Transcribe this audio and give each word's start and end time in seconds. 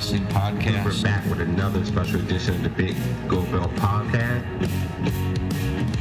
Wrestling 0.00 0.26
Podcast. 0.28 0.82
We're 0.86 1.02
back 1.02 1.26
with 1.26 1.42
another 1.42 1.84
special 1.84 2.20
edition 2.20 2.54
of 2.54 2.62
the 2.62 2.70
Big 2.70 2.96
Gold 3.28 3.52
Belt 3.52 3.70
Podcast. 3.74 4.46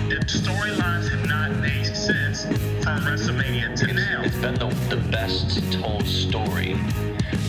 If 0.09 0.25
storylines 0.25 1.09
have 1.09 1.27
not 1.27 1.51
made 1.59 1.93
sense 1.93 2.45
from 2.81 3.01
WrestleMania 3.01 3.75
to 3.75 3.93
now, 3.93 4.21
It's 4.23 4.37
been 4.37 4.55
the, 4.55 4.67
the 4.87 5.01
best 5.11 5.69
told 5.73 6.07
story 6.07 6.77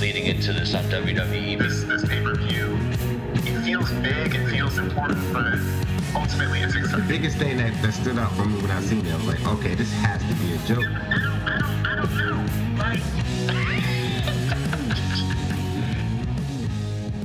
leading 0.01 0.27
into 0.27 0.53
this 0.53 0.75
on 0.75 0.83
WWE. 0.87 1.57
this 1.57 1.85
this 1.85 2.05
pay 2.09 2.21
per 2.21 2.35
view, 2.35 2.77
it 3.33 3.63
feels 3.63 3.93
big, 4.03 4.35
it 4.35 4.51
feels 4.51 4.77
important, 4.79 5.21
but 5.33 5.55
ultimately 6.17 6.63
it's 6.63 6.75
The 6.75 7.05
biggest 7.07 7.39
thing 7.39 7.59
that, 7.59 7.81
that 7.81 7.93
stood 7.93 8.19
out 8.19 8.33
for 8.33 8.45
me 8.45 8.61
when 8.61 8.73
I 8.73 8.81
seen 8.81 9.07
it, 9.07 9.13
I 9.13 9.17
was 9.19 9.27
like, 9.27 9.47
okay, 9.47 9.77
this 9.77 9.93
has 9.93 10.21
to 10.21 10.35
be 10.43 10.55
a 10.55 10.59
joke. 10.67 10.85
I 10.85 11.17
don't, 11.17 11.43
I 11.47 11.59
don't, 11.61 11.87
I 11.87 11.95
don't 11.95 12.17
know. 12.17 12.77
Like, 12.77 13.20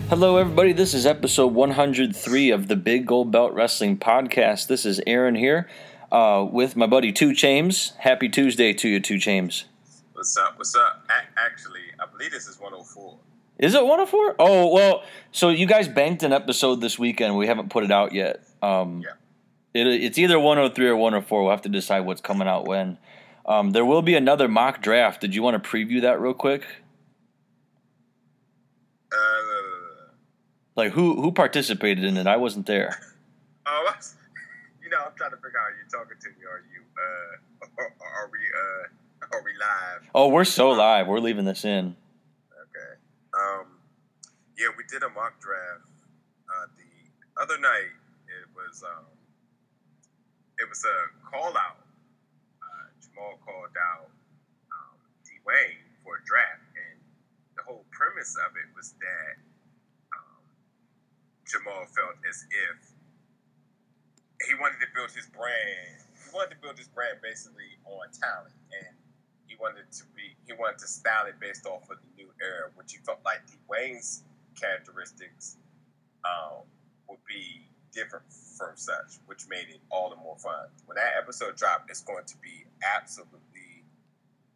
Hello, 0.10 0.38
everybody. 0.38 0.72
This 0.74 0.94
is 0.94 1.06
episode 1.06 1.54
103 1.54 2.50
of 2.52 2.68
the 2.68 2.76
Big 2.76 3.06
Gold 3.08 3.32
Belt 3.32 3.54
Wrestling 3.54 3.98
Podcast. 3.98 4.68
This 4.68 4.86
is 4.86 5.02
Aaron 5.08 5.36
here 5.36 5.68
uh, 6.12 6.46
with 6.50 6.76
my 6.76 6.86
buddy 6.86 7.12
Two 7.12 7.34
Chains. 7.34 7.94
Happy 8.00 8.30
Tuesday 8.30 8.72
to 8.74 8.88
you, 8.88 9.00
Two 9.00 9.18
Chains. 9.18 9.66
What's 10.14 10.38
up? 10.38 10.58
What's 10.58 10.76
up? 10.76 11.06
A- 11.10 11.40
actually, 11.40 11.82
I 12.00 12.06
believe 12.12 12.32
this 12.32 12.48
is 12.48 12.60
104. 12.60 13.18
Is 13.60 13.74
it 13.74 13.82
104? 13.82 14.36
Oh, 14.40 14.74
well, 14.74 15.04
so 15.32 15.50
you 15.50 15.66
guys 15.66 15.88
banked 15.88 16.24
an 16.24 16.34
episode 16.34 16.82
this 16.82 17.00
weekend. 17.00 17.36
We 17.38 17.48
haven't 17.48 17.70
put 17.70 17.84
it 17.84 17.92
out 17.92 18.14
yet. 18.14 18.44
Um, 18.62 19.02
Yeah. 19.04 19.82
it, 19.82 19.88
it's 19.88 20.18
either 20.18 20.40
103 20.40 20.88
or 20.88 20.96
104. 20.98 21.42
We'll 21.42 21.52
have 21.52 21.62
to 21.64 21.70
decide 21.70 22.02
what's 22.02 22.22
coming 22.22 22.48
out 22.48 22.68
when. 22.68 22.98
Um, 23.46 23.72
there 23.72 23.86
will 23.86 24.02
be 24.02 24.16
another 24.16 24.48
mock 24.48 24.82
draft. 24.82 25.22
Did 25.22 25.34
you 25.36 25.42
want 25.44 25.62
to 25.62 25.70
preview 25.70 26.02
that 26.02 26.20
real 26.20 26.34
quick? 26.34 26.64
Like, 30.76 30.92
who 30.92 31.22
who 31.22 31.32
participated 31.32 32.04
in 32.04 32.18
it? 32.18 32.28
I 32.28 32.38
wasn't 32.38 32.66
there. 32.66 33.00
oh, 33.66 33.84
was- 33.86 34.16
you 34.84 34.90
know, 34.90 34.98
I'm 35.06 35.16
trying 35.16 35.32
to 35.32 35.38
figure 35.38 35.58
out 35.60 35.72
are 35.72 35.78
you 35.80 35.88
talking 35.90 36.18
to 36.20 36.30
me 36.30 36.46
are 36.46 36.64
you, 36.72 36.82
uh, 37.00 37.84
are 38.20 38.30
we, 38.32 38.40
uh, 38.40 39.36
are 39.38 39.44
we 39.44 39.52
live? 39.60 40.10
Oh, 40.14 40.28
we're 40.28 40.44
so 40.46 40.70
live. 40.72 41.08
We're 41.08 41.20
leaving 41.20 41.46
this 41.46 41.64
in. 41.66 41.96
Okay. 42.52 42.92
Um, 43.34 43.80
yeah, 44.58 44.68
we 44.78 44.84
did 44.90 45.04
a 45.04 45.10
mock 45.10 45.40
draft, 45.40 45.88
uh, 46.52 46.68
the 46.78 47.42
other 47.42 47.58
night. 47.60 47.92
It 48.28 48.48
was, 48.56 48.84
um, 48.84 49.06
it 50.60 50.68
was 50.68 50.84
a 50.84 50.98
call 51.32 51.56
out. 51.58 51.80
Uh, 52.62 52.88
Jamal 53.00 53.40
called 53.46 53.76
out, 53.80 54.12
um, 54.72 54.96
Dwayne 55.24 55.80
for 56.04 56.18
a 56.20 56.24
draft 56.28 56.68
and 56.76 57.00
the 57.56 57.64
whole 57.64 57.86
premise 57.92 58.36
of 58.46 58.52
it 58.60 58.68
was 58.76 58.94
that, 59.00 59.36
um, 59.40 59.45
Jamal 61.56 61.88
felt 61.88 62.20
as 62.28 62.44
if 62.52 62.78
he 64.44 64.54
wanted 64.60 64.84
to 64.84 64.92
build 64.92 65.12
his 65.16 65.26
brand. 65.32 66.04
He 66.12 66.28
wanted 66.36 66.52
to 66.56 66.60
build 66.60 66.76
his 66.76 66.92
brand 66.92 67.24
basically 67.24 67.80
on 67.88 68.12
talent, 68.12 68.52
and 68.76 68.92
he 69.48 69.56
wanted 69.56 69.88
to 69.88 70.04
be. 70.12 70.36
He 70.44 70.54
wanted 70.54 70.80
to 70.84 70.88
style 70.88 71.32
it 71.32 71.40
based 71.40 71.66
off 71.66 71.88
of 71.88 72.04
the 72.04 72.12
new 72.20 72.28
era, 72.44 72.76
which 72.76 72.92
he 72.92 73.00
felt 73.08 73.24
like 73.24 73.40
Dwayne's 73.48 74.24
characteristics 74.60 75.56
um, 76.28 76.68
would 77.08 77.24
be 77.24 77.64
different 77.94 78.26
from 78.28 78.76
such, 78.76 79.24
which 79.26 79.48
made 79.48 79.72
it 79.72 79.80
all 79.90 80.10
the 80.10 80.20
more 80.20 80.36
fun. 80.38 80.68
When 80.86 80.96
that 80.96 81.16
episode 81.18 81.56
dropped, 81.56 81.90
it's 81.90 82.04
going 82.04 82.26
to 82.26 82.38
be 82.44 82.68
absolutely. 82.84 83.40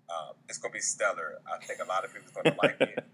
Um, 0.10 0.34
it's 0.50 0.58
going 0.58 0.74
to 0.74 0.78
be 0.78 0.82
stellar. 0.82 1.40
I 1.48 1.64
think 1.64 1.80
a 1.80 1.88
lot 1.88 2.04
of 2.04 2.12
people 2.12 2.28
are 2.36 2.44
going 2.44 2.56
to 2.56 2.62
like 2.62 2.82
it. 2.82 3.06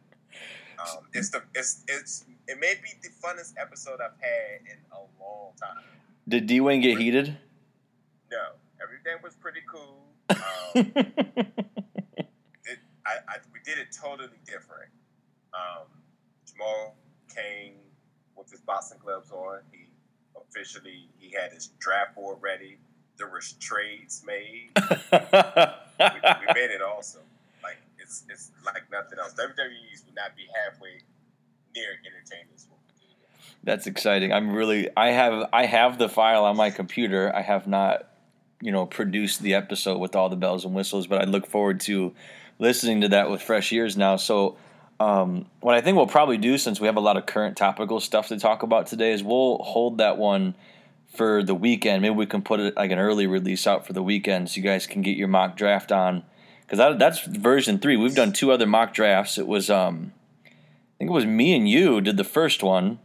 Um, 0.76 1.08
it's 1.14 1.30
the 1.30 1.42
it's 1.56 1.86
it's 1.88 2.26
it 2.48 2.60
may 2.60 2.76
be 2.82 2.90
the 3.02 3.10
funnest 3.10 3.54
episode 3.60 4.00
I've 4.02 4.20
had 4.20 4.62
in 4.72 4.78
a 4.92 5.00
long 5.22 5.52
time. 5.60 5.84
Did 6.28 6.48
Dwayne 6.48 6.82
get 6.82 6.98
heated? 6.98 7.38
No, 8.32 8.38
everything 8.82 9.18
was 9.24 9.36
pretty 9.36 9.62
cool. 9.72 10.02
Um, 10.76 10.92
it, 12.66 12.80
I, 13.06 13.14
I 13.28 13.36
we 13.54 13.60
did 13.64 13.78
it 13.78 13.96
totally 13.96 14.40
different. 14.46 14.90
Um, 15.54 15.88
Jamal 16.46 16.96
came 17.34 17.74
with 18.36 18.50
his 18.52 18.60
boxing 18.62 18.98
gloves 19.02 19.32
on. 19.32 19.60
He 19.72 19.86
officially 20.36 21.08
he 21.20 21.34
had 21.40 21.54
his 21.54 21.68
draft 21.80 22.16
board 22.16 22.40
ready. 22.42 22.78
There 23.18 23.30
was 23.30 23.54
trades 23.54 24.24
made. 24.26 24.72
we, 24.76 25.20
we 25.20 26.54
made 26.54 26.72
it 26.72 26.82
awesome. 26.82 27.22
Like 27.64 27.78
it's 28.00 28.24
it's 28.30 28.52
like 28.66 28.84
nothing 28.92 29.20
else. 29.20 29.34
WWE's 29.36 30.04
would 30.06 30.16
not 30.16 30.36
be 30.36 30.48
halfway 30.66 31.00
as 31.78 32.68
what 32.70 32.80
we 32.88 33.06
did. 33.06 33.16
That's 33.64 33.88
exciting. 33.88 34.32
I'm 34.32 34.52
really 34.52 34.90
I 34.96 35.12
have 35.12 35.50
I 35.52 35.66
have 35.66 35.98
the 35.98 36.10
file 36.10 36.46
on 36.46 36.56
my 36.58 36.70
computer. 36.70 37.34
I 37.36 37.42
have 37.42 37.68
not, 37.68 38.08
you 38.62 38.72
know, 38.72 38.86
produced 38.86 39.42
the 39.42 39.56
episode 39.56 40.00
with 40.00 40.16
all 40.16 40.30
the 40.30 40.36
bells 40.36 40.66
and 40.66 40.74
whistles, 40.74 41.08
but 41.08 41.22
I 41.22 41.26
look 41.26 41.48
forward 41.48 41.80
to 41.82 42.14
listening 42.60 43.02
to 43.02 43.10
that 43.10 43.30
with 43.30 43.42
fresh 43.42 43.72
ears 43.74 43.98
now. 43.98 44.16
So 44.16 44.58
um, 45.00 45.48
what 45.60 45.76
I 45.76 45.82
think 45.82 45.98
we'll 45.98 46.08
probably 46.08 46.38
do 46.38 46.58
since 46.58 46.80
we 46.80 46.88
have 46.88 46.96
a 46.96 47.02
lot 47.02 47.18
of 47.18 47.26
current 47.26 47.58
topical 47.58 48.00
stuff 48.00 48.30
to 48.30 48.40
talk 48.40 48.64
about 48.64 48.88
today 48.88 49.12
is 49.12 49.24
we'll 49.24 49.58
hold 49.58 49.98
that 49.98 50.18
one 50.18 50.56
for 51.16 51.44
the 51.44 51.56
weekend. 51.56 52.02
Maybe 52.02 52.16
we 52.16 52.26
can 52.26 52.42
put 52.42 52.60
it 52.60 52.76
like 52.76 52.92
an 52.92 53.00
early 53.00 53.28
release 53.28 53.68
out 53.68 53.86
for 53.86 53.94
the 53.94 54.04
weekend 54.04 54.50
so 54.50 54.58
you 54.58 54.64
guys 54.64 54.88
can 54.88 55.02
get 55.02 55.18
your 55.18 55.28
mock 55.28 55.58
draft 55.58 55.92
on. 55.92 56.24
Because 56.62 56.78
that, 56.78 57.00
that's 57.00 57.26
version 57.26 57.80
three. 57.80 57.96
We've 57.98 58.16
done 58.16 58.34
two 58.34 58.52
other 58.52 58.66
mock 58.66 58.94
drafts. 58.94 59.38
It 59.38 59.48
was 59.48 59.70
um, 59.70 60.14
think 61.06 61.12
it 61.12 61.14
was 61.14 61.26
me 61.28 61.56
and 61.56 61.70
you 61.70 62.02
did 62.02 62.18
the 62.18 62.24
first 62.24 62.64
one, 62.64 62.98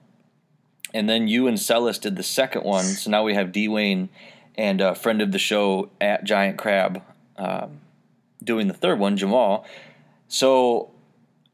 and 0.95 1.07
then 1.07 1.29
you 1.29 1.47
and 1.47 1.61
Celis 1.61 1.99
did 1.99 2.17
the 2.17 2.23
second 2.23 2.65
one. 2.65 2.85
So 2.85 3.11
now 3.11 3.25
we 3.25 3.35
have 3.35 3.49
Dwayne 3.49 4.09
and 4.57 4.81
a 4.81 4.95
friend 4.95 5.21
of 5.21 5.33
the 5.33 5.39
show 5.39 5.91
at 6.01 6.25
Giant 6.25 6.57
Crab 6.57 7.03
um, 7.37 7.81
doing 8.43 8.69
the 8.69 8.75
third 8.75 8.99
one, 8.99 9.19
Jamal. 9.19 9.67
So 10.29 10.93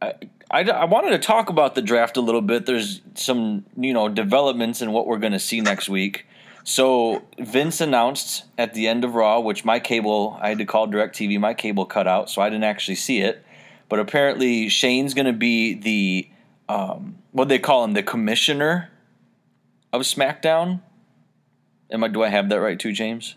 I, 0.01 0.15
I, 0.49 0.61
I 0.63 0.85
wanted 0.85 1.11
to 1.11 1.19
talk 1.19 1.51
about 1.51 1.75
the 1.75 1.83
draft 1.83 2.17
a 2.17 2.21
little 2.21 2.43
bit. 2.43 2.65
There's 2.65 3.01
some 3.15 3.65
you 3.77 3.93
know 3.93 4.09
developments 4.09 4.81
in 4.81 4.93
what 4.93 5.09
we're 5.09 5.19
going 5.19 5.33
to 5.33 5.41
see 5.41 5.61
next 5.61 5.89
week. 5.89 6.27
So 6.63 7.25
Vince 7.41 7.81
announced 7.81 8.45
at 8.57 8.73
the 8.73 8.87
end 8.87 9.05
of 9.05 9.17
Raw, 9.17 9.41
which 9.41 9.65
my 9.65 9.81
cable 9.81 10.39
I 10.41 10.51
had 10.51 10.59
to 10.59 10.65
call 10.65 10.87
DirecTV, 10.87 11.41
my 11.41 11.55
cable 11.55 11.87
cut 11.87 12.07
out, 12.07 12.31
so 12.31 12.41
I 12.41 12.51
didn't 12.51 12.65
actually 12.65 12.95
see 12.95 13.19
it. 13.19 13.45
But 13.89 13.99
apparently 13.99 14.69
Shane's 14.69 15.13
going 15.13 15.27
to 15.27 15.33
be 15.33 15.75
the 15.75 16.29
um, 16.69 17.19
what 17.33 17.49
they 17.49 17.59
call 17.59 17.85
him, 17.85 17.93
the 17.93 18.03
commissioner 18.03 18.91
of 19.93 20.03
SmackDown. 20.03 20.81
Am 21.91 22.03
I? 22.03 22.09
Do 22.09 22.23
I 22.23 22.29
have 22.29 22.49
that 22.49 22.61
right 22.61 22.79
too, 22.79 22.93
James? 22.93 23.37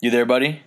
You 0.00 0.10
there, 0.10 0.24
buddy? 0.24 0.62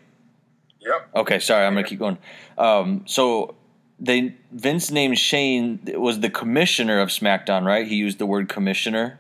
Yep. 0.80 1.10
Okay, 1.16 1.40
sorry, 1.40 1.66
I'm 1.66 1.74
gonna 1.74 1.88
keep 1.88 2.00
going. 2.00 2.20
Um, 2.58 3.04
so 3.08 3.56
they 4.00 4.36
Vince 4.52 4.92
named 4.92 5.18
Shane 5.18 5.80
was 5.96 6.20
the 6.20 6.30
commissioner 6.30 7.00
of 7.00 7.10
SmackDown, 7.10 7.66
right? 7.66 7.88
He 7.88 7.96
used 7.96 8.20
the 8.20 8.26
word 8.26 8.50
commissioner. 8.50 9.20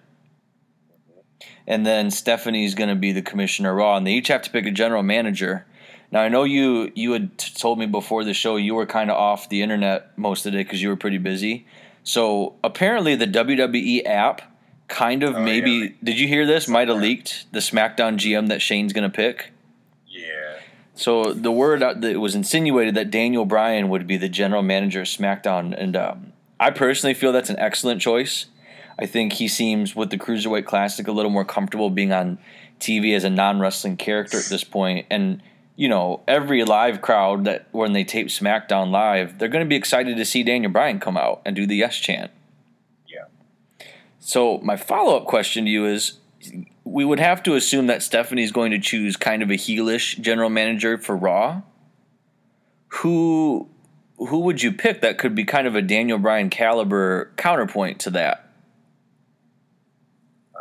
And 1.65 1.85
then 1.85 2.11
Stephanie's 2.11 2.75
going 2.75 2.89
to 2.89 2.95
be 2.95 3.13
the 3.13 3.21
commissioner 3.21 3.73
Raw, 3.73 3.95
and 3.95 4.05
they 4.05 4.11
each 4.11 4.27
have 4.27 4.41
to 4.41 4.49
pick 4.49 4.65
a 4.65 4.71
general 4.71 5.01
manager. 5.01 5.65
Now 6.13 6.21
I 6.21 6.29
know 6.29 6.43
you 6.43 6.91
you 6.93 7.11
had 7.13 7.35
told 7.39 7.79
me 7.79 7.87
before 7.87 8.23
the 8.23 8.35
show 8.35 8.55
you 8.55 8.75
were 8.75 8.85
kind 8.85 9.09
of 9.09 9.17
off 9.17 9.49
the 9.49 9.63
internet 9.63 10.15
most 10.15 10.45
of 10.45 10.51
the 10.51 10.59
day 10.59 10.63
because 10.63 10.79
you 10.79 10.89
were 10.89 10.95
pretty 10.95 11.17
busy. 11.17 11.65
So 12.03 12.53
apparently 12.63 13.15
the 13.15 13.25
WWE 13.25 14.05
app 14.05 14.43
kind 14.87 15.23
of 15.23 15.35
Oh, 15.35 15.41
maybe 15.41 15.71
yeah. 15.71 15.87
did 16.03 16.19
you 16.19 16.27
hear 16.27 16.45
this? 16.45 16.67
Might 16.67 16.87
have 16.89 16.99
leaked 16.99 17.51
the 17.51 17.59
SmackDown 17.61 18.17
GM 18.17 18.47
that 18.49 18.61
Shane's 18.61 18.93
going 18.93 19.09
to 19.09 19.15
pick. 19.15 19.53
Yeah. 20.07 20.59
So 20.93 21.33
the 21.33 21.51
word 21.51 21.81
out- 21.81 22.01
that 22.01 22.19
was 22.19 22.35
insinuated 22.35 22.93
that 22.93 23.09
Daniel 23.09 23.45
Bryan 23.45 23.89
would 23.89 24.05
be 24.05 24.15
the 24.17 24.29
general 24.29 24.61
manager 24.61 25.01
of 25.01 25.07
SmackDown, 25.07 25.73
and 25.75 25.95
um, 25.95 26.33
I 26.59 26.69
personally 26.69 27.15
feel 27.15 27.31
that's 27.31 27.49
an 27.49 27.57
excellent 27.57 28.01
choice. 28.01 28.45
I 28.99 29.07
think 29.07 29.33
he 29.33 29.47
seems 29.47 29.95
with 29.95 30.11
the 30.11 30.19
Cruiserweight 30.19 30.65
Classic 30.65 31.07
a 31.07 31.11
little 31.11 31.31
more 31.31 31.45
comfortable 31.45 31.89
being 31.89 32.11
on 32.11 32.37
TV 32.79 33.15
as 33.15 33.23
a 33.23 33.31
non 33.31 33.59
wrestling 33.59 33.97
character 33.97 34.37
at 34.37 34.45
this 34.45 34.63
point, 34.63 35.07
and 35.09 35.41
you 35.75 35.89
know 35.89 36.21
every 36.27 36.63
live 36.63 37.01
crowd 37.01 37.45
that 37.45 37.67
when 37.71 37.93
they 37.93 38.03
tape 38.03 38.27
SmackDown 38.27 38.91
live, 38.91 39.39
they're 39.39 39.47
going 39.47 39.65
to 39.65 39.69
be 39.69 39.75
excited 39.75 40.17
to 40.17 40.25
see 40.25 40.43
Daniel 40.43 40.71
Bryan 40.71 40.99
come 40.99 41.17
out 41.17 41.41
and 41.45 41.55
do 41.55 41.65
the 41.65 41.75
yes 41.75 41.97
chant. 41.97 42.31
Yeah. 43.07 43.25
So 44.19 44.59
my 44.59 44.75
follow 44.75 45.17
up 45.17 45.25
question 45.25 45.65
to 45.65 45.71
you 45.71 45.85
is 45.85 46.19
we 46.83 47.05
would 47.05 47.19
have 47.19 47.41
to 47.43 47.55
assume 47.55 47.87
that 47.87 48.03
Stephanie's 48.03 48.51
going 48.51 48.71
to 48.71 48.79
choose 48.79 49.15
kind 49.15 49.41
of 49.41 49.49
a 49.49 49.55
heelish 49.55 50.19
general 50.19 50.49
manager 50.49 50.97
for 50.97 51.15
Raw. 51.15 51.61
Who 52.87 53.69
who 54.17 54.39
would 54.41 54.61
you 54.61 54.71
pick 54.71 55.01
that 55.01 55.17
could 55.17 55.35
be 55.35 55.43
kind 55.43 55.67
of 55.67 55.75
a 55.75 55.81
Daniel 55.81 56.19
Bryan 56.19 56.49
caliber 56.49 57.31
counterpoint 57.35 57.99
to 58.01 58.09
that? 58.11 58.47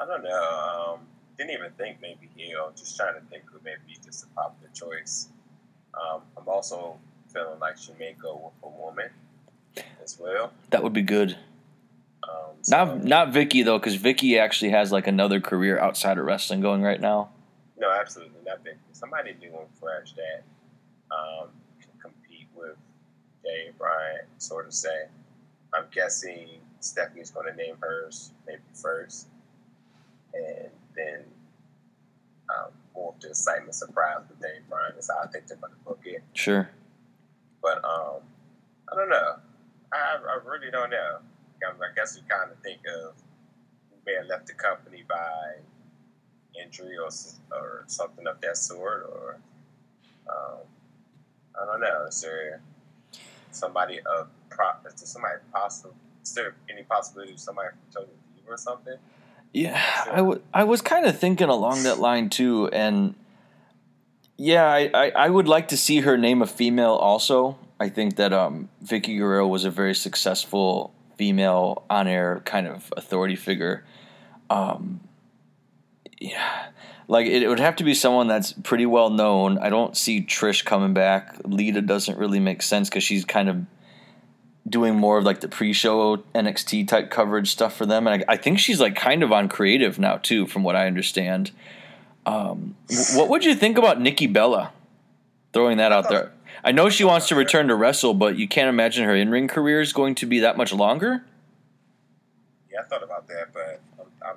I 0.01 0.07
don't 0.07 0.25
know. 0.25 0.42
Didn't 1.43 1.59
even 1.59 1.73
think 1.73 1.97
maybe 2.01 2.31
Hill. 2.37 2.71
Just 2.77 2.97
trying 2.97 3.15
to 3.15 3.21
think 3.23 3.43
who 3.51 3.59
maybe 3.65 3.99
just 4.05 4.23
a 4.25 4.29
popular 4.29 4.71
choice. 4.73 5.27
Um, 5.93 6.21
I'm 6.37 6.47
also 6.49 6.99
feeling 7.33 7.59
like 7.59 7.77
she 7.77 7.91
may 7.99 8.15
go 8.21 8.53
with 8.63 8.73
a 8.73 8.81
woman 8.81 9.09
as 10.05 10.21
well. 10.21 10.53
That 10.71 10.85
would 10.85 10.93
be 10.93 11.03
good. 11.03 11.37
Um, 12.23 12.53
so- 12.63 12.77
Not 12.77 13.03
not 13.05 13.29
Vickie 13.33 13.65
though, 13.65 13.81
because 13.81 13.99
Vickie 13.99 14.39
actually 14.39 14.71
has 14.71 14.93
like 14.93 15.09
another 15.09 15.41
career 15.41 15.81
outside 15.81 16.17
of 16.17 16.27
wrestling 16.27 16.61
going 16.61 16.81
right 16.81 17.01
now. 17.01 17.31
No, 17.77 17.91
absolutely 17.91 18.39
not 18.47 18.63
big. 18.63 18.77
Somebody 18.93 19.35
new 19.41 19.49
and 19.49 19.69
fresh 19.81 20.13
that 20.13 20.45
um, 21.11 21.49
can 21.81 21.91
compete 22.01 22.47
with 22.55 22.77
Jay 23.45 23.73
Bryant, 23.77 24.29
sort 24.39 24.67
of 24.67 24.73
say. 24.75 25.07
I'm 25.75 25.87
guessing 25.93 26.47
Stephanie's 26.79 27.33
going 27.33 27.51
to 27.51 27.57
name 27.57 27.75
hers 27.81 28.31
maybe 28.47 28.61
first, 28.75 29.27
and 30.35 30.69
then 30.95 31.25
um, 32.51 32.71
more 32.95 33.15
of 33.15 33.21
the 33.21 33.29
excitement, 33.29 33.75
surprise 33.75 34.23
with 34.29 34.41
Dave 34.41 34.69
Bryant 34.69 34.97
is 34.99 35.11
how 35.11 35.27
I 35.27 35.31
think 35.31 35.47
they're 35.47 35.57
going 35.57 35.73
to 35.73 35.79
book 35.81 36.01
it. 36.05 36.23
Sure. 36.35 36.69
But 37.63 37.85
um, 37.85 38.21
I 38.91 38.97
don't 38.97 39.09
know. 39.09 39.37
I, 39.93 40.17
I 40.17 40.39
really 40.49 40.71
don't 40.71 40.91
know. 40.91 41.19
I, 41.65 41.95
guess 41.95 42.17
you 42.17 42.23
kind 42.29 42.51
of 42.51 42.59
think 42.59 42.81
of 42.89 43.15
may 44.05 44.15
have 44.15 44.27
left 44.27 44.49
the 44.49 44.55
company 44.55 45.05
by 45.09 45.55
injury 46.61 46.97
or 46.99 47.09
or 47.53 47.85
something 47.87 48.27
of 48.27 48.41
that 48.41 48.57
sort, 48.57 49.05
or 49.05 49.39
um, 50.29 50.59
I 51.61 51.67
don't 51.67 51.81
know. 51.81 52.07
Is 52.09 52.21
there 52.21 52.61
somebody 53.53 54.01
of 54.01 54.29
pro? 54.51 54.71
Is 54.87 54.95
there 54.95 55.07
somebody 55.07 55.35
possible? 55.53 55.95
Is 56.25 56.33
there 56.35 56.55
any 56.69 56.83
possibility 56.83 57.35
of 57.35 57.41
somebody 57.41 57.69
from 57.69 58.03
Total 58.03 58.15
Diva 58.35 58.55
or 58.55 58.57
something? 58.57 58.97
Yeah, 59.53 59.83
I, 60.11 60.17
w- 60.17 60.41
I 60.55 60.65
was 60.65 60.81
kind 60.81 61.05
of 61.05 61.19
thinking 61.19 61.49
along 61.49 61.83
that 61.83 61.99
line 61.99 62.31
too, 62.31 62.69
and 62.73 63.15
yeah, 64.39 64.65
I, 64.65 64.91
I, 64.95 65.11
I 65.11 65.29
would 65.29 65.47
like 65.47 65.69
to 65.69 65.77
see 65.77 66.01
her 66.01 66.17
name 66.17 66.41
a 66.41 66.47
female 66.47 66.95
also. 66.95 67.59
I 67.79 67.89
think 67.91 68.17
that 68.17 68.33
um, 68.33 68.71
Vickie 68.83 69.19
Guerrero 69.19 69.47
was 69.47 69.65
a 69.65 69.71
very 69.71 69.95
successful 69.95 70.95
female 71.19 71.85
on 71.91 72.09
air 72.09 72.41
kind 72.45 72.67
of 72.67 72.93
authority 72.97 73.37
figure. 73.37 73.85
Um, 74.49 75.01
yeah, 76.19 76.69
like 77.09 77.27
it, 77.27 77.43
it 77.43 77.49
would 77.49 77.61
have 77.61 77.77
to 77.77 77.85
be 77.85 77.95
someone 77.95 78.29
that's 78.29 78.53
pretty 78.53 78.87
well 78.87 79.11
known. 79.11 79.59
I 79.59 79.69
don't 79.69 79.97
see 79.97 80.23
Trish 80.23 80.65
coming 80.65 80.95
back. 80.95 81.37
Lita 81.45 81.83
doesn't 81.83 82.17
really 82.17 82.41
make 82.41 82.63
sense 82.63 82.89
because 82.89 83.05
she's 83.05 83.25
kind 83.25 83.49
of 83.49 83.67
doing 84.69 84.95
more 84.95 85.19
of 85.19 85.25
like 85.25 85.41
the 85.41 85.49
pre-show 85.49 86.19
NXT 86.35 86.89
type 86.89 87.11
coverage 87.11 87.51
stuff 87.51 87.75
for 87.77 87.87
them, 87.87 88.07
and 88.07 88.25
I, 88.29 88.33
I 88.33 88.37
think 88.37 88.59
she's 88.59 88.81
like 88.81 88.95
kind 88.95 89.23
of 89.23 89.33
on 89.33 89.49
creative 89.49 89.99
now 89.99 90.19
too, 90.19 90.47
from 90.47 90.63
what 90.63 90.77
I 90.77 90.87
understand. 90.87 91.51
Um, 92.25 92.77
what 93.15 93.29
would 93.29 93.45
you 93.45 93.55
think 93.55 93.77
about 93.79 94.01
Nikki 94.01 94.27
Bella? 94.27 94.73
Throwing 95.53 95.77
that 95.79 95.93
out 95.93 96.09
there, 96.09 96.33
I 96.65 96.73
know 96.73 96.89
she 96.89 97.05
wants 97.05 97.29
to 97.29 97.35
return 97.35 97.69
to 97.69 97.75
wrestle, 97.75 98.15
but 98.15 98.37
you 98.39 98.49
can't 98.49 98.69
imagine 98.69 99.05
her 99.05 99.15
in-ring 99.15 99.49
career 99.49 99.81
is 99.81 99.93
going 99.93 100.15
to 100.17 100.27
be 100.27 100.39
that 100.41 100.57
much 100.57 100.73
longer. 100.73 101.25
Yeah, 102.71 102.81
I 102.81 102.85
thought 102.85 103.03
about 103.03 103.27
that, 103.29 103.53
but 103.53 103.81
I'm, 103.99 104.07
I'm, 104.27 104.37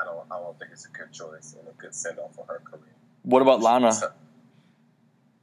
I 0.00 0.04
don't. 0.04 0.24
I 0.30 0.38
don't 0.38 0.58
think 0.58 0.70
it's 0.72 0.86
a 0.86 0.90
good 0.90 1.12
choice 1.12 1.56
and 1.58 1.68
a 1.68 1.72
good 1.72 1.94
send 1.94 2.18
off 2.18 2.34
for 2.34 2.46
her 2.46 2.62
career. 2.64 2.94
What 3.22 3.42
about 3.42 3.60
Lana? 3.60 3.88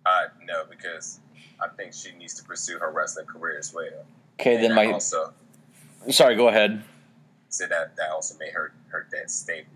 Uh, 0.06 0.22
no, 0.46 0.64
because 0.70 1.20
I 1.66 1.70
think 1.76 1.94
she 1.94 2.12
needs 2.18 2.34
to 2.36 2.44
pursue 2.44 2.78
her 2.80 2.92
wrestling 2.92 3.26
career 3.26 3.58
as 3.58 3.74
well. 3.74 4.06
Okay, 4.40 4.56
And 4.56 4.64
then 4.64 4.76
my 4.76 4.92
also 4.92 5.34
sorry, 6.10 6.36
go 6.36 6.48
ahead. 6.50 6.84
said 7.50 7.70
that 7.70 7.96
that 7.98 8.10
also 8.12 8.38
made 8.38 8.54
her 8.54 8.74
her 8.90 9.08
dead 9.12 9.30
stable. 9.32 9.70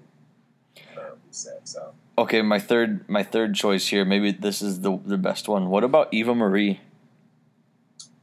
Uh, 0.97 1.11
said 1.31 1.61
so. 1.67 1.93
Okay, 2.17 2.41
my 2.41 2.59
third 2.59 3.07
my 3.09 3.23
third 3.23 3.55
choice 3.55 3.87
here. 3.87 4.05
Maybe 4.05 4.31
this 4.31 4.61
is 4.61 4.81
the 4.81 4.97
the 5.05 5.17
best 5.17 5.47
one. 5.47 5.69
What 5.69 5.83
about 5.83 6.13
Eva 6.13 6.35
Marie? 6.35 6.79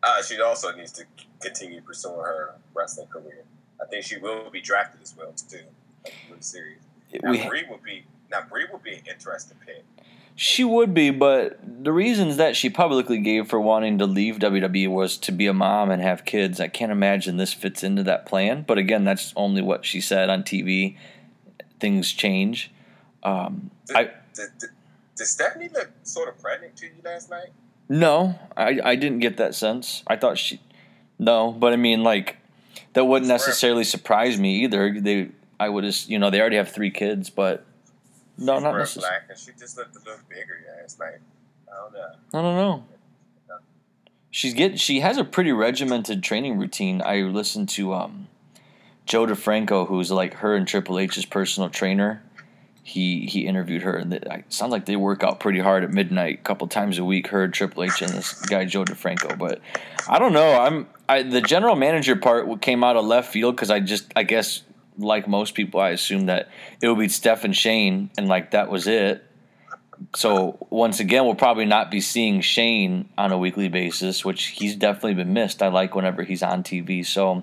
Uh, 0.03 0.23
she 0.23 0.41
also 0.41 0.75
needs 0.77 0.93
to 0.93 1.03
c- 1.03 1.27
continue 1.41 1.81
pursuing 1.81 2.17
her 2.21 2.55
wrestling 2.75 3.09
career. 3.09 3.43
I 3.83 3.87
think 3.87 4.05
she 4.05 4.19
will 4.19 4.51
be 4.51 4.61
drafted 4.61 5.03
as 5.03 5.15
well 5.17 5.33
too. 5.33 5.59
Like, 6.05 6.15
serious. 6.41 6.79
Now, 7.23 7.31
We- 7.33 7.49
Brie 7.49 7.65
would 7.69 7.83
be 7.83 8.05
now 8.31 8.43
Brie 8.49 8.67
would 8.73 8.83
be 8.83 8.95
an 8.95 9.03
interesting 9.11 9.57
pick. 9.67 9.85
She 10.39 10.65
would 10.65 10.93
be, 10.93 11.09
but 11.09 11.59
the 11.65 11.93
reasons 11.93 12.37
that 12.37 12.57
she 12.57 12.69
publicly 12.69 13.17
gave 13.19 13.49
for 13.49 13.59
wanting 13.59 13.97
to 13.99 14.07
leave 14.07 14.39
WWE 14.39 14.89
was 14.91 15.17
to 15.19 15.33
be 15.33 15.47
a 15.47 15.55
mom 15.55 15.91
and 15.91 16.03
have 16.03 16.27
kids. 16.27 16.61
I 16.61 16.69
can't 16.69 16.93
imagine 16.93 17.39
this 17.39 17.55
fits 17.55 17.83
into 17.83 18.03
that 18.03 18.27
plan. 18.27 18.63
But 18.69 18.77
again, 18.77 19.05
that's 19.05 19.33
only 19.35 19.63
what 19.63 19.87
she 19.87 19.99
said 19.99 20.29
on 20.29 20.43
TV. 20.43 20.99
Things 21.81 22.13
change. 22.13 22.71
Um, 23.23 23.71
Did, 23.87 23.97
I 23.97 24.03
did, 24.35 24.49
did, 24.59 24.71
did 25.17 25.27
Stephanie 25.27 25.71
look 25.73 25.91
sort 26.03 26.29
of 26.29 26.39
pregnant 26.39 26.77
to 26.77 26.87
you 26.87 26.93
last 27.03 27.31
night? 27.31 27.49
no, 27.89 28.39
I 28.57 28.81
I 28.85 28.97
didn't 28.97 29.21
get 29.21 29.37
that 29.39 29.55
sense. 29.55 30.03
I 30.07 30.17
thought 30.17 30.39
she 30.39 30.61
no, 31.19 31.53
but 31.53 31.73
I 31.73 31.77
mean 31.77 32.03
like 32.03 32.37
that 32.93 33.05
wouldn't 33.07 33.29
necessarily 33.29 33.85
surprise 33.85 34.39
me 34.39 34.65
either. 34.65 35.01
They 35.01 35.31
I 35.59 35.69
would 35.71 35.85
just 35.85 36.09
you 36.09 36.19
know 36.19 36.31
they 36.31 36.41
already 36.41 36.57
have 36.57 36.71
three 36.71 36.91
kids, 36.91 37.31
but 37.31 37.65
no, 38.39 38.59
not 38.59 38.77
necessarily. 38.77 39.09
black, 39.09 39.27
and 39.31 39.39
she 39.39 39.53
just 39.59 39.77
looked 39.77 39.97
a 39.97 39.99
little 40.01 40.19
bigger 40.29 40.59
last 40.81 40.99
night. 40.99 41.19
I 41.71 41.77
don't 41.77 41.93
know. 41.93 42.39
I 42.39 42.43
don't 42.43 42.57
know. 42.57 42.85
She's 44.31 44.53
get 44.53 44.79
she 44.79 45.01
has 45.01 45.17
a 45.17 45.25
pretty 45.25 45.53
regimented 45.53 46.23
training 46.23 46.59
routine. 46.59 47.01
I 47.03 47.23
listened 47.23 47.71
to 47.71 47.95
um, 47.95 48.29
Joe 49.07 49.25
DeFranco, 49.25 49.89
who's 49.89 50.11
like 50.11 50.35
her 50.35 50.55
and 50.55 50.69
Triple 50.69 50.99
H's 50.99 51.25
personal 51.25 51.71
trainer. 51.71 52.23
He 52.83 53.25
he 53.25 53.47
interviewed 53.47 53.81
her, 53.81 53.97
and 53.97 54.13
it 54.13 54.29
sounds 54.51 54.73
like 54.73 54.85
they 54.85 54.95
work 54.95 55.25
out 55.25 55.41
pretty 55.41 55.61
hard 55.61 55.85
at 55.85 55.91
midnight, 55.91 56.41
a 56.41 56.43
couple 56.43 56.69
times 56.69 56.99
a 56.99 57.05
week. 57.05 57.29
Her, 57.29 57.49
Triple 57.49 57.85
H, 57.85 58.03
and 58.03 58.13
this 58.13 58.35
guy 58.43 58.67
Joe 58.67 58.85
DeFranco. 58.85 59.39
But 59.39 59.63
I 60.07 60.19
don't 60.19 60.35
know. 60.35 60.61
I'm 60.61 60.87
I, 61.09 61.23
the 61.23 61.41
general 61.41 61.75
manager 61.75 62.15
part 62.15 62.61
came 62.61 62.85
out 62.85 62.97
of 62.97 63.07
left 63.07 63.33
field 63.33 63.57
because 63.57 63.71
I 63.71 63.81
just 63.81 64.13
I 64.15 64.25
guess 64.25 64.63
like 64.99 65.29
most 65.29 65.55
people, 65.55 65.81
I 65.81 65.91
assumed 65.91 66.29
that 66.29 66.49
it 66.83 66.89
would 66.89 66.99
be 66.99 67.09
Steph 67.09 67.45
and 67.45 67.57
Shane, 67.57 68.11
and 68.17 68.29
like 68.29 68.53
that 68.53 68.71
was 68.71 68.87
it. 68.87 69.23
So 70.15 70.59
once 70.69 71.01
again, 71.01 71.25
we'll 71.25 71.35
probably 71.35 71.65
not 71.65 71.91
be 71.91 72.01
seeing 72.01 72.41
Shane 72.43 73.09
on 73.17 73.33
a 73.33 73.39
weekly 73.39 73.69
basis, 73.69 74.25
which 74.25 74.47
he's 74.47 74.77
definitely 74.77 75.15
been 75.15 75.33
missed. 75.33 75.63
I 75.63 75.69
like 75.69 75.95
whenever 75.95 76.23
he's 76.23 76.43
on 76.43 76.63
TV. 76.63 77.05
So, 77.05 77.43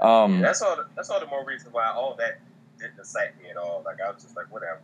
um, 0.00 0.40
That's 0.40 0.60
all. 0.60 0.76
The, 0.76 0.86
that's 0.94 1.08
all 1.08 1.20
the 1.20 1.26
more 1.26 1.44
reason 1.46 1.72
why 1.72 1.88
all 1.88 2.14
that 2.18 2.40
didn't 2.78 2.98
excite 2.98 3.40
me 3.42 3.48
at 3.50 3.56
all. 3.56 3.82
Like 3.86 4.00
I 4.00 4.10
was 4.10 4.22
just 4.22 4.36
like, 4.36 4.52
whatever. 4.52 4.80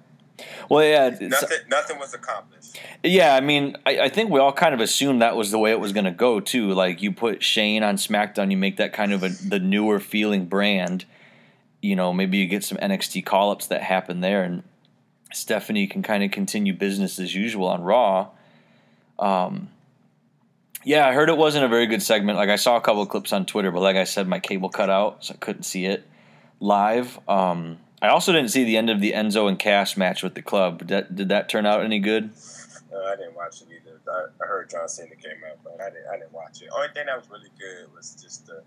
well, 0.70 0.82
yeah, 0.82 1.10
Nothing. 1.20 1.58
Nothing 1.68 1.98
was 1.98 2.14
accomplished. 2.14 2.78
yeah. 3.02 3.34
I 3.34 3.40
mean, 3.40 3.76
I, 3.84 4.00
I 4.00 4.08
think 4.08 4.30
we 4.30 4.40
all 4.40 4.52
kind 4.52 4.72
of 4.74 4.80
assumed 4.80 5.20
that 5.20 5.36
was 5.36 5.50
the 5.50 5.58
way 5.58 5.72
it 5.72 5.80
was 5.80 5.92
going 5.92 6.06
to 6.06 6.10
go 6.10 6.40
too. 6.40 6.72
Like 6.72 7.02
you 7.02 7.12
put 7.12 7.42
Shane 7.42 7.82
on 7.82 7.96
SmackDown, 7.96 8.50
you 8.50 8.56
make 8.56 8.78
that 8.78 8.94
kind 8.94 9.12
of 9.12 9.22
a 9.22 9.28
the 9.28 9.58
newer 9.60 10.00
feeling 10.00 10.46
brand. 10.46 11.04
You 11.82 11.96
know, 11.96 12.12
maybe 12.12 12.38
you 12.38 12.46
get 12.46 12.64
some 12.64 12.78
NXT 12.78 13.26
call 13.26 13.50
ups 13.50 13.66
that 13.66 13.82
happen 13.82 14.20
there, 14.20 14.42
and 14.42 14.62
Stephanie 15.32 15.86
can 15.86 16.02
kind 16.02 16.24
of 16.24 16.30
continue 16.30 16.72
business 16.72 17.18
as 17.18 17.34
usual 17.34 17.66
on 17.66 17.82
Raw. 17.82 18.30
Um, 19.18 19.68
yeah, 20.84 21.06
I 21.06 21.12
heard 21.12 21.28
it 21.28 21.36
wasn't 21.36 21.64
a 21.64 21.68
very 21.68 21.86
good 21.86 22.02
segment. 22.02 22.38
Like 22.38 22.48
I 22.48 22.56
saw 22.56 22.76
a 22.76 22.80
couple 22.80 23.04
clips 23.06 23.32
on 23.32 23.46
Twitter, 23.46 23.70
but 23.70 23.80
like 23.80 23.96
I 23.96 24.04
said, 24.04 24.26
my 24.26 24.40
cable 24.40 24.68
cut 24.68 24.88
out, 24.88 25.24
so 25.24 25.34
I 25.34 25.36
couldn't 25.36 25.64
see 25.64 25.84
it 25.84 26.06
live. 26.60 27.18
Um, 27.28 27.78
I 28.00 28.08
also 28.08 28.32
didn't 28.32 28.50
see 28.50 28.64
the 28.64 28.76
end 28.76 28.90
of 28.90 29.00
the 29.00 29.12
Enzo 29.12 29.48
and 29.48 29.58
Cass 29.58 29.96
match 29.96 30.22
with 30.22 30.34
the 30.34 30.42
club. 30.42 30.78
Did 30.78 30.88
that, 30.88 31.14
did 31.14 31.28
that 31.28 31.48
turn 31.48 31.66
out 31.66 31.84
any 31.84 31.98
good? 31.98 32.30
Uh, 32.92 32.98
I 32.98 33.16
didn't 33.16 33.34
watch 33.34 33.62
it 33.62 33.68
either. 33.70 34.00
I, 34.10 34.44
I 34.44 34.46
heard 34.46 34.70
John 34.70 34.88
Cena 34.88 35.14
came 35.16 35.40
out, 35.48 35.58
but 35.64 35.80
I 35.80 35.90
didn't. 35.90 36.08
I 36.12 36.18
didn't 36.18 36.32
watch 36.32 36.60
it. 36.60 36.68
Only 36.74 36.88
thing 36.92 37.06
that 37.06 37.16
was 37.16 37.30
really 37.30 37.50
good 37.58 37.94
was 37.94 38.18
just 38.20 38.46
the 38.46 38.62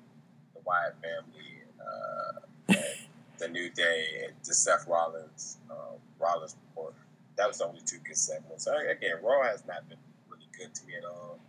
the 0.54 0.62
Wyatt 0.66 0.96
family, 1.02 1.62
uh, 1.80 2.40
the 3.38 3.48
New 3.50 3.70
Day, 3.70 4.06
and 4.26 4.34
the 4.44 4.54
Seth 4.54 4.88
Rollins 4.88 5.58
um, 5.70 5.98
Rollins 6.20 6.56
report. 6.70 6.94
That 7.38 7.48
was 7.48 7.58
the 7.58 7.66
only 7.66 7.82
two 7.86 7.98
good 8.06 8.18
segments. 8.18 8.66
So 8.66 8.76
again, 8.78 9.16
Raw 9.22 9.44
has 9.44 9.64
not 9.68 9.88
been 9.90 9.98
really 10.30 10.48
good 10.58 10.74
to 10.74 10.86
me 10.88 10.94
at 10.98 11.06
all. 11.06 11.40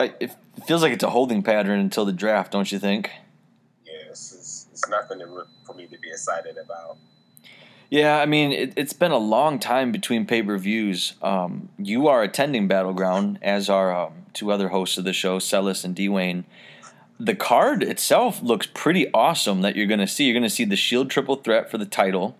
I- 0.00 0.14
It 0.20 0.32
feels 0.66 0.82
like 0.82 0.92
it's 0.92 1.02
a 1.04 1.10
holding 1.10 1.42
pattern 1.42 1.80
until 1.80 2.04
the 2.04 2.12
draft, 2.12 2.52
don't 2.52 2.70
you 2.70 2.78
think? 2.78 3.10
Yeah, 3.84 3.92
it's, 4.10 4.32
it's, 4.32 4.66
it's 4.72 4.88
nothing 4.88 5.18
to, 5.18 5.44
for 5.66 5.74
me 5.74 5.86
to 5.88 5.98
be 5.98 6.08
excited 6.10 6.56
about. 6.56 6.98
Yeah, 7.90 8.18
I 8.20 8.26
mean, 8.26 8.52
it, 8.52 8.74
it's 8.76 8.92
been 8.92 9.12
a 9.12 9.18
long 9.18 9.58
time 9.58 9.90
between 9.92 10.26
pay 10.26 10.42
per 10.42 10.56
views. 10.58 11.14
Um, 11.22 11.70
you 11.78 12.06
are 12.06 12.22
attending 12.22 12.68
Battleground, 12.68 13.38
as 13.42 13.68
are 13.70 13.92
um, 13.96 14.26
two 14.34 14.52
other 14.52 14.68
hosts 14.68 14.98
of 14.98 15.04
the 15.04 15.12
show, 15.14 15.38
Celis 15.38 15.84
and 15.84 15.96
Dwayne. 15.96 16.44
The 17.20 17.34
card 17.34 17.82
itself 17.82 18.42
looks 18.42 18.68
pretty 18.72 19.12
awesome 19.12 19.62
that 19.62 19.74
you're 19.74 19.86
going 19.86 20.00
to 20.00 20.06
see. 20.06 20.24
You're 20.24 20.34
going 20.34 20.42
to 20.44 20.50
see 20.50 20.64
the 20.64 20.76
Shield 20.76 21.10
triple 21.10 21.36
threat 21.36 21.70
for 21.70 21.78
the 21.78 21.86
title. 21.86 22.36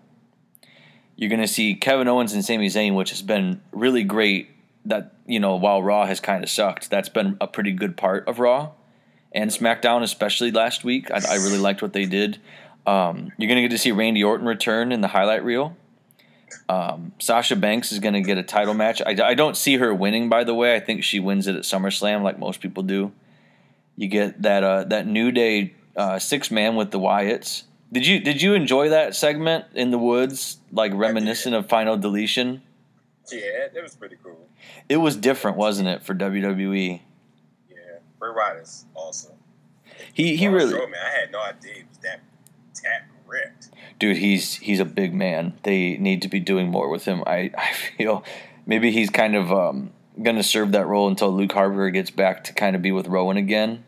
You're 1.15 1.29
going 1.29 1.41
to 1.41 1.47
see 1.47 1.75
Kevin 1.75 2.07
Owens 2.07 2.33
and 2.33 2.45
Sami 2.45 2.67
Zayn, 2.67 2.95
which 2.95 3.09
has 3.09 3.21
been 3.21 3.61
really 3.71 4.03
great. 4.03 4.49
That, 4.85 5.13
you 5.27 5.41
know, 5.41 5.57
while 5.57 5.83
Raw 5.83 6.05
has 6.05 6.21
kind 6.21 6.43
of 6.43 6.49
sucked, 6.49 6.89
that's 6.89 7.09
been 7.09 7.37
a 7.41 7.47
pretty 7.47 7.73
good 7.73 7.97
part 7.97 8.27
of 8.27 8.39
Raw 8.39 8.71
and 9.33 9.51
SmackDown, 9.51 10.01
especially 10.01 10.51
last 10.51 10.83
week. 10.83 11.11
I, 11.11 11.19
I 11.29 11.35
really 11.35 11.57
liked 11.57 11.81
what 11.81 11.93
they 11.93 12.05
did. 12.05 12.39
Um, 12.87 13.31
you're 13.37 13.47
going 13.47 13.57
to 13.57 13.61
get 13.61 13.71
to 13.71 13.77
see 13.77 13.91
Randy 13.91 14.23
Orton 14.23 14.47
return 14.47 14.91
in 14.91 15.01
the 15.01 15.09
highlight 15.09 15.43
reel. 15.43 15.75
Um, 16.67 17.11
Sasha 17.19 17.55
Banks 17.55 17.91
is 17.91 17.99
going 17.99 18.15
to 18.15 18.21
get 18.21 18.37
a 18.37 18.43
title 18.43 18.73
match. 18.73 19.01
I, 19.05 19.15
I 19.23 19.33
don't 19.33 19.57
see 19.57 19.77
her 19.77 19.93
winning, 19.93 20.29
by 20.29 20.43
the 20.43 20.55
way. 20.55 20.75
I 20.75 20.79
think 20.79 21.03
she 21.03 21.19
wins 21.19 21.47
it 21.47 21.55
at 21.55 21.63
SummerSlam, 21.63 22.23
like 22.23 22.39
most 22.39 22.61
people 22.61 22.83
do. 22.83 23.11
You 23.99 24.07
get 24.07 24.43
that 24.43 24.63
uh, 24.63 24.85
that 24.85 25.07
New 25.07 25.29
Day 25.29 25.73
uh, 25.93 26.19
six 26.19 26.49
man 26.49 26.77
with 26.77 26.91
the 26.91 26.99
Wyatts. 26.99 27.63
Did 27.91 28.07
you 28.07 28.21
did 28.21 28.41
you 28.41 28.53
enjoy 28.53 28.87
that 28.87 29.13
segment 29.13 29.65
in 29.75 29.91
the 29.91 29.97
woods, 29.97 30.59
like 30.71 30.93
reminiscent 30.95 31.53
of 31.53 31.67
Final 31.67 31.97
Deletion? 31.97 32.61
Yeah, 33.29 33.67
that 33.73 33.83
was 33.83 33.95
pretty 33.97 34.15
cool. 34.23 34.47
It 34.87 34.97
was 34.97 35.17
different, 35.17 35.57
wasn't 35.57 35.89
it, 35.89 36.01
for 36.01 36.15
WWE? 36.15 37.01
Yeah, 37.69 37.75
Bray 38.17 38.29
Wyatt's 38.33 38.85
awesome. 38.95 39.35
He 40.13 40.37
he 40.37 40.47
really, 40.47 40.71
Strowman, 40.71 40.93
I 40.95 41.19
had 41.19 41.33
no 41.33 41.41
idea 41.41 41.73
he 41.73 41.83
was 41.83 41.97
that 41.97 42.21
tap 42.73 43.01
ripped. 43.27 43.67
dude. 43.99 44.15
He's 44.15 44.55
he's 44.55 44.79
a 44.79 44.85
big 44.85 45.13
man. 45.13 45.55
They 45.63 45.97
need 45.97 46.21
to 46.21 46.29
be 46.29 46.39
doing 46.39 46.69
more 46.69 46.87
with 46.87 47.03
him. 47.03 47.21
I 47.27 47.51
I 47.57 47.73
feel 47.73 48.23
maybe 48.65 48.91
he's 48.91 49.09
kind 49.09 49.35
of 49.35 49.51
um, 49.51 49.91
gonna 50.23 50.41
serve 50.41 50.71
that 50.71 50.87
role 50.87 51.09
until 51.09 51.31
Luke 51.35 51.51
Harper 51.51 51.89
gets 51.89 52.11
back 52.11 52.45
to 52.45 52.53
kind 52.53 52.77
of 52.77 52.81
be 52.81 52.93
with 52.93 53.07
Rowan 53.07 53.35
again. 53.35 53.83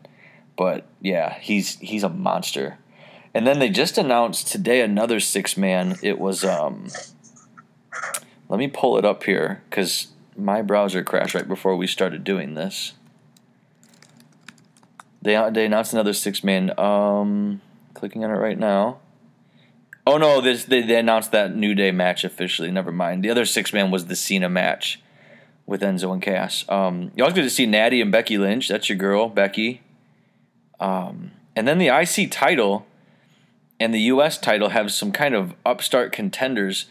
But 0.56 0.86
yeah, 1.00 1.38
he's 1.38 1.78
he's 1.78 2.02
a 2.02 2.08
monster. 2.08 2.78
And 3.34 3.46
then 3.46 3.58
they 3.58 3.70
just 3.70 3.96
announced 3.96 4.48
today 4.48 4.82
another 4.82 5.20
six 5.20 5.56
man. 5.56 5.96
It 6.02 6.18
was 6.18 6.44
um. 6.44 6.88
Let 8.48 8.58
me 8.58 8.68
pull 8.68 8.98
it 8.98 9.04
up 9.04 9.24
here 9.24 9.62
because 9.70 10.08
my 10.36 10.60
browser 10.60 11.02
crashed 11.02 11.34
right 11.34 11.48
before 11.48 11.76
we 11.76 11.86
started 11.86 12.24
doing 12.24 12.54
this. 12.54 12.92
They 15.22 15.50
they 15.50 15.66
announced 15.66 15.92
another 15.92 16.12
six 16.12 16.44
man. 16.44 16.78
Um, 16.78 17.60
clicking 17.94 18.24
on 18.24 18.30
it 18.30 18.34
right 18.34 18.58
now. 18.58 18.98
Oh 20.06 20.18
no, 20.18 20.40
this 20.40 20.64
they, 20.64 20.82
they 20.82 20.98
announced 20.98 21.30
that 21.32 21.54
New 21.54 21.74
Day 21.74 21.92
match 21.92 22.24
officially. 22.24 22.70
Never 22.70 22.92
mind. 22.92 23.22
The 23.22 23.30
other 23.30 23.44
six 23.44 23.72
man 23.72 23.90
was 23.90 24.06
the 24.06 24.16
Cena 24.16 24.48
match 24.48 25.00
with 25.64 25.80
Enzo 25.80 26.12
and 26.12 26.20
Cass. 26.20 26.64
Um, 26.68 27.12
you 27.14 27.22
also 27.22 27.36
good 27.36 27.42
to 27.42 27.50
see 27.50 27.66
Natty 27.66 28.00
and 28.00 28.10
Becky 28.10 28.36
Lynch. 28.36 28.68
That's 28.68 28.88
your 28.88 28.98
girl, 28.98 29.28
Becky. 29.28 29.80
Um, 30.82 31.30
and 31.54 31.68
then 31.68 31.78
the 31.78 31.88
IC 31.88 32.32
title 32.32 32.84
and 33.78 33.94
the 33.94 34.00
US 34.00 34.36
title 34.36 34.70
have 34.70 34.92
some 34.92 35.12
kind 35.12 35.32
of 35.32 35.54
upstart 35.64 36.10
contenders. 36.10 36.86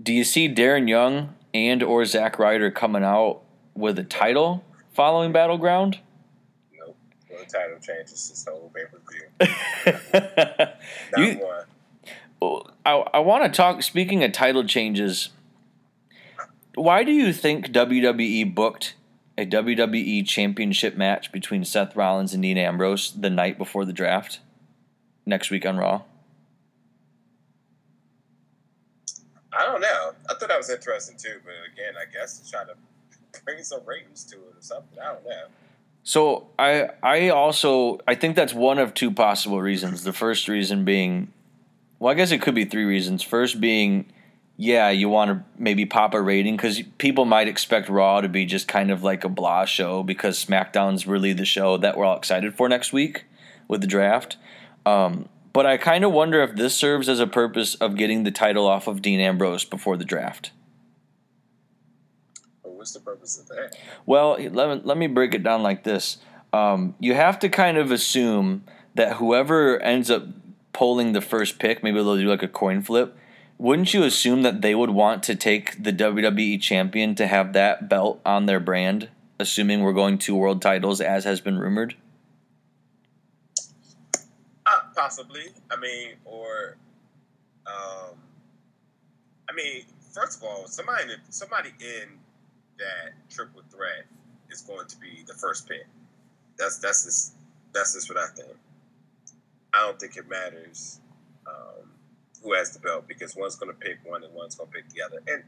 Do 0.00 0.12
you 0.12 0.24
see 0.24 0.46
Darren 0.46 0.88
Young 0.88 1.34
and 1.54 1.82
or 1.82 2.04
Zack 2.04 2.38
Ryder 2.38 2.70
coming 2.70 3.02
out 3.02 3.40
with 3.74 3.98
a 3.98 4.04
title 4.04 4.62
following 4.92 5.32
Battleground? 5.32 6.00
Nope. 6.78 6.96
The 7.30 7.36
title 7.50 7.78
changes 7.80 8.28
this 8.28 8.46
whole 8.46 8.70
pay 8.74 8.84
per 8.84 9.00
view. 9.10 10.76
Not 11.40 11.66
one. 12.42 12.62
I, 12.84 12.92
I 13.14 13.18
want 13.20 13.44
to 13.44 13.56
talk. 13.56 13.82
Speaking 13.82 14.22
of 14.22 14.32
title 14.32 14.64
changes, 14.64 15.30
why 16.74 17.04
do 17.04 17.12
you 17.12 17.32
think 17.32 17.68
WWE 17.68 18.54
booked 18.54 18.94
a 19.40 19.46
WWE 19.46 20.26
Championship 20.26 20.96
match 20.96 21.32
between 21.32 21.64
Seth 21.64 21.96
Rollins 21.96 22.34
and 22.34 22.42
Dean 22.42 22.58
Ambrose 22.58 23.10
the 23.12 23.30
night 23.30 23.56
before 23.56 23.86
the 23.86 23.92
draft 23.92 24.40
next 25.24 25.50
week 25.50 25.64
on 25.64 25.78
Raw? 25.78 26.02
I 29.52 29.64
don't 29.64 29.80
know. 29.80 30.12
I 30.28 30.34
thought 30.34 30.48
that 30.48 30.58
was 30.58 30.68
interesting 30.68 31.16
too, 31.16 31.40
but 31.42 31.54
again, 31.72 31.94
I 31.96 32.04
guess 32.12 32.38
to 32.38 32.50
try 32.50 32.64
to 32.64 32.74
bring 33.44 33.62
some 33.62 33.80
ratings 33.86 34.24
to 34.24 34.36
it 34.36 34.56
or 34.58 34.60
something. 34.60 34.98
I 34.98 35.14
don't 35.14 35.24
know. 35.24 35.44
So 36.02 36.48
I 36.58 36.90
I 37.02 37.30
also 37.30 37.98
I 38.06 38.14
think 38.14 38.36
that's 38.36 38.54
one 38.54 38.78
of 38.78 38.92
two 38.94 39.10
possible 39.10 39.60
reasons. 39.60 40.04
The 40.04 40.12
first 40.12 40.48
reason 40.48 40.84
being, 40.84 41.32
well, 41.98 42.12
I 42.12 42.14
guess 42.14 42.30
it 42.30 42.42
could 42.42 42.54
be 42.54 42.64
three 42.64 42.84
reasons. 42.84 43.22
First 43.22 43.60
being, 43.60 44.06
yeah, 44.60 44.90
you 44.90 45.08
want 45.08 45.30
to 45.30 45.44
maybe 45.56 45.86
pop 45.86 46.12
a 46.12 46.20
rating 46.20 46.54
because 46.54 46.82
people 46.98 47.24
might 47.24 47.48
expect 47.48 47.88
Raw 47.88 48.20
to 48.20 48.28
be 48.28 48.44
just 48.44 48.68
kind 48.68 48.90
of 48.90 49.02
like 49.02 49.24
a 49.24 49.28
blah 49.30 49.64
show 49.64 50.02
because 50.02 50.44
SmackDown's 50.44 51.06
really 51.06 51.32
the 51.32 51.46
show 51.46 51.78
that 51.78 51.96
we're 51.96 52.04
all 52.04 52.18
excited 52.18 52.54
for 52.54 52.68
next 52.68 52.92
week 52.92 53.24
with 53.68 53.80
the 53.80 53.86
draft. 53.86 54.36
Um, 54.84 55.30
but 55.54 55.64
I 55.64 55.78
kind 55.78 56.04
of 56.04 56.12
wonder 56.12 56.42
if 56.42 56.56
this 56.56 56.74
serves 56.74 57.08
as 57.08 57.20
a 57.20 57.26
purpose 57.26 57.74
of 57.76 57.96
getting 57.96 58.24
the 58.24 58.30
title 58.30 58.66
off 58.66 58.86
of 58.86 59.00
Dean 59.00 59.18
Ambrose 59.18 59.64
before 59.64 59.96
the 59.96 60.04
draft. 60.04 60.50
But 62.62 62.72
what's 62.72 62.92
the 62.92 63.00
purpose 63.00 63.40
of 63.40 63.48
that? 63.48 63.78
Well, 64.04 64.36
let 64.38 64.52
me, 64.68 64.82
let 64.84 64.98
me 64.98 65.06
break 65.06 65.32
it 65.32 65.42
down 65.42 65.62
like 65.62 65.84
this. 65.84 66.18
Um, 66.52 66.96
you 67.00 67.14
have 67.14 67.38
to 67.38 67.48
kind 67.48 67.78
of 67.78 67.90
assume 67.90 68.64
that 68.94 69.14
whoever 69.14 69.80
ends 69.80 70.10
up 70.10 70.24
polling 70.74 71.12
the 71.12 71.22
first 71.22 71.58
pick, 71.58 71.82
maybe 71.82 71.96
they'll 71.96 72.18
do 72.18 72.28
like 72.28 72.42
a 72.42 72.48
coin 72.48 72.82
flip. 72.82 73.16
Wouldn't 73.60 73.92
you 73.92 74.04
assume 74.04 74.40
that 74.40 74.62
they 74.62 74.74
would 74.74 74.88
want 74.88 75.22
to 75.24 75.34
take 75.34 75.82
the 75.82 75.92
WWE 75.92 76.58
champion 76.62 77.14
to 77.16 77.26
have 77.26 77.52
that 77.52 77.90
belt 77.90 78.18
on 78.24 78.46
their 78.46 78.58
brand, 78.58 79.10
assuming 79.38 79.82
we're 79.82 79.92
going 79.92 80.16
to 80.20 80.34
world 80.34 80.62
titles 80.62 80.98
as 81.02 81.24
has 81.24 81.42
been 81.42 81.58
rumored? 81.58 81.94
Uh, 84.64 84.80
possibly. 84.96 85.48
I 85.70 85.76
mean, 85.76 86.12
or, 86.24 86.78
um, 87.66 88.16
I 89.46 89.52
mean, 89.54 89.82
first 90.10 90.38
of 90.38 90.44
all, 90.44 90.66
somebody 90.66 91.12
somebody 91.28 91.74
in 91.80 92.08
that 92.78 93.12
triple 93.28 93.60
threat 93.70 94.06
is 94.48 94.62
going 94.62 94.86
to 94.86 94.96
be 94.96 95.22
the 95.26 95.34
first 95.34 95.68
pick. 95.68 95.86
That's 96.56 96.78
that's 96.78 97.04
just 97.04 97.34
that's 97.74 97.92
just 97.92 98.08
what 98.08 98.16
I 98.16 98.28
think. 98.34 98.56
I 99.74 99.80
don't 99.80 100.00
think 100.00 100.16
it 100.16 100.30
matters 100.30 101.00
um, 101.46 101.89
who 102.42 102.54
has 102.54 102.72
the 102.72 102.80
belt 102.80 103.06
because 103.06 103.36
one's 103.36 103.56
going 103.56 103.72
to 103.72 103.78
pick 103.78 103.98
one 104.04 104.24
and 104.24 104.32
one's 104.34 104.54
going 104.54 104.70
to 104.70 104.76
pick 104.76 104.88
the 104.90 105.02
other. 105.02 105.22
And 105.26 105.42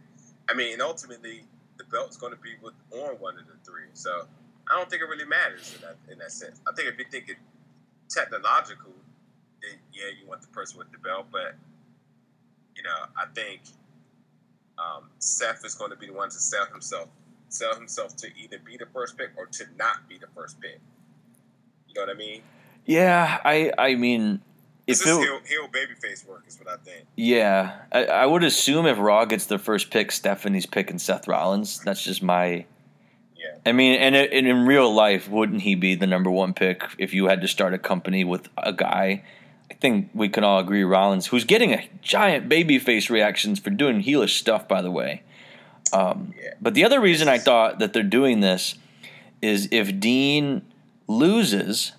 I 0.49 0.55
mean, 0.55 0.81
ultimately, 0.81 1.45
the 1.79 1.85
belt's 1.85 2.17
going 2.17 2.33
to 2.33 2.39
be 2.39 2.55
with 2.63 2.75
on 2.91 3.15
one 3.21 3.39
of 3.39 3.47
the 3.47 3.55
three. 3.65 3.89
So 3.95 4.27
I 4.71 4.77
don't 4.77 4.89
think 4.91 5.03
it 5.03 5.07
really 5.07 5.25
matters 5.25 5.75
in 5.75 5.81
that 5.83 5.97
in 6.11 6.19
that 6.19 6.33
sense. 6.33 6.61
I 6.69 6.75
think 6.75 6.89
if 6.89 6.99
you 6.99 7.05
think 7.11 7.29
it 7.29 7.37
technological, 8.09 8.93
then 9.63 9.79
yeah, 9.93 10.11
you 10.21 10.29
want 10.29 10.43
the 10.43 10.49
person 10.49 10.79
with 10.79 10.91
the 10.93 10.99
belt. 10.99 11.27
But 11.33 11.55
you 12.77 12.83
know, 12.83 13.07
I 13.17 13.27
think 13.35 13.63
um, 14.79 15.09
Seth 15.19 15.65
is 15.65 15.75
going 15.75 15.91
to 15.91 15.97
be 15.97 16.07
the 16.07 16.13
one 16.13 16.29
to 16.29 16.39
sell 16.39 16.67
himself, 16.67 17.09
sell 17.49 17.75
himself 17.75 18.17
to 18.17 18.29
either 18.37 18.59
be 18.59 18.77
the 18.77 18.87
first 18.93 19.17
pick 19.17 19.31
or 19.37 19.47
to 19.47 19.65
not 19.79 20.09
be 20.09 20.19
the 20.19 20.29
first 20.35 20.61
pick. 20.61 20.81
You 21.89 21.95
know 21.95 22.07
what 22.07 22.15
I 22.15 22.19
mean? 22.19 22.43
Yeah, 22.85 23.41
I 23.45 23.73
I 23.79 23.95
mean, 23.95 24.41
it, 24.87 24.99
heel, 24.99 25.21
heel 25.21 25.69
babyface 25.69 26.27
work, 26.27 26.45
is 26.47 26.59
what 26.59 26.69
I 26.69 26.77
think. 26.83 27.07
yeah, 27.17 27.83
I, 27.93 28.05
I 28.05 28.27
would 28.27 28.43
assume 28.45 28.87
if 28.87 28.99
Raw 28.99 29.25
gets 29.25 29.47
the 29.47 29.59
first 29.59 29.91
pick, 29.91 30.11
Stephanie's 30.13 30.67
picking 30.67 30.99
Seth 30.99 31.29
Rollins. 31.29 31.81
That's 31.81 32.03
just 32.03 32.23
my 32.23 32.67
Yeah. 33.37 33.57
I 33.65 33.73
mean, 33.73 33.95
and, 34.01 34.15
and 34.17 34.47
in 34.47 34.67
real 34.67 34.93
life, 34.93 35.29
wouldn't 35.29 35.63
he 35.63 35.75
be 35.75 35.95
the 35.95 36.07
number 36.07 36.31
one 36.31 36.53
pick 36.55 36.83
if 36.99 37.15
you 37.15 37.27
had 37.27 37.41
to 37.43 37.49
start 37.49 37.75
a 37.75 37.79
company 37.79 38.25
with 38.25 38.49
a 38.57 38.73
guy? 38.73 39.25
I 39.71 39.75
think 39.75 40.11
we 40.15 40.29
can 40.29 40.45
all 40.45 40.59
agree 40.59 40.85
Rollins, 40.85 41.27
who's 41.29 41.45
getting 41.45 41.73
a 41.73 41.89
giant 42.03 42.49
babyface 42.49 43.09
reactions 43.09 43.59
for 43.59 43.71
doing 43.71 44.03
heelish 44.03 44.37
stuff, 44.39 44.69
by 44.69 44.83
the 44.83 44.91
way. 44.91 45.23
Um, 45.93 46.35
Yeah. 46.37 46.55
But 46.61 46.75
the 46.75 46.85
other 46.85 47.01
reason 47.01 47.29
I 47.29 47.39
thought 47.39 47.79
that 47.79 47.93
they're 47.93 48.03
doing 48.03 48.41
this 48.41 48.75
is 49.41 49.69
if 49.73 49.99
Dean 49.99 50.63
loses, 51.09 51.93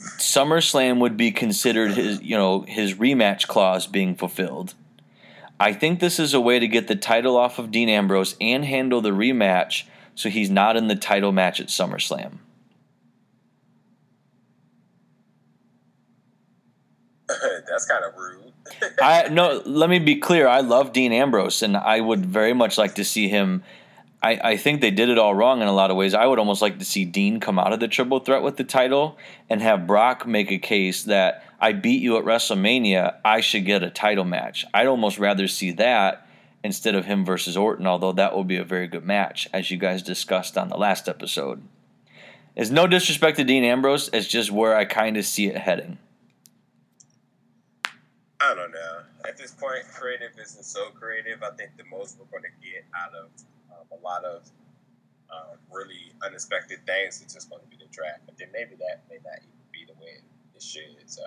SummerSlam 0.00 0.98
would 1.00 1.16
be 1.16 1.30
considered 1.30 1.92
his, 1.92 2.22
you 2.22 2.36
know, 2.36 2.62
his 2.62 2.94
rematch 2.94 3.46
clause 3.46 3.86
being 3.86 4.14
fulfilled. 4.14 4.74
I 5.58 5.74
think 5.74 6.00
this 6.00 6.18
is 6.18 6.32
a 6.32 6.40
way 6.40 6.58
to 6.58 6.66
get 6.66 6.88
the 6.88 6.96
title 6.96 7.36
off 7.36 7.58
of 7.58 7.70
Dean 7.70 7.90
Ambrose 7.90 8.34
and 8.40 8.64
handle 8.64 9.02
the 9.02 9.10
rematch 9.10 9.84
so 10.14 10.30
he's 10.30 10.50
not 10.50 10.76
in 10.76 10.88
the 10.88 10.96
title 10.96 11.32
match 11.32 11.60
at 11.60 11.68
SummerSlam. 11.68 12.38
That's 17.68 17.86
kind 17.86 18.04
of 18.04 18.16
rude. 18.16 18.52
I 19.00 19.28
no, 19.28 19.62
let 19.64 19.90
me 19.90 19.98
be 19.98 20.16
clear. 20.16 20.46
I 20.46 20.60
love 20.60 20.92
Dean 20.92 21.12
Ambrose, 21.12 21.62
and 21.62 21.76
I 21.76 22.00
would 22.00 22.24
very 22.26 22.52
much 22.52 22.78
like 22.78 22.94
to 22.96 23.04
see 23.04 23.28
him. 23.28 23.62
I, 24.22 24.40
I 24.42 24.56
think 24.56 24.80
they 24.80 24.90
did 24.90 25.08
it 25.08 25.18
all 25.18 25.34
wrong 25.34 25.62
in 25.62 25.68
a 25.68 25.72
lot 25.72 25.90
of 25.90 25.96
ways. 25.96 26.12
I 26.12 26.26
would 26.26 26.38
almost 26.38 26.60
like 26.60 26.78
to 26.78 26.84
see 26.84 27.04
Dean 27.04 27.40
come 27.40 27.58
out 27.58 27.72
of 27.72 27.80
the 27.80 27.88
triple 27.88 28.20
threat 28.20 28.42
with 28.42 28.56
the 28.56 28.64
title 28.64 29.16
and 29.48 29.62
have 29.62 29.86
Brock 29.86 30.26
make 30.26 30.50
a 30.52 30.58
case 30.58 31.04
that 31.04 31.44
I 31.58 31.72
beat 31.72 32.02
you 32.02 32.18
at 32.18 32.24
WrestleMania. 32.24 33.16
I 33.24 33.40
should 33.40 33.64
get 33.64 33.82
a 33.82 33.90
title 33.90 34.24
match. 34.24 34.66
I'd 34.74 34.86
almost 34.86 35.18
rather 35.18 35.48
see 35.48 35.72
that 35.72 36.26
instead 36.62 36.94
of 36.94 37.06
him 37.06 37.24
versus 37.24 37.56
Orton, 37.56 37.86
although 37.86 38.12
that 38.12 38.34
will 38.34 38.44
be 38.44 38.58
a 38.58 38.64
very 38.64 38.86
good 38.86 39.06
match, 39.06 39.48
as 39.54 39.70
you 39.70 39.78
guys 39.78 40.02
discussed 40.02 40.58
on 40.58 40.68
the 40.68 40.76
last 40.76 41.08
episode. 41.08 41.62
It's 42.54 42.70
no 42.70 42.86
disrespect 42.86 43.38
to 43.38 43.44
Dean 43.44 43.64
Ambrose, 43.64 44.10
it's 44.12 44.28
just 44.28 44.50
where 44.50 44.76
I 44.76 44.84
kind 44.84 45.16
of 45.16 45.24
see 45.24 45.46
it 45.46 45.56
heading. 45.56 45.98
I 48.42 48.54
don't 48.54 48.72
know. 48.72 49.00
At 49.26 49.36
this 49.38 49.52
point, 49.52 49.84
creative 49.94 50.32
isn't 50.38 50.64
so 50.64 50.90
creative. 50.90 51.42
I 51.42 51.50
think 51.56 51.70
the 51.76 51.84
most 51.84 52.18
we're 52.18 52.26
going 52.26 52.44
to 52.44 52.66
get 52.66 52.84
out 52.94 53.12
of 53.14 53.28
a 53.92 53.98
lot 54.02 54.24
of 54.24 54.50
um, 55.30 55.56
really 55.70 56.12
unexpected 56.24 56.80
things 56.86 57.20
is 57.20 57.32
just 57.32 57.50
going 57.50 57.62
to 57.62 57.68
be 57.68 57.76
the 57.76 57.90
draft. 57.90 58.20
But 58.26 58.38
then 58.38 58.48
maybe 58.52 58.74
that 58.76 59.02
may 59.08 59.18
not 59.24 59.38
even 59.38 59.66
be 59.72 59.86
the 59.86 59.98
way 60.00 60.18
it 60.54 60.62
should. 60.62 61.06
So 61.06 61.22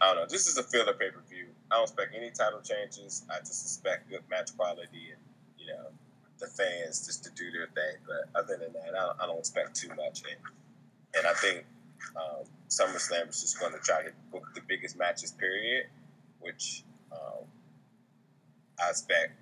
I 0.00 0.06
don't 0.06 0.16
know. 0.16 0.26
This 0.28 0.46
is 0.46 0.58
a 0.58 0.62
filler 0.62 0.94
pay 0.94 1.10
per 1.10 1.22
view. 1.28 1.46
I 1.70 1.76
don't 1.76 1.84
expect 1.84 2.14
any 2.14 2.30
title 2.30 2.60
changes. 2.60 3.24
I 3.30 3.38
just 3.40 3.64
expect 3.64 4.10
good 4.10 4.22
match 4.30 4.56
quality 4.56 5.14
and 5.14 5.22
you 5.58 5.66
know 5.66 5.86
the 6.38 6.46
fans 6.46 7.06
just 7.06 7.22
to 7.24 7.30
do 7.30 7.50
their 7.52 7.66
thing. 7.66 8.02
But 8.06 8.38
other 8.38 8.56
than 8.56 8.72
that, 8.72 8.94
I 8.98 9.06
don't, 9.06 9.22
I 9.22 9.26
don't 9.26 9.38
expect 9.38 9.76
too 9.76 9.88
much. 9.94 10.22
And, 10.26 10.40
and 11.16 11.26
I 11.26 11.34
think 11.34 11.64
um, 12.16 12.44
SummerSlam 12.68 13.30
is 13.30 13.40
just 13.40 13.60
going 13.60 13.72
to 13.72 13.78
try 13.78 14.02
to 14.02 14.10
book 14.32 14.48
the 14.54 14.60
biggest 14.66 14.98
matches, 14.98 15.30
period. 15.30 15.86
Which 16.40 16.82
um, 17.12 17.46
I 18.84 18.90
expect 18.90 19.34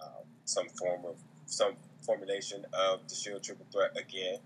um, 0.00 0.24
some 0.44 0.68
form 0.68 1.04
of 1.04 1.16
some 1.46 1.74
formulation 2.02 2.64
of 2.72 3.08
the 3.08 3.14
Shield 3.14 3.42
Triple 3.42 3.66
Threat 3.72 3.96
again, 3.96 4.38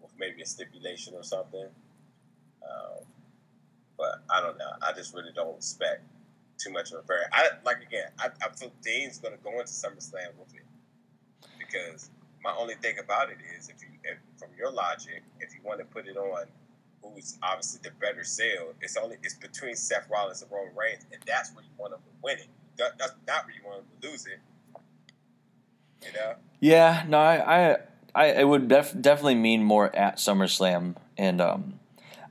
with 0.00 0.12
maybe 0.18 0.42
a 0.42 0.46
stipulation 0.46 1.14
or 1.14 1.22
something. 1.22 1.66
Um, 2.62 3.04
but 3.96 4.22
I 4.30 4.40
don't 4.40 4.58
know. 4.58 4.70
I 4.82 4.92
just 4.92 5.14
really 5.14 5.32
don't 5.34 5.56
expect 5.56 6.02
too 6.58 6.70
much 6.70 6.92
of 6.92 7.00
a 7.00 7.02
very. 7.02 7.22
I 7.32 7.48
like 7.64 7.82
again. 7.82 8.08
I, 8.18 8.28
I 8.44 8.50
feel 8.54 8.72
Dean's 8.82 9.18
going 9.18 9.36
to 9.36 9.42
go 9.42 9.50
into 9.52 9.72
SummerSlam 9.72 10.36
with 10.38 10.54
it 10.54 10.64
because 11.58 12.10
my 12.42 12.54
only 12.58 12.74
thing 12.74 12.98
about 12.98 13.30
it 13.30 13.38
is 13.56 13.68
if 13.68 13.82
you, 13.82 13.88
if, 14.04 14.18
from 14.38 14.50
your 14.58 14.70
logic, 14.70 15.22
if 15.40 15.54
you 15.54 15.60
want 15.64 15.78
to 15.80 15.86
put 15.86 16.06
it 16.06 16.16
on 16.16 16.46
who's 17.02 17.38
obviously 17.42 17.80
the 17.82 17.90
better 18.00 18.24
sale, 18.24 18.72
it's 18.80 18.96
only 18.96 19.16
it's 19.22 19.34
between 19.34 19.76
Seth 19.76 20.08
Rollins 20.10 20.42
and 20.42 20.50
Roman 20.50 20.74
Reigns, 20.74 21.06
and 21.12 21.22
that's 21.26 21.54
where 21.54 21.64
you 21.64 21.70
want 21.76 21.92
them 21.92 22.00
to 22.00 22.12
win 22.22 22.38
it. 22.38 22.48
That, 22.76 22.98
that's 22.98 23.14
not 23.26 23.44
where 23.46 23.54
you 23.54 23.62
want 23.66 23.82
them 23.82 24.00
to 24.00 24.08
lose 24.08 24.26
it. 24.26 24.40
Know? 26.12 26.34
Yeah, 26.60 27.04
no, 27.08 27.18
I, 27.18 27.72
I, 27.72 27.76
I 28.14 28.26
it 28.26 28.48
would 28.48 28.68
def- 28.68 29.00
definitely 29.00 29.34
mean 29.36 29.62
more 29.62 29.94
at 29.94 30.16
SummerSlam, 30.16 30.96
and 31.16 31.40
um, 31.40 31.80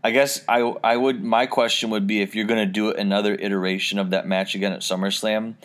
I 0.04 0.12
guess 0.12 0.44
I, 0.48 0.60
I 0.84 0.98
would. 0.98 1.24
My 1.24 1.46
question 1.46 1.90
would 1.92 2.08
be 2.08 2.22
if 2.22 2.36
you're 2.36 2.46
going 2.46 2.66
to 2.66 2.72
do 2.72 2.92
another 2.92 3.36
iteration 3.36 4.00
of 4.00 4.10
that 4.10 4.28
match 4.28 4.56
again 4.56 4.74
at 4.74 4.82
SummerSlam, 4.82 5.56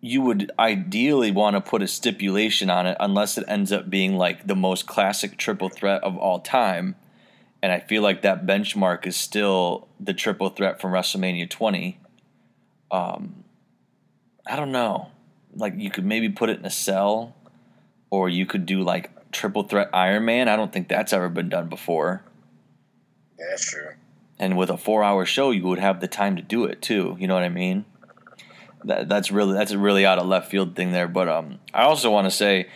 you 0.00 0.20
would 0.20 0.50
ideally 0.58 1.30
want 1.30 1.54
to 1.54 1.60
put 1.60 1.82
a 1.82 1.88
stipulation 1.88 2.68
on 2.68 2.86
it, 2.86 2.96
unless 3.00 3.38
it 3.38 3.44
ends 3.48 3.72
up 3.72 3.88
being 3.88 4.16
like 4.16 4.46
the 4.46 4.56
most 4.56 4.86
classic 4.86 5.36
triple 5.36 5.68
threat 5.68 6.02
of 6.02 6.16
all 6.16 6.40
time. 6.40 6.96
And 7.62 7.70
I 7.70 7.78
feel 7.78 8.02
like 8.02 8.22
that 8.22 8.44
benchmark 8.44 9.06
is 9.06 9.16
still 9.16 9.86
the 10.00 10.12
triple 10.12 10.48
threat 10.48 10.80
from 10.80 10.90
WrestleMania 10.90 11.48
20. 11.48 12.00
Um, 12.90 13.44
I 14.44 14.56
don't 14.56 14.72
know. 14.72 15.12
Like 15.54 15.74
you 15.76 15.90
could 15.90 16.04
maybe 16.04 16.28
put 16.28 16.50
it 16.50 16.58
in 16.58 16.64
a 16.64 16.70
cell, 16.70 17.34
or 18.10 18.28
you 18.28 18.46
could 18.46 18.66
do 18.66 18.82
like 18.82 19.10
triple 19.32 19.62
threat 19.64 19.90
Iron 19.92 20.24
Man. 20.24 20.48
I 20.48 20.56
don't 20.56 20.72
think 20.72 20.88
that's 20.88 21.12
ever 21.12 21.28
been 21.28 21.48
done 21.48 21.68
before. 21.68 22.22
Yeah, 23.38 23.46
that's 23.50 23.70
true. 23.70 23.90
And 24.38 24.56
with 24.56 24.70
a 24.70 24.76
four 24.76 25.02
hour 25.02 25.24
show, 25.24 25.50
you 25.50 25.64
would 25.64 25.78
have 25.78 26.00
the 26.00 26.08
time 26.08 26.36
to 26.36 26.42
do 26.42 26.64
it 26.64 26.82
too. 26.82 27.16
You 27.18 27.26
know 27.26 27.34
what 27.34 27.42
I 27.42 27.48
mean? 27.48 27.84
That 28.84 29.08
that's 29.08 29.30
really 29.30 29.54
that's 29.54 29.72
a 29.72 29.78
really 29.78 30.04
out 30.04 30.18
of 30.18 30.26
left 30.26 30.50
field 30.50 30.74
thing 30.74 30.92
there. 30.92 31.08
But 31.08 31.28
um, 31.28 31.60
I 31.72 31.82
also 31.82 32.10
want 32.10 32.26
to 32.26 32.30
say, 32.30 32.68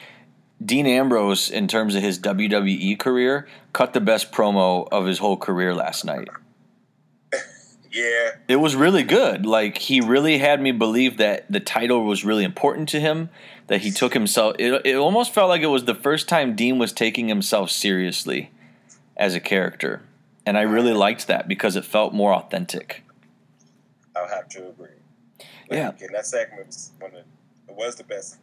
Dean 0.64 0.86
Ambrose, 0.86 1.50
in 1.50 1.68
terms 1.68 1.94
of 1.94 2.02
his 2.02 2.18
WWE 2.18 2.98
career, 2.98 3.46
cut 3.72 3.92
the 3.92 4.00
best 4.00 4.32
promo 4.32 4.88
of 4.90 5.06
his 5.06 5.18
whole 5.18 5.36
career 5.36 5.74
last 5.74 6.04
night. 6.04 6.28
Yeah, 7.96 8.32
It 8.46 8.56
was 8.56 8.76
really 8.76 9.02
good. 9.02 9.46
Like 9.46 9.78
he 9.78 10.00
really 10.00 10.36
had 10.38 10.60
me 10.60 10.70
believe 10.72 11.16
that 11.16 11.50
the 11.50 11.60
title 11.60 12.04
was 12.04 12.24
really 12.24 12.44
important 12.44 12.88
to 12.90 13.00
him. 13.00 13.30
That 13.68 13.80
he 13.80 13.90
took 13.90 14.12
himself. 14.14 14.56
It, 14.58 14.82
it 14.84 14.94
almost 14.96 15.32
felt 15.34 15.48
like 15.48 15.62
it 15.62 15.66
was 15.66 15.86
the 15.86 15.94
first 15.94 16.28
time 16.28 16.54
Dean 16.54 16.78
was 16.78 16.92
taking 16.92 17.26
himself 17.28 17.70
seriously 17.70 18.50
as 19.16 19.34
a 19.34 19.40
character, 19.40 20.02
and 20.44 20.56
I 20.56 20.62
really 20.62 20.92
liked 20.92 21.26
that 21.26 21.48
because 21.48 21.74
it 21.74 21.84
felt 21.84 22.12
more 22.14 22.32
authentic. 22.34 23.02
I'll 24.14 24.28
have 24.28 24.48
to 24.50 24.68
agree. 24.68 24.88
Like, 25.68 25.78
Yeah. 25.78 25.88
again, 25.88 26.10
that 26.12 26.26
segment 26.26 26.66
was 26.66 26.92
one 27.00 27.10
of 27.12 27.16
it 27.18 27.26
was 27.74 27.96
the 27.96 28.04
best. 28.04 28.36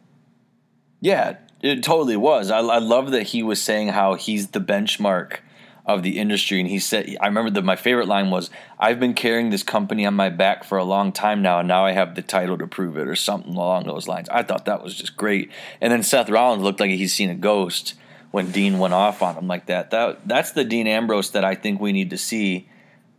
Yeah, 1.00 1.36
it 1.62 1.82
totally 1.82 2.16
was. 2.16 2.50
I, 2.50 2.58
I 2.58 2.78
love 2.78 3.10
that 3.12 3.24
he 3.28 3.42
was 3.42 3.62
saying 3.62 3.88
how 3.88 4.14
he's 4.14 4.48
the 4.48 4.60
benchmark 4.60 5.38
of 5.86 6.02
the 6.02 6.18
industry, 6.18 6.60
and 6.60 6.68
he 6.68 6.78
said, 6.78 7.16
"I 7.20 7.26
remember 7.26 7.50
that 7.50 7.64
my 7.64 7.76
favorite 7.76 8.08
line 8.08 8.30
was, 8.30 8.50
"I've 8.78 8.98
been 8.98 9.14
carrying 9.14 9.50
this 9.50 9.62
company 9.62 10.06
on 10.06 10.14
my 10.14 10.30
back 10.30 10.64
for 10.64 10.78
a 10.78 10.84
long 10.84 11.12
time 11.12 11.42
now, 11.42 11.58
and 11.58 11.68
now 11.68 11.84
I 11.84 11.92
have 11.92 12.14
the 12.14 12.22
title 12.22 12.56
to 12.58 12.66
prove 12.66 12.96
it," 12.96 13.06
or 13.06 13.14
something 13.14 13.54
along 13.54 13.84
those 13.84 14.08
lines. 14.08 14.28
I 14.30 14.42
thought 14.42 14.64
that 14.64 14.82
was 14.82 14.94
just 14.94 15.16
great. 15.16 15.50
And 15.80 15.92
then 15.92 16.02
Seth 16.02 16.30
Rollins 16.30 16.62
looked 16.62 16.80
like 16.80 16.90
he's 16.90 17.14
seen 17.14 17.30
a 17.30 17.34
ghost 17.34 17.94
when 18.30 18.50
Dean 18.50 18.78
went 18.78 18.94
off 18.94 19.22
on 19.22 19.36
him 19.36 19.46
like 19.46 19.66
that. 19.66 19.90
That 19.90 20.26
that's 20.26 20.52
the 20.52 20.64
Dean 20.64 20.86
Ambrose 20.86 21.30
that 21.30 21.44
I 21.44 21.54
think 21.54 21.80
we 21.80 21.92
need 21.92 22.10
to 22.10 22.18
see 22.18 22.68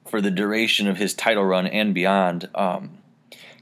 for 0.06 0.20
the 0.20 0.32
duration 0.32 0.88
of 0.88 0.98
his 0.98 1.14
title 1.14 1.44
run 1.44 1.68
and 1.68 1.94
beyond. 1.94 2.50
Um, 2.56 2.98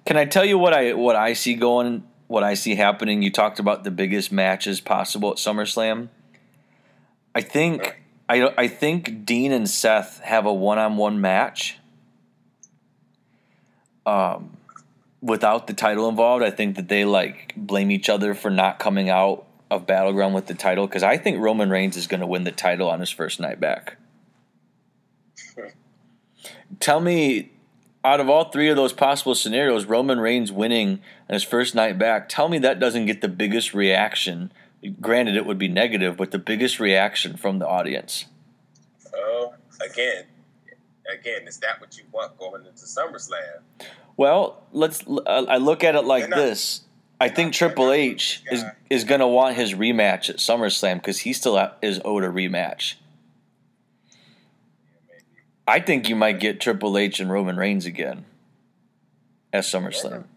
can 0.06 0.18
I 0.18 0.26
tell 0.26 0.46
you 0.46 0.58
what 0.58 0.74
I 0.74 0.94
what 0.94 1.16
I 1.16 1.34
see 1.34 1.56
going, 1.56 2.04
what 2.28 2.44
I 2.44 2.54
see 2.54 2.76
happening? 2.76 3.22
You 3.22 3.32
talked 3.32 3.60
about 3.60 3.84
the 3.84 3.92
biggest 3.92 4.32
matches 4.32 4.82
possible 4.82 5.32
at 5.32 5.38
SummerSlam. 5.38 6.10
I 7.36 7.42
think 7.42 8.03
I 8.34 8.54
I 8.58 8.68
think 8.68 9.26
Dean 9.26 9.52
and 9.52 9.70
Seth 9.70 10.20
have 10.22 10.46
a 10.46 10.54
one 10.54 10.80
on 10.80 10.98
one 10.98 11.22
match. 11.22 11.78
Um, 14.06 14.58
without 15.22 15.68
the 15.68 15.74
title 15.74 16.10
involved, 16.10 16.44
I 16.44 16.50
think 16.50 16.76
that 16.76 16.88
they 16.88 17.06
like 17.06 17.54
blame 17.56 17.92
each 17.92 18.10
other 18.10 18.34
for 18.34 18.50
not 18.50 18.80
coming 18.80 19.10
out 19.10 19.46
of 19.70 19.86
Battleground 19.86 20.34
with 20.34 20.48
the 20.48 20.56
title 20.56 20.88
because 20.88 21.04
I 21.04 21.18
think 21.18 21.40
Roman 21.40 21.70
Reigns 21.70 21.96
is 21.96 22.08
going 22.08 22.22
to 22.22 22.28
win 22.28 22.44
the 22.44 22.52
title 22.52 22.90
on 22.90 23.00
his 23.00 23.12
first 23.12 23.40
night 23.40 23.60
back. 23.60 23.98
Tell 26.80 27.00
me, 27.00 27.52
out 28.04 28.20
of 28.20 28.30
all 28.30 28.46
three 28.46 28.70
of 28.70 28.76
those 28.76 28.94
possible 28.94 29.36
scenarios, 29.36 29.86
Roman 29.86 30.20
Reigns 30.20 30.52
winning 30.52 31.00
on 31.30 31.34
his 31.34 31.44
first 31.44 31.76
night 31.76 31.98
back, 32.00 32.28
tell 32.28 32.50
me 32.50 32.58
that 32.60 32.80
doesn't 32.80 33.06
get 33.06 33.22
the 33.22 33.28
biggest 33.28 33.74
reaction. 33.74 34.52
Granted, 35.00 35.36
it 35.36 35.46
would 35.46 35.58
be 35.58 35.68
negative, 35.68 36.18
but 36.18 36.32
the 36.32 36.40
biggest 36.40 36.80
reaction 36.80 37.38
from 37.38 37.60
the 37.60 37.68
audience. 37.68 38.26
Oh, 39.16 39.54
again, 39.82 40.26
again, 41.12 41.48
is 41.48 41.58
that 41.60 41.80
what 41.80 41.98
you 41.98 42.04
want 42.12 42.38
going 42.38 42.66
into 42.66 42.84
SummerSlam? 42.84 43.62
Well, 44.18 44.62
let's. 44.72 45.04
I 45.26 45.58
look 45.58 45.84
at 45.84 45.96
it 45.96 46.06
like 46.06 46.30
not- 46.30 46.38
this. 46.38 46.82
I 47.22 47.30
think 47.30 47.54
Triple 47.54 47.92
H 47.92 48.44
is 48.52 48.66
is 48.90 49.06
going 49.06 49.22
to 49.22 49.28
want 49.28 49.56
his 49.56 49.74
rematch 49.74 50.30
at 50.30 50.38
SummerSlam 50.38 50.96
because 50.96 51.20
he 51.20 51.32
still 51.32 51.72
is 51.82 52.02
owed 52.04 52.24
a 52.24 52.28
rematch. 52.28 52.96
Yeah. 55.10 55.20
I 55.66 55.80
think 55.80 56.10
you 56.10 56.18
might 56.18 56.42
get 56.42 56.60
Triple 56.60 56.98
H 56.98 57.22
and 57.22 57.32
Roman 57.32 57.56
Reigns 57.56 57.86
again 57.86 58.26
at 59.54 59.64
SummerSlam. 59.64 60.04
Roman- 60.12 60.28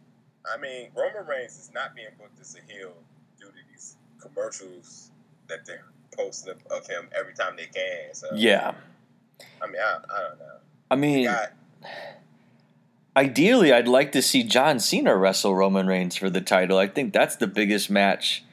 I 0.54 0.58
mean, 0.58 0.90
Roman 0.94 1.26
Reigns 1.26 1.58
is 1.58 1.72
not 1.74 1.96
being 1.96 2.06
booked 2.18 2.38
as 2.40 2.54
a 2.54 2.72
heel 2.72 2.92
due 2.92 2.92
to 2.92 2.92
these 2.92 3.05
commercials 4.28 5.10
that 5.48 5.64
they're 5.66 5.84
posting 6.16 6.52
of, 6.52 6.64
of 6.70 6.86
him 6.86 7.08
every 7.18 7.34
time 7.34 7.56
they 7.56 7.66
can. 7.66 8.14
So 8.14 8.28
Yeah, 8.34 8.74
I 9.62 9.66
mean, 9.66 9.80
I, 9.80 9.96
I 9.96 10.20
don't 10.22 10.38
know. 10.38 10.56
I 10.90 10.96
mean, 10.96 11.26
God, 11.26 11.48
ideally, 13.16 13.72
I'd 13.72 13.88
like 13.88 14.12
to 14.12 14.22
see 14.22 14.42
John 14.42 14.78
Cena 14.78 15.16
wrestle 15.16 15.54
Roman 15.54 15.86
Reigns 15.86 16.16
for 16.16 16.30
the 16.30 16.40
title. 16.40 16.78
I 16.78 16.86
think 16.86 17.12
that's 17.12 17.36
the 17.36 17.46
biggest 17.46 17.90
match 17.90 18.44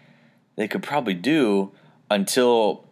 they 0.55 0.67
could 0.67 0.83
probably 0.83 1.13
do 1.13 1.71
until. 2.09 2.85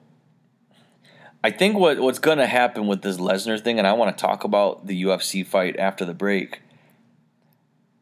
I 1.44 1.50
think 1.50 1.76
what 1.76 2.00
what's 2.00 2.20
going 2.20 2.38
to 2.38 2.46
happen 2.46 2.86
with 2.86 3.02
this 3.02 3.18
Lesnar 3.18 3.60
thing, 3.60 3.80
and 3.80 3.88
I 3.88 3.94
want 3.94 4.16
to 4.16 4.22
talk 4.22 4.44
about 4.44 4.86
the 4.86 5.04
UFC 5.04 5.46
fight 5.46 5.80
after 5.80 6.06
the 6.06 6.14
break. 6.14 6.62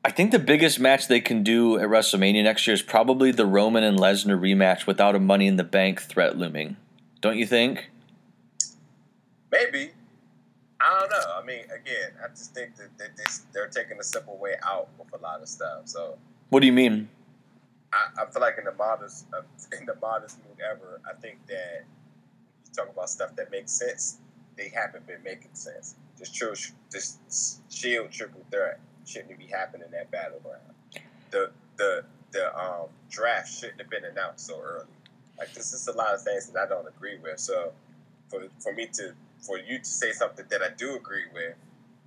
I 0.04 0.12
think 0.12 0.32
the 0.32 0.40
biggest 0.40 0.80
match 0.80 1.08
they 1.08 1.20
can 1.20 1.44
do 1.44 1.78
at 1.78 1.90
WrestleMania 1.90 2.44
next 2.44 2.66
year 2.66 2.74
is 2.74 2.82
probably 2.82 3.32
the 3.32 3.46
Roman 3.46 3.84
and 3.84 4.00
Lesnar 4.00 4.40
rematch 4.40 4.88
without 4.88 5.14
a 5.14 5.20
Money 5.20 5.46
in 5.46 5.58
the 5.58 5.64
Bank 5.64 6.02
threat 6.02 6.38
looming. 6.38 6.78
Don't 7.22 7.38
you 7.38 7.46
think? 7.46 7.90
maybe. 9.52 9.92
I 10.80 11.00
don't 11.00 11.10
know. 11.10 11.34
I 11.36 11.46
mean, 11.46 11.66
again, 11.66 12.12
I 12.24 12.30
just 12.30 12.54
think 12.54 12.78
that, 12.78 12.90
they're 13.54 13.68
taking 13.68 14.00
a 14.00 14.04
simple 14.04 14.38
way 14.38 14.56
out 14.64 14.88
with 14.98 15.14
a 15.14 15.22
lot 15.22 15.42
of 15.42 15.50
stuff. 15.50 15.82
So 15.86 16.18
What 16.50 16.62
do 16.62 16.68
you 16.68 16.74
mean? 16.74 17.10
I, 17.92 18.22
I 18.22 18.26
feel 18.28 18.42
like 18.42 18.58
in 18.58 18.66
the 18.66 18.74
modest 18.74 19.26
uh, 19.34 19.42
in 19.80 19.86
the 19.86 19.96
modest 20.02 20.38
mood 20.38 20.60
ever, 20.60 21.02
I 21.10 21.20
think 21.20 21.46
that 21.48 21.84
you 22.66 22.72
talk 22.74 22.90
about 22.90 23.10
stuff 23.10 23.36
that 23.36 23.52
makes 23.52 23.72
sense. 23.72 24.20
They 24.56 24.70
haven't 24.70 25.06
been 25.08 25.24
making 25.24 25.52
sense. 25.54 25.96
This 26.18 26.32
true, 26.32 26.54
this 26.92 27.60
shield 27.70 28.12
triple 28.12 28.46
threat 28.52 28.80
shouldn't 29.10 29.38
be 29.39 29.48
happening 29.48 29.88
at 30.00 30.12
battleground. 30.12 30.62
The 31.32 31.52
the 31.78 32.04
the 32.32 32.56
um, 32.58 32.88
draft 33.10 33.52
shouldn't 33.52 33.80
have 33.80 33.89
been 33.89 34.06
announced 34.06 34.45
so 34.48 34.62
early. 34.62 34.86
Like 35.38 35.54
this 35.54 35.74
is 35.74 35.88
a 35.88 35.93
lot 35.93 36.13
of 36.13 36.22
things 36.22 36.48
that 36.48 36.60
I 36.60 36.67
don't 36.67 36.88
agree 36.88 37.17
with. 37.22 37.39
So 37.39 37.72
for 38.30 38.43
for 38.60 38.74
me 38.74 38.88
to 38.93 39.13
for 39.39 39.58
you 39.58 39.80
to 39.80 39.86
say 39.86 40.12
something 40.12 40.45
that 40.50 40.62
I 40.62 40.69
do 40.78 40.95
agree 40.95 41.26
with 41.34 41.56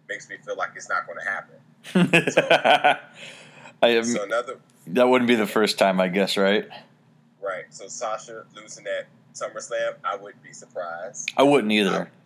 makes 0.09 0.29
me 0.29 0.37
feel 0.45 0.57
like 0.57 0.71
it's 0.77 0.89
not 0.89 1.07
going 1.07 1.19
to 1.19 1.25
happen. 1.25 1.57
I 3.83 3.89
am, 3.89 4.05
So 4.05 4.23
another 4.23 4.59
that 4.89 5.09
wouldn't 5.09 5.29
be 5.29 5.35
the 5.35 5.47
first 5.47 5.79
time, 5.79 6.01
I 6.01 6.09
guess, 6.09 6.37
right? 6.37 6.69
Right. 7.41 7.65
So 7.71 7.89
Sasha 7.89 8.45
losing 8.55 8.87
at 8.87 9.07
SummerSlam, 9.35 9.95
I 10.05 10.17
wouldn't 10.17 10.43
be 10.43 10.53
surprised. 10.53 11.33
I 11.37 11.43
wouldn't 11.43 11.73
either. 11.73 11.91
I 11.91 12.22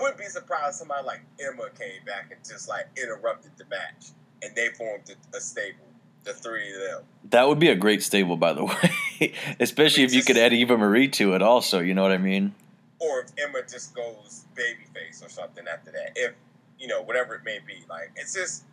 wouldn't 0.00 0.18
be 0.18 0.26
surprised 0.26 0.68
if 0.68 0.74
somebody 0.76 1.06
like 1.06 1.20
Emma 1.40 1.68
came 1.78 2.04
back 2.04 2.30
and 2.30 2.40
just 2.44 2.68
like 2.68 2.86
interrupted 2.96 3.52
the 3.56 3.64
match, 3.66 4.10
and 4.42 4.54
they 4.54 4.68
formed 4.68 5.10
a, 5.10 5.36
a 5.36 5.40
stable, 5.40 5.86
the 6.24 6.32
three 6.32 6.72
of 6.74 6.80
them. 6.80 7.02
That 7.30 7.48
would 7.48 7.58
be 7.58 7.68
a 7.68 7.74
great 7.74 8.02
stable, 8.02 8.36
by 8.36 8.52
the 8.52 8.64
way. 9.20 9.34
Especially 9.58 10.04
if 10.04 10.14
you 10.14 10.22
could 10.22 10.36
add 10.36 10.52
Eva 10.52 10.76
Marie 10.76 11.08
to 11.08 11.34
it, 11.34 11.42
also. 11.42 11.80
You 11.80 11.94
know 11.94 12.02
what 12.02 12.12
I 12.12 12.18
mean? 12.18 12.54
Or 12.98 13.20
if 13.20 13.30
Emma 13.38 13.62
just 13.62 13.94
goes 13.94 14.44
babyface 14.54 15.24
or 15.24 15.30
something 15.30 15.64
after 15.66 15.90
that, 15.92 16.12
if 16.16 16.34
you 16.80 16.88
know 16.88 17.02
whatever 17.02 17.34
it 17.34 17.44
may 17.44 17.60
be. 17.64 17.84
Like 17.88 18.10
it's 18.16 18.34
just 18.34 18.64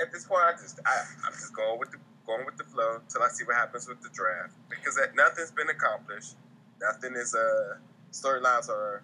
at 0.00 0.10
this 0.10 0.24
point, 0.24 0.42
I 0.42 0.52
just 0.52 0.80
I, 0.84 1.04
I'm 1.24 1.32
just 1.32 1.54
going 1.54 1.78
with 1.78 1.92
the 1.92 1.98
going 2.26 2.44
with 2.46 2.56
the 2.56 2.64
flow 2.64 3.00
till 3.08 3.22
I 3.22 3.28
see 3.28 3.44
what 3.44 3.56
happens 3.56 3.88
with 3.88 4.00
the 4.00 4.08
draft 4.10 4.54
because 4.68 4.96
that, 4.96 5.14
nothing's 5.14 5.50
been 5.50 5.68
accomplished. 5.68 6.36
Nothing 6.80 7.14
is 7.14 7.34
uh 7.34 7.76
storylines 8.10 8.68
are 8.68 9.02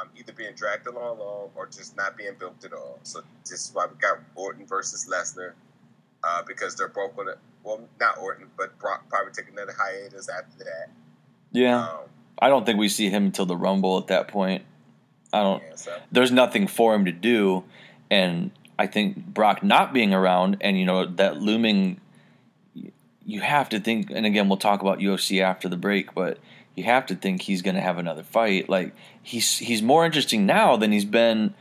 um, 0.00 0.08
either 0.18 0.32
being 0.32 0.54
dragged 0.54 0.86
along, 0.86 1.18
along 1.18 1.50
or 1.54 1.66
just 1.66 1.96
not 1.96 2.16
being 2.16 2.34
built 2.38 2.64
at 2.64 2.72
all. 2.72 2.98
So 3.02 3.20
this 3.44 3.66
is 3.68 3.70
why 3.72 3.86
we 3.86 3.96
got 3.98 4.18
Orton 4.34 4.66
versus 4.66 5.08
Lesnar 5.10 5.52
uh, 6.24 6.42
because 6.46 6.74
they're 6.74 6.88
both 6.88 7.14
going 7.16 7.28
to 7.28 7.38
well 7.62 7.80
not 8.00 8.18
Orton 8.18 8.46
but 8.56 8.78
Brock 8.78 9.08
probably 9.08 9.32
taking 9.32 9.54
another 9.54 9.74
hiatus 9.78 10.28
after 10.28 10.64
that. 10.64 10.88
Yeah, 11.52 11.80
Um, 11.82 11.98
I 12.38 12.48
don't 12.48 12.66
think 12.66 12.78
we 12.78 12.88
see 12.88 13.08
him 13.08 13.26
until 13.26 13.46
the 13.46 13.56
Rumble 13.56 13.98
at 13.98 14.08
that 14.08 14.28
point. 14.28 14.62
I 15.32 15.42
don't. 15.42 15.62
yeah, 15.62 15.74
so 15.76 15.96
There's 16.12 16.32
nothing 16.32 16.66
for 16.66 16.94
him 16.94 17.04
to 17.06 17.12
do, 17.12 17.64
and 18.10 18.50
I 18.78 18.86
think 18.86 19.24
Brock 19.26 19.62
not 19.62 19.92
being 19.92 20.12
around, 20.12 20.58
and 20.60 20.78
you 20.78 20.84
know 20.84 21.06
that 21.06 21.38
looming. 21.40 22.00
You 23.28 23.40
have 23.40 23.68
to 23.70 23.80
think, 23.80 24.10
and 24.10 24.24
again, 24.24 24.48
we'll 24.48 24.58
talk 24.58 24.82
about 24.82 25.00
UFC 25.00 25.42
after 25.42 25.68
the 25.68 25.76
break, 25.76 26.14
but 26.14 26.38
you 26.76 26.84
have 26.84 27.06
to 27.06 27.14
think 27.16 27.42
he's 27.42 27.62
going 27.62 27.74
to 27.74 27.80
have 27.80 27.98
another 27.98 28.22
fight. 28.22 28.68
Like 28.68 28.94
he's 29.22 29.58
he's 29.58 29.82
more 29.82 30.04
interesting 30.06 30.46
now 30.46 30.76
than 30.76 30.92
he's 30.92 31.04
been 31.06 31.54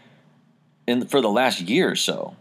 in 0.85 1.07
for 1.07 1.21
the 1.21 1.29
last 1.29 1.61
year 1.61 1.89
or 1.89 1.95
so. 1.95 2.35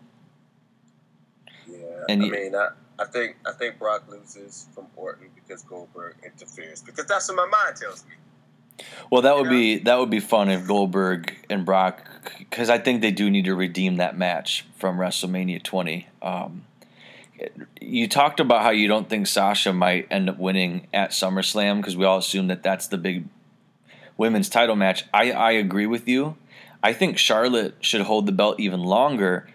yeah, 1.67 1.77
And 2.09 2.23
I 2.23 2.27
you- 2.27 2.33
mean 2.33 2.55
I. 2.55 2.69
I 2.97 3.07
think 3.07 3.35
I 3.45 3.51
think 3.51 3.81
Brock 3.81 4.05
loses 4.09 4.69
from 4.73 4.87
Orton 4.95 5.27
because 5.35 5.63
Goldberg 5.65 6.15
interferes 6.25 6.81
because 6.81 7.07
that's 7.07 7.29
what 7.29 7.35
my 7.37 7.47
mind 7.65 7.75
tells 7.77 8.05
me. 8.05 8.15
Well, 9.11 9.23
that 9.23 9.35
would 9.37 9.47
Yeah. 9.47 9.51
be 9.51 9.79
that 9.81 9.99
would 9.99 10.11
be 10.11 10.21
fun 10.21 10.49
if 10.49 10.65
Goldberg 10.65 11.35
and 11.51 11.65
Brock, 11.67 12.09
because 12.39 12.71
I 12.71 12.79
think 12.79 13.01
they 13.03 13.11
do 13.11 13.29
need 13.31 13.47
to 13.47 13.57
redeem 13.57 13.97
that 13.97 14.17
match 14.17 14.65
from 14.77 14.97
WrestleMania 14.99 15.61
20. 15.61 16.07
Um, 16.23 16.67
you 17.81 18.09
talked 18.09 18.41
about 18.41 18.63
how 18.63 18.71
you 18.71 18.89
don't 18.89 19.09
think 19.09 19.27
Sasha 19.27 19.73
might 19.73 20.07
end 20.11 20.29
up 20.29 20.39
winning 20.39 20.87
at 20.93 21.11
SummerSlam 21.11 21.77
because 21.77 21.97
we 21.97 22.05
all 22.05 22.19
assume 22.19 22.49
that 22.49 22.63
that's 22.63 22.87
the 22.87 22.99
big 22.99 23.25
women's 24.17 24.49
title 24.49 24.77
match. 24.77 25.05
I, 25.13 25.33
I 25.33 25.53
agree 25.53 25.87
with 25.87 26.09
you. 26.09 26.37
I 26.83 26.93
think 26.93 27.19
Charlotte 27.19 27.75
should 27.81 28.03
hold 28.03 28.27
the 28.27 28.33
belt 28.33 28.61
even 28.61 28.81
longer. 28.81 29.49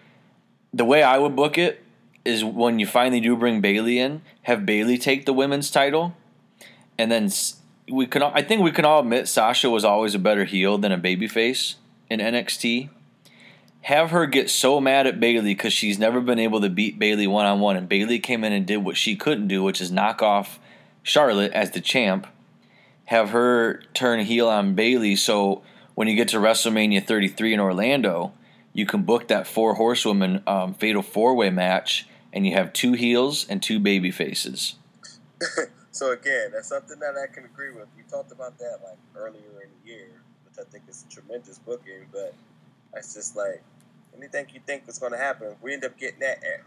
The 0.72 0.84
way 0.84 1.02
I 1.02 1.18
would 1.18 1.36
book 1.36 1.56
it 1.56 1.82
is 2.24 2.44
when 2.44 2.78
you 2.78 2.86
finally 2.86 3.20
do 3.20 3.36
bring 3.36 3.60
Bayley 3.60 3.98
in, 3.98 4.22
have 4.42 4.66
Bayley 4.66 4.98
take 4.98 5.26
the 5.26 5.32
women's 5.32 5.70
title, 5.70 6.14
and 6.98 7.10
then 7.10 7.30
we 7.90 8.06
can. 8.06 8.22
I 8.22 8.42
think 8.42 8.62
we 8.62 8.72
can 8.72 8.84
all 8.84 9.00
admit 9.00 9.28
Sasha 9.28 9.70
was 9.70 9.84
always 9.84 10.14
a 10.14 10.18
better 10.18 10.44
heel 10.44 10.76
than 10.76 10.92
a 10.92 10.98
babyface 10.98 11.76
in 12.08 12.20
NXT. 12.20 12.90
Have 13.82 14.10
her 14.10 14.26
get 14.26 14.50
so 14.50 14.80
mad 14.80 15.06
at 15.06 15.20
Bayley 15.20 15.54
because 15.54 15.72
she's 15.72 15.98
never 15.98 16.20
been 16.20 16.38
able 16.38 16.60
to 16.60 16.68
beat 16.68 16.98
Bayley 16.98 17.26
one 17.26 17.46
on 17.46 17.60
one, 17.60 17.76
and 17.76 17.88
Bayley 17.88 18.18
came 18.18 18.44
in 18.44 18.52
and 18.52 18.66
did 18.66 18.78
what 18.78 18.96
she 18.96 19.16
couldn't 19.16 19.48
do, 19.48 19.62
which 19.62 19.80
is 19.80 19.90
knock 19.90 20.22
off 20.22 20.60
Charlotte 21.02 21.52
as 21.52 21.70
the 21.70 21.80
champ. 21.80 22.26
Have 23.06 23.30
her 23.30 23.82
turn 23.94 24.20
heel 24.20 24.48
on 24.48 24.74
Bayley, 24.74 25.16
so 25.16 25.62
when 25.94 26.08
you 26.08 26.14
get 26.14 26.28
to 26.28 26.36
WrestleMania 26.36 27.04
33 27.04 27.54
in 27.54 27.60
Orlando, 27.60 28.32
you 28.72 28.86
can 28.86 29.02
book 29.02 29.28
that 29.28 29.46
four 29.46 29.74
horsewoman 29.74 30.42
um, 30.46 30.74
fatal 30.74 31.02
four 31.02 31.34
way 31.34 31.50
match, 31.50 32.06
and 32.32 32.46
you 32.46 32.52
have 32.54 32.72
two 32.72 32.92
heels 32.92 33.46
and 33.48 33.62
two 33.62 33.80
baby 33.80 34.10
faces. 34.10 34.76
So 35.92 36.12
again, 36.12 36.50
that's 36.52 36.68
something 36.68 36.98
that 37.00 37.14
I 37.16 37.26
can 37.32 37.44
agree 37.44 37.72
with. 37.72 37.86
We 37.96 38.04
talked 38.04 38.32
about 38.32 38.58
that 38.58 38.78
like 38.82 38.98
earlier 39.16 39.62
in 39.62 39.70
the 39.82 39.90
year, 39.90 40.08
which 40.46 40.58
I 40.58 40.68
think 40.70 40.84
is 40.88 41.04
a 41.06 41.12
tremendous 41.12 41.58
booking. 41.58 42.06
But 42.12 42.34
it's 42.94 43.14
just 43.14 43.36
like 43.36 43.62
anything 44.16 44.46
you 44.52 44.60
think 44.66 44.84
is 44.88 44.98
going 44.98 45.12
to 45.12 45.18
happen, 45.18 45.54
we 45.62 45.74
end 45.74 45.84
up 45.84 45.96
getting 45.98 46.20
that 46.20 46.38
at 46.38 46.62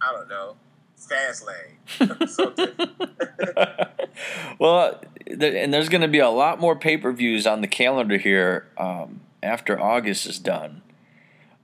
I 0.00 0.12
don't 0.12 0.28
know, 0.28 0.56
Fastlane. 0.96 1.74
Well, 4.58 5.00
and 5.26 5.72
there's 5.72 5.88
going 5.88 6.00
to 6.00 6.08
be 6.08 6.18
a 6.18 6.30
lot 6.30 6.60
more 6.60 6.76
pay 6.76 6.96
per 6.96 7.12
views 7.12 7.46
on 7.46 7.60
the 7.60 7.68
calendar 7.68 8.18
here 8.18 8.66
um, 8.76 9.20
after 9.42 9.80
August 9.80 10.26
is 10.26 10.38
done. 10.38 10.82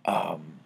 Um, 0.05 0.61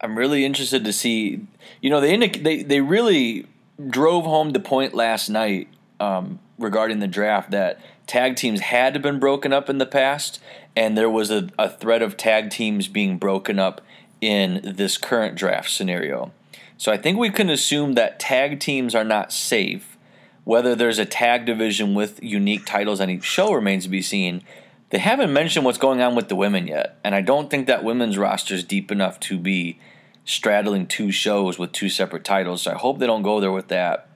I'm 0.00 0.16
really 0.16 0.44
interested 0.44 0.84
to 0.84 0.92
see. 0.92 1.46
You 1.82 1.90
know, 1.90 2.00
they 2.00 2.16
indic- 2.16 2.42
they 2.42 2.62
they 2.62 2.80
really 2.80 3.46
drove 3.88 4.24
home 4.24 4.50
the 4.50 4.60
point 4.60 4.94
last 4.94 5.28
night 5.28 5.68
um, 5.98 6.38
regarding 6.58 7.00
the 7.00 7.08
draft 7.08 7.50
that 7.50 7.80
tag 8.10 8.34
teams 8.34 8.58
had 8.58 9.00
been 9.02 9.20
broken 9.20 9.52
up 9.52 9.70
in 9.70 9.78
the 9.78 9.86
past, 9.86 10.40
and 10.74 10.98
there 10.98 11.08
was 11.08 11.30
a, 11.30 11.48
a 11.56 11.68
threat 11.68 12.02
of 12.02 12.16
tag 12.16 12.50
teams 12.50 12.88
being 12.88 13.18
broken 13.18 13.60
up 13.60 13.80
in 14.20 14.60
this 14.64 14.98
current 14.98 15.36
draft 15.36 15.70
scenario. 15.70 16.32
So 16.76 16.90
I 16.90 16.96
think 16.96 17.18
we 17.18 17.30
can 17.30 17.48
assume 17.48 17.92
that 17.92 18.18
tag 18.18 18.58
teams 18.58 18.96
are 18.96 19.04
not 19.04 19.32
safe. 19.32 19.96
Whether 20.42 20.74
there's 20.74 20.98
a 20.98 21.04
tag 21.04 21.46
division 21.46 21.94
with 21.94 22.20
unique 22.20 22.66
titles 22.66 23.00
on 23.00 23.10
each 23.10 23.22
show 23.22 23.52
remains 23.52 23.84
to 23.84 23.90
be 23.90 24.02
seen. 24.02 24.42
They 24.88 24.98
haven't 24.98 25.32
mentioned 25.32 25.64
what's 25.64 25.78
going 25.78 26.00
on 26.00 26.16
with 26.16 26.28
the 26.28 26.34
women 26.34 26.66
yet, 26.66 26.98
and 27.04 27.14
I 27.14 27.20
don't 27.20 27.48
think 27.48 27.68
that 27.68 27.84
women's 27.84 28.18
roster 28.18 28.54
is 28.56 28.64
deep 28.64 28.90
enough 28.90 29.20
to 29.20 29.38
be 29.38 29.78
straddling 30.24 30.88
two 30.88 31.12
shows 31.12 31.60
with 31.60 31.70
two 31.70 31.88
separate 31.88 32.24
titles. 32.24 32.62
So 32.62 32.72
I 32.72 32.74
hope 32.74 32.98
they 32.98 33.06
don't 33.06 33.22
go 33.22 33.38
there 33.38 33.52
with 33.52 33.68
that. 33.68 34.08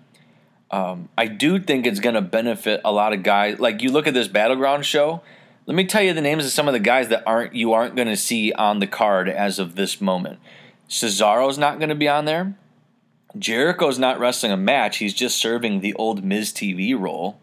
Um, 0.74 1.08
I 1.16 1.28
do 1.28 1.60
think 1.60 1.86
it's 1.86 2.00
going 2.00 2.16
to 2.16 2.20
benefit 2.20 2.80
a 2.84 2.90
lot 2.90 3.12
of 3.12 3.22
guys. 3.22 3.60
Like 3.60 3.80
you 3.80 3.92
look 3.92 4.08
at 4.08 4.14
this 4.14 4.26
battleground 4.26 4.84
show. 4.84 5.22
Let 5.66 5.76
me 5.76 5.84
tell 5.84 6.02
you 6.02 6.12
the 6.12 6.20
names 6.20 6.44
of 6.44 6.50
some 6.50 6.66
of 6.66 6.74
the 6.74 6.80
guys 6.80 7.08
that 7.08 7.22
aren't 7.24 7.54
you 7.54 7.72
aren't 7.72 7.94
going 7.94 8.08
to 8.08 8.16
see 8.16 8.52
on 8.52 8.80
the 8.80 8.88
card 8.88 9.28
as 9.28 9.60
of 9.60 9.76
this 9.76 10.00
moment. 10.00 10.40
Cesaro's 10.88 11.58
not 11.58 11.78
going 11.78 11.90
to 11.90 11.94
be 11.94 12.08
on 12.08 12.24
there. 12.24 12.56
Jericho's 13.38 14.00
not 14.00 14.18
wrestling 14.18 14.50
a 14.50 14.56
match. 14.56 14.96
He's 14.96 15.14
just 15.14 15.38
serving 15.38 15.78
the 15.78 15.94
old 15.94 16.24
Miz 16.24 16.52
TV 16.52 16.98
role. 16.98 17.38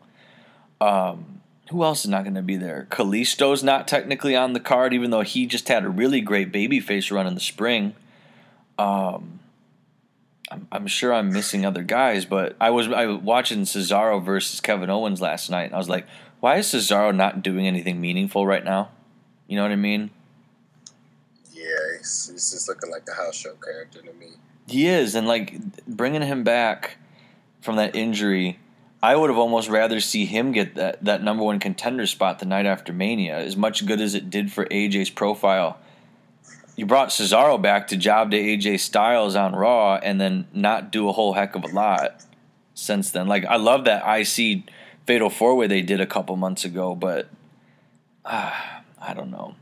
Um, 0.82 1.40
who 1.70 1.86
else 1.86 2.04
is 2.04 2.12
not 2.12 2.24
going 2.24 2.36
to 2.36 2.42
be 2.42 2.58
there? 2.58 2.86
Kalisto's 2.92 3.64
not 3.64 3.88
technically 3.88 4.36
on 4.36 4.52
the 4.52 4.60
card, 4.60 4.94
even 4.94 5.10
though 5.10 5.22
he 5.22 5.46
just 5.46 5.70
had 5.70 5.86
a 5.86 5.90
really 5.90 6.20
great 6.20 6.52
babyface 6.52 7.10
run 7.16 7.28
in 7.28 7.34
the 7.34 7.40
spring. 7.40 7.96
Um, 8.78 9.40
I'm, 10.52 10.68
I'm 10.72 10.88
sure 10.88 11.14
I'm 11.14 11.32
missing 11.32 11.66
other 11.66 11.84
guys, 11.84 12.26
but 12.26 12.56
I 12.60 12.70
was 12.70 12.88
I 12.90 13.06
was 13.06 13.22
watching 13.22 13.62
Cesaro 13.62 14.24
versus 14.24 14.60
Kevin 14.60 14.90
Owens 14.90 15.22
last 15.22 15.50
night, 15.50 15.66
and 15.66 15.74
I 15.74 15.78
was 15.78 15.90
like, 15.90 16.06
why 16.40 16.58
is 16.58 16.68
Cesaro 16.68 17.16
not 17.16 17.42
doing 17.42 17.66
anything 17.66 18.02
meaningful 18.02 18.46
right 18.46 18.64
now? 18.64 18.90
You 19.48 19.56
know 19.56 19.64
what 19.64 19.72
I 19.72 19.78
mean? 19.78 20.12
yeah, 21.62 21.98
he's, 21.98 22.30
he's 22.32 22.52
just 22.52 22.68
looking 22.68 22.92
like 22.92 23.08
a 23.08 23.14
house 23.14 23.36
show 23.36 23.54
character 23.54 24.02
to 24.02 24.14
me. 24.14 24.28
He 24.68 24.88
is, 24.88 25.16
and 25.16 25.28
like 25.28 25.60
bringing 25.88 26.22
him 26.22 26.44
back 26.44 26.98
from 27.62 27.76
that 27.76 27.96
injury, 27.96 28.60
I 29.04 29.16
would 29.16 29.30
have 29.30 29.40
almost 29.40 29.70
rather 29.70 30.00
see 30.00 30.26
him 30.26 30.52
get 30.52 30.76
that 30.76 31.04
that 31.04 31.24
number 31.24 31.44
one 31.44 31.60
contender 31.60 32.06
spot 32.06 32.40
the 32.40 32.46
night 32.46 32.66
after 32.66 32.94
Mania. 32.94 33.38
As 33.38 33.56
much 33.56 33.86
good 33.86 34.02
as 34.02 34.16
it 34.16 34.30
did 34.30 34.52
for 34.52 34.66
AJ's 34.66 35.10
profile, 35.10 35.78
you 36.82 36.88
brought 36.88 37.10
Cesaro 37.10 37.62
back 37.62 37.90
to 37.90 37.96
job 37.96 38.32
to 38.32 38.38
AJ 38.38 38.80
Styles 38.80 39.36
on 39.36 39.54
Raw, 39.54 39.98
and 39.98 40.20
then 40.20 40.48
not 40.52 40.92
do 40.92 41.10
a 41.10 41.12
whole 41.12 41.34
heck 41.34 41.54
of 41.54 41.64
a 41.64 41.68
lot 41.68 42.26
since 42.74 43.12
then. 43.12 43.28
Like 43.28 43.46
I 43.46 43.58
love 43.58 43.86
that 43.86 44.02
IC 44.04 44.64
Fatal 45.06 45.30
Four 45.30 45.56
Way 45.56 45.68
they 45.68 45.84
did 45.84 46.02
a 46.02 46.08
couple 46.08 46.36
months 46.38 46.66
ago, 46.66 46.96
but 46.96 47.30
ah, 48.26 48.82
I 49.00 49.14
don't 49.14 49.30
know. 49.30 49.54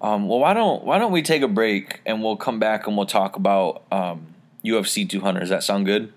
Um, 0.00 0.26
well, 0.26 0.40
why 0.40 0.54
don't 0.54 0.82
why 0.82 0.98
don't 0.98 1.12
we 1.12 1.22
take 1.22 1.42
a 1.42 1.48
break 1.48 2.00
and 2.04 2.20
we'll 2.20 2.36
come 2.36 2.58
back 2.58 2.88
and 2.88 2.96
we'll 2.96 3.06
talk 3.06 3.36
about 3.36 3.84
um, 3.92 4.34
UFC 4.64 5.08
200. 5.08 5.38
Does 5.38 5.50
that 5.50 5.62
sound 5.62 5.86
good? 5.86 6.12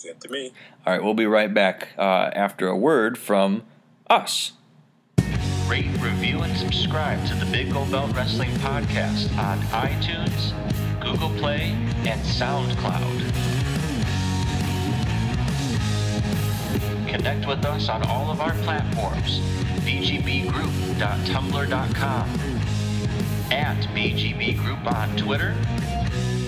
Good 0.00 0.20
to 0.20 0.28
me. 0.28 0.52
All 0.86 0.92
right, 0.92 1.02
we'll 1.02 1.14
be 1.14 1.26
right 1.26 1.52
back 1.52 1.88
uh, 1.98 2.30
after 2.32 2.68
a 2.68 2.76
word 2.76 3.18
from 3.18 3.64
us. 4.08 4.52
Rate, 5.68 5.90
review, 6.00 6.42
and 6.42 6.56
subscribe 6.56 7.24
to 7.26 7.34
the 7.34 7.46
Big 7.46 7.72
Gold 7.72 7.90
Belt 7.90 8.14
Wrestling 8.14 8.50
Podcast 8.58 9.36
on 9.38 9.58
iTunes, 9.68 10.52
Google 11.00 11.30
Play, 11.38 11.70
and 12.06 12.20
SoundCloud. 12.22 13.20
Connect 17.08 17.46
with 17.46 17.64
us 17.64 17.88
on 17.88 18.02
all 18.04 18.30
of 18.30 18.40
our 18.40 18.52
platforms 18.64 19.40
bgbgroup.tumblr.com, 19.84 22.28
at 23.50 23.76
BGB 23.94 24.56
Group 24.58 24.86
on 24.90 25.14
Twitter, 25.16 25.54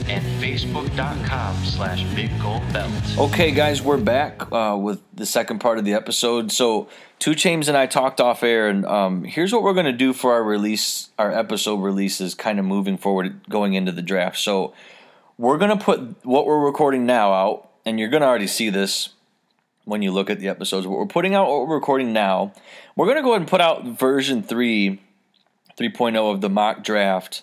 and 0.09 0.25
facebook.com 0.43 1.63
slash 1.65 2.03
big 2.15 2.31
gold 2.41 2.63
belt. 2.73 2.91
Okay, 3.19 3.51
guys, 3.51 3.83
we're 3.83 3.99
back 3.99 4.51
uh, 4.51 4.77
with 4.81 5.03
the 5.15 5.27
second 5.27 5.59
part 5.59 5.77
of 5.79 5.85
the 5.85 5.93
episode. 5.93 6.51
So, 6.51 6.89
Two 7.19 7.35
Chains 7.35 7.69
and 7.69 7.77
I 7.77 7.87
talked 7.87 8.21
off 8.21 8.43
air, 8.43 8.69
and 8.69 8.85
um, 8.85 9.25
here's 9.25 9.53
what 9.53 9.63
we're 9.63 9.73
going 9.73 9.87
to 9.87 9.93
do 9.93 10.13
for 10.13 10.33
our 10.33 10.43
release, 10.43 11.11
our 11.19 11.33
episode 11.33 11.77
releases, 11.77 12.35
kind 12.35 12.59
of 12.59 12.65
moving 12.65 12.99
forward, 12.99 13.49
going 13.49 13.75
into 13.75 13.93
the 13.93 14.03
draft. 14.03 14.39
So, 14.39 14.75
we're 15.39 15.59
going 15.59 15.77
to 15.77 15.83
put 15.83 16.25
what 16.25 16.47
we're 16.47 16.65
recording 16.65 17.07
now 17.07 17.33
out, 17.33 17.71
and 17.85 17.99
you're 17.99 18.09
going 18.09 18.23
to 18.23 18.27
already 18.27 18.47
see 18.47 18.71
this 18.71 19.11
when 19.85 20.03
you 20.03 20.11
look 20.13 20.31
at 20.31 20.41
the 20.41 20.49
episodes. 20.49 20.87
But 20.87 20.93
we're 20.93 21.07
putting 21.07 21.35
out 21.35 21.49
what 21.49 21.67
we're 21.67 21.75
recording 21.75 22.13
now. 22.13 22.53
We're 22.97 23.07
going 23.07 23.17
to 23.17 23.23
go 23.23 23.31
ahead 23.31 23.43
and 23.43 23.49
put 23.49 23.61
out 23.61 23.85
version 23.85 24.43
3, 24.43 25.01
3.0 25.79 26.33
of 26.33 26.41
the 26.41 26.49
mock 26.49 26.83
draft 26.83 27.43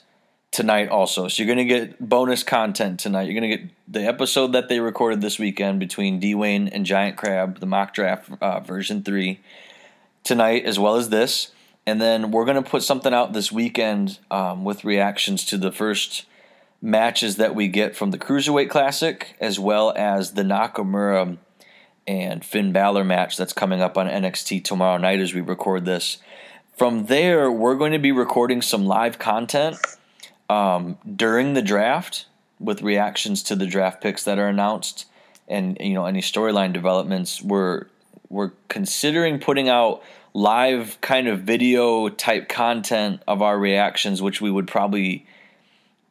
tonight 0.54 0.88
also. 0.88 1.28
So 1.28 1.44
you're 1.44 1.54
going 1.54 1.68
to 1.68 1.74
get 1.74 2.00
bonus 2.00 2.44
content 2.44 3.00
tonight. 3.00 3.24
You're 3.24 3.39
going 3.39 3.52
to 3.52 3.58
get 3.58 3.70
the 3.88 4.06
episode 4.06 4.54
that 4.54 4.70
they 4.70 4.80
recorded 4.80 5.20
this 5.20 5.39
weekend 5.39 5.80
between 5.80 6.22
Dwayne 6.22 6.70
and 6.72 6.86
Giant 6.86 7.18
Crab, 7.18 7.60
the 7.60 7.66
mock 7.66 7.94
draft 7.94 8.30
uh, 8.39 8.60
version 8.62 9.04
3 9.04 9.42
tonight 10.24 10.63
as 10.63 10.80
well 10.80 10.96
as 10.96 11.10
this. 11.10 11.52
And 11.86 12.00
then 12.00 12.32
we're 12.32 12.46
going 12.46 12.63
to 12.63 12.70
put 12.70 12.84
something 12.84 13.13
out 13.13 13.34
this 13.34 13.52
weekend 13.52 14.20
um, 14.32 14.63
with 14.63 14.86
reactions 14.86 15.44
to 15.46 15.58
the 15.58 15.72
first 15.72 16.26
matches 16.82 17.38
that 17.38 17.56
we 17.56 17.68
get 17.68 17.96
from 17.96 18.12
the 18.12 18.20
Cruiserweight 18.20 18.70
Classic 18.70 19.36
as 19.39 19.60
well 19.60 19.92
as 19.98 20.34
the 20.34 20.44
Nakamura 20.44 21.38
and 22.06 22.46
Finn 22.46 22.72
Balor 22.72 23.04
match 23.04 23.38
that's 23.38 23.54
coming 23.54 23.82
up 23.82 23.98
on 23.98 24.08
NXT 24.08 24.63
tomorrow 24.63 24.98
night 24.98 25.20
as 25.20 25.34
we 25.34 25.42
record 25.42 25.86
this. 25.86 26.20
From 26.78 27.08
there, 27.08 27.52
we're 27.52 27.76
going 27.76 27.92
to 27.92 28.00
be 28.00 28.12
recording 28.12 28.62
some 28.62 28.86
live 28.86 29.18
content 29.18 29.78
um, 30.54 30.98
during 31.16 31.54
the 31.54 31.62
draft 31.62 32.26
with 32.60 32.82
reactions 32.82 33.42
to 33.44 33.56
the 33.56 33.66
draft 33.66 34.02
picks 34.02 34.24
that 34.24 34.38
are 34.38 34.48
announced 34.48 35.06
and 35.48 35.78
you 35.80 35.94
know 35.94 36.06
any 36.06 36.22
storyline 36.22 36.74
developments. 36.74 37.42
We're 37.42 37.88
we're 38.30 38.52
considering 38.68 39.39
putting 39.39 39.70
out 39.70 40.04
live 40.34 41.00
kind 41.02 41.28
of 41.28 41.42
video 41.42 42.10
type 42.10 42.50
content 42.50 43.22
of 43.28 43.42
our 43.42 43.58
reactions, 43.58 44.22
which 44.22 44.42
we 44.42 44.50
would 44.50 44.68
probably 44.68 45.26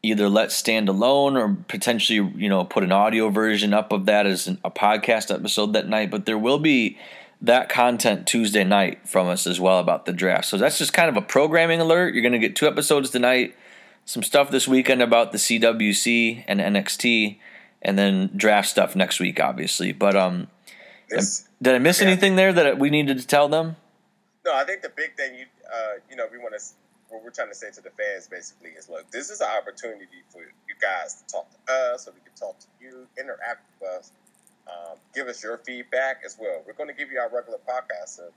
either 0.04 0.28
let 0.28 0.50
stand 0.50 0.88
alone 0.88 1.36
or 1.36 1.56
potentially 1.68 2.32
you 2.36 2.48
know 2.48 2.64
put 2.64 2.82
an 2.82 2.92
audio 2.92 3.28
version 3.30 3.72
up 3.72 3.92
of 3.92 4.06
that 4.06 4.26
as 4.26 4.48
an, 4.48 4.58
a 4.64 4.70
podcast 4.70 5.32
episode 5.32 5.72
that 5.72 5.88
night. 5.88 6.10
But 6.10 6.26
there 6.26 6.38
will 6.38 6.58
be 6.58 6.98
that 7.40 7.68
content 7.68 8.26
Tuesday 8.26 8.64
night 8.64 9.08
from 9.08 9.28
us 9.28 9.46
as 9.46 9.58
well 9.58 9.78
about 9.78 10.04
the 10.06 10.12
draft. 10.12 10.46
So 10.46 10.58
that's 10.58 10.78
just 10.78 10.92
kind 10.92 11.08
of 11.08 11.16
a 11.16 11.22
programming 11.22 11.80
alert. 11.80 12.14
You're 12.14 12.22
going 12.22 12.32
to 12.32 12.38
get 12.38 12.54
two 12.54 12.68
episodes 12.68 13.10
tonight 13.10 13.56
some 14.04 14.22
stuff 14.22 14.50
this 14.50 14.66
weekend 14.66 15.02
about 15.02 15.32
the 15.32 15.38
CWC 15.38 16.44
and 16.46 16.60
NXT, 16.60 17.38
and 17.80 17.98
then 17.98 18.30
draft 18.36 18.68
stuff 18.68 18.94
next 18.96 19.20
week, 19.20 19.40
obviously. 19.40 19.92
But 19.92 20.16
um, 20.16 20.48
This, 21.08 21.48
did 21.60 21.74
I 21.74 21.78
miss 21.78 22.00
yeah. 22.00 22.08
anything 22.08 22.36
there 22.36 22.52
that 22.52 22.78
we 22.78 22.90
needed 22.90 23.18
to 23.18 23.26
tell 23.26 23.48
them? 23.48 23.76
No, 24.44 24.54
I 24.54 24.64
think 24.64 24.82
the 24.82 24.92
big 24.94 25.16
thing 25.16 25.34
you 25.34 25.46
uh, 25.72 25.94
you 26.10 26.16
know 26.16 26.26
we 26.30 26.38
want 26.38 26.54
to 26.58 26.64
what 27.08 27.22
we're 27.22 27.30
trying 27.30 27.48
to 27.48 27.54
say 27.54 27.70
to 27.70 27.80
the 27.80 27.90
fans 27.90 28.26
basically 28.26 28.70
is 28.70 28.88
look, 28.88 29.08
this 29.10 29.30
is 29.30 29.40
an 29.40 29.48
opportunity 29.58 30.24
for 30.30 30.40
you 30.40 30.74
guys 30.80 31.22
to 31.22 31.32
talk 31.32 31.46
to 31.50 31.72
us, 31.72 32.04
so 32.04 32.12
we 32.12 32.20
can 32.24 32.34
talk 32.34 32.58
to 32.58 32.66
you, 32.80 33.06
interact 33.18 33.68
with 33.78 33.88
us, 33.90 34.12
um, 34.66 34.96
give 35.14 35.28
us 35.28 35.42
your 35.44 35.58
feedback 35.58 36.22
as 36.24 36.36
well. 36.40 36.62
We're 36.66 36.72
going 36.72 36.88
to 36.88 36.94
give 36.94 37.12
you 37.12 37.18
our 37.18 37.28
regular 37.28 37.58
podcast 37.68 38.18
uh, 38.18 38.32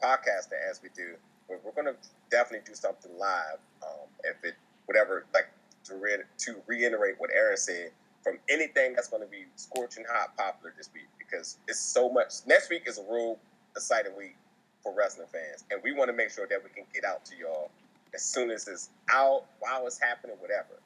podcaster 0.00 0.56
as 0.70 0.80
we 0.82 0.90
do, 0.94 1.16
but 1.48 1.60
we're 1.64 1.72
going 1.72 1.92
to 1.92 1.96
definitely 2.30 2.66
do 2.66 2.74
something 2.74 3.10
live 3.18 3.58
um, 3.82 4.06
if 4.22 4.36
it 4.44 4.54
whatever 4.90 5.24
like 5.32 5.48
to 5.84 5.94
re- 5.94 6.26
to 6.36 6.56
reiterate 6.66 7.14
what 7.18 7.30
Aaron 7.32 7.56
said 7.56 7.92
from 8.24 8.38
anything 8.48 8.94
that's 8.94 9.06
going 9.06 9.22
to 9.22 9.28
be 9.28 9.44
scorching 9.54 10.04
hot 10.10 10.36
popular 10.36 10.74
this 10.76 10.90
week 10.92 11.06
because 11.16 11.58
it's 11.68 11.78
so 11.78 12.10
much. 12.10 12.32
Next 12.44 12.70
week 12.70 12.82
is 12.86 12.98
a 12.98 13.04
real 13.08 13.38
exciting 13.76 14.16
week 14.18 14.36
for 14.82 14.92
wrestling 14.92 15.28
fans, 15.32 15.64
and 15.70 15.80
we 15.84 15.92
want 15.92 16.10
to 16.10 16.16
make 16.16 16.30
sure 16.30 16.46
that 16.50 16.58
we 16.62 16.70
can 16.70 16.84
get 16.92 17.04
out 17.04 17.24
to 17.26 17.36
y'all 17.36 17.70
as 18.14 18.22
soon 18.22 18.50
as 18.50 18.66
it's 18.66 18.90
out, 19.12 19.44
while 19.60 19.86
it's 19.86 20.00
happening, 20.00 20.34
whatever. 20.40 20.80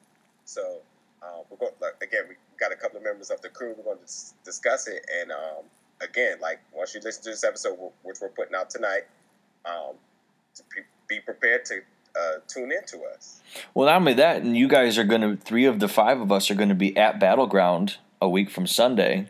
So 0.45 0.81
uh, 1.23 1.41
we're 1.49 1.57
going 1.57 1.73
like, 1.81 1.95
again. 2.03 2.25
We 2.29 2.35
got 2.59 2.71
a 2.71 2.75
couple 2.75 2.97
of 2.97 3.03
members 3.03 3.31
of 3.31 3.41
the 3.41 3.49
crew. 3.49 3.73
We're 3.75 3.83
going 3.83 3.97
to 3.97 4.03
dis- 4.03 4.35
discuss 4.45 4.87
it, 4.87 5.03
and 5.19 5.31
um, 5.31 5.65
again, 5.99 6.37
like 6.39 6.59
once 6.71 6.93
you 6.93 7.01
listen 7.03 7.23
to 7.23 7.29
this 7.31 7.43
episode, 7.43 7.77
which 8.03 8.17
we're 8.21 8.29
putting 8.29 8.53
out 8.53 8.69
tonight, 8.69 9.07
um, 9.65 9.95
to 10.53 10.63
be 11.09 11.19
prepared 11.19 11.65
to 11.65 11.81
uh, 12.19 12.39
tune 12.47 12.71
into 12.71 13.03
us. 13.03 13.41
Well, 13.73 13.87
not 13.87 13.97
only 13.97 14.13
that, 14.15 14.41
and 14.41 14.55
you 14.55 14.67
guys 14.67 14.97
are 14.97 15.03
going 15.03 15.21
to 15.21 15.37
three 15.37 15.65
of 15.65 15.79
the 15.79 15.87
five 15.87 16.19
of 16.19 16.31
us 16.31 16.49
are 16.51 16.55
going 16.55 16.69
to 16.69 16.75
be 16.75 16.95
at 16.97 17.19
Battleground 17.19 17.97
a 18.21 18.29
week 18.29 18.49
from 18.49 18.67
Sunday, 18.67 19.29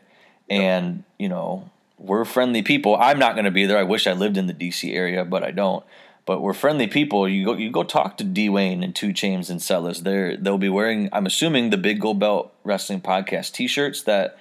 and 0.50 1.04
you 1.18 1.30
know 1.30 1.70
we're 1.98 2.26
friendly 2.26 2.62
people. 2.62 2.96
I'm 2.96 3.20
not 3.20 3.36
going 3.36 3.46
to 3.46 3.52
be 3.52 3.66
there. 3.66 3.78
I 3.78 3.84
wish 3.84 4.08
I 4.08 4.14
lived 4.14 4.38
in 4.38 4.48
the 4.48 4.54
DC 4.54 4.94
area, 4.94 5.26
but 5.26 5.44
I 5.44 5.52
don't. 5.52 5.84
But 6.26 6.42
we're 6.42 6.54
friendly 6.54 6.88
people. 6.88 7.30
You 7.30 7.46
go, 7.46 7.54
you 7.54 7.70
go 7.70 7.84
talk 7.84 8.18
to 8.18 8.24
Dwayne 8.24 8.84
and 8.84 8.96
Two 8.96 9.14
Chains 9.14 9.52
and 9.52 9.62
Sellers. 9.62 10.02
They're 10.02 10.36
they'll 10.36 10.58
be 10.58 10.70
wearing. 10.70 11.10
I'm 11.14 11.28
assuming 11.28 11.70
the 11.70 11.78
Big 11.78 12.02
Gold 12.02 12.20
Belt 12.20 12.52
Wrestling 12.64 13.02
Podcast 13.02 13.52
T-shirts 13.54 14.02
that 14.04 14.38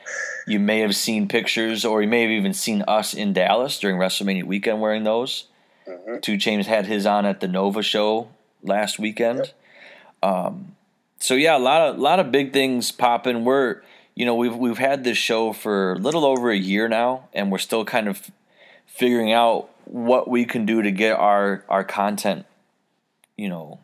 you 0.46 0.58
may 0.58 0.80
have 0.80 0.96
seen 0.96 1.28
pictures, 1.28 1.84
or 1.84 2.00
you 2.00 2.08
may 2.08 2.22
have 2.22 2.30
even 2.30 2.54
seen 2.54 2.82
us 2.88 3.12
in 3.12 3.34
Dallas 3.34 3.78
during 3.78 3.98
WrestleMania 3.98 4.44
weekend 4.44 4.80
wearing 4.80 5.04
those. 5.04 5.44
Mhm. 5.86 6.22
Two 6.22 6.36
Chains 6.36 6.66
had 6.66 6.86
his 6.86 7.06
on 7.06 7.26
at 7.26 7.40
the 7.40 7.48
Nova 7.48 7.82
show 7.82 8.28
last 8.62 8.98
weekend. 8.98 9.52
Um, 10.22 10.76
so 11.18 11.34
yeah, 11.34 11.56
a 11.56 11.58
lot 11.58 11.82
of 11.82 11.98
lot 11.98 12.20
of 12.20 12.32
big 12.32 12.52
things 12.52 12.90
popping. 12.90 13.44
We're 13.44 13.82
you 14.14 14.24
know 14.24 14.34
we've 14.34 14.56
we've 14.56 14.78
had 14.78 15.04
this 15.04 15.18
show 15.18 15.52
for 15.52 15.92
a 15.92 15.98
little 15.98 16.24
over 16.24 16.50
a 16.50 16.56
year 16.56 16.88
now, 16.88 17.28
and 17.32 17.52
we're 17.52 17.58
still 17.58 17.84
kind 17.84 18.08
of 18.08 18.30
figuring 18.86 19.32
out 19.32 19.68
what 19.84 20.28
we 20.28 20.44
can 20.44 20.64
do 20.64 20.82
to 20.82 20.90
get 20.90 21.18
our 21.18 21.64
our 21.68 21.84
content, 21.84 22.46
you 23.36 23.48
know, 23.48 23.80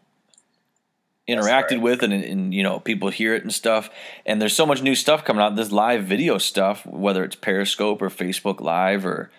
interacted 1.31 1.73
right. 1.73 1.83
with 1.83 2.03
and, 2.03 2.13
and 2.13 2.55
you 2.55 2.63
know 2.63 2.81
people 2.81 3.11
hear 3.11 3.35
it 3.35 3.43
and 3.43 3.53
stuff 3.53 3.89
and 4.27 4.41
there's 4.41 4.57
so 4.57 4.67
much 4.67 4.83
new 4.83 4.95
stuff 4.95 5.25
coming 5.25 5.43
out 5.43 5.55
this 5.55 5.71
live 5.71 6.05
video 6.05 6.39
stuff 6.39 6.85
whether 6.85 7.23
it's 7.23 7.37
periscope 7.37 8.03
or 8.03 8.09
facebook 8.09 8.61
live 8.61 9.07
or 9.07 9.31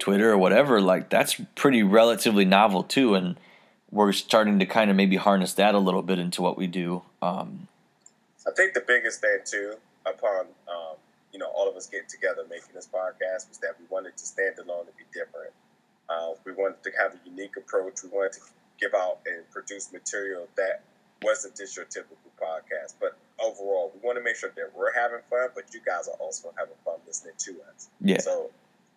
twitter 0.00 0.32
or 0.32 0.38
whatever 0.38 0.80
like 0.80 1.08
that's 1.10 1.40
pretty 1.54 1.82
relatively 1.82 2.44
novel 2.44 2.82
too 2.82 3.14
and 3.14 3.38
we're 3.92 4.12
starting 4.12 4.58
to 4.58 4.66
kind 4.66 4.90
of 4.90 4.96
maybe 4.96 5.16
harness 5.16 5.52
that 5.54 5.74
a 5.74 5.78
little 5.78 6.02
bit 6.02 6.18
into 6.18 6.42
what 6.42 6.56
we 6.56 6.66
do 6.66 7.02
um, 7.22 7.68
I 8.46 8.52
think 8.52 8.74
the 8.74 8.80
biggest 8.86 9.20
thing 9.20 9.38
too, 9.44 9.74
upon 10.06 10.46
um, 10.68 10.96
you 11.32 11.38
know 11.38 11.46
all 11.54 11.68
of 11.68 11.76
us 11.76 11.86
getting 11.86 12.08
together 12.08 12.42
making 12.48 12.74
this 12.74 12.88
podcast, 12.92 13.48
was 13.48 13.58
that 13.62 13.76
we 13.78 13.86
wanted 13.90 14.16
to 14.16 14.26
stand 14.26 14.58
alone 14.58 14.86
and 14.86 14.96
be 14.96 15.04
different. 15.12 15.52
Uh, 16.08 16.32
we 16.44 16.52
wanted 16.52 16.82
to 16.82 16.90
have 16.98 17.14
a 17.14 17.18
unique 17.28 17.56
approach. 17.56 18.02
We 18.02 18.08
wanted 18.10 18.32
to 18.32 18.40
give 18.80 18.94
out 18.94 19.18
and 19.26 19.48
produce 19.50 19.92
material 19.92 20.48
that 20.56 20.82
wasn't 21.22 21.56
just 21.56 21.76
your 21.76 21.84
typical 21.84 22.16
podcast. 22.40 22.94
But 22.98 23.16
overall, 23.38 23.92
we 23.94 24.00
want 24.04 24.18
to 24.18 24.24
make 24.24 24.36
sure 24.36 24.50
that 24.56 24.72
we're 24.74 24.92
having 24.94 25.20
fun, 25.28 25.50
but 25.54 25.72
you 25.74 25.80
guys 25.84 26.08
are 26.08 26.16
also 26.18 26.52
having 26.56 26.74
fun 26.84 26.96
listening 27.06 27.34
to 27.38 27.56
us. 27.70 27.88
yeah 28.00 28.18
So, 28.18 28.50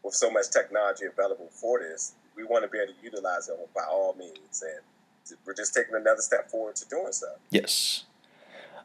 with 0.04 0.14
so 0.14 0.30
much 0.30 0.50
technology 0.52 1.06
available 1.06 1.50
for 1.50 1.80
this, 1.80 2.14
we 2.36 2.44
want 2.44 2.64
to 2.64 2.70
be 2.70 2.78
able 2.78 2.94
to 2.94 3.00
utilize 3.04 3.48
it 3.48 3.56
by 3.76 3.84
all 3.90 4.16
means, 4.18 4.64
and 4.64 5.38
we're 5.46 5.54
just 5.54 5.74
taking 5.74 5.96
another 5.96 6.22
step 6.22 6.50
forward 6.50 6.76
to 6.76 6.88
doing 6.88 7.12
so. 7.12 7.28
Yes. 7.50 8.04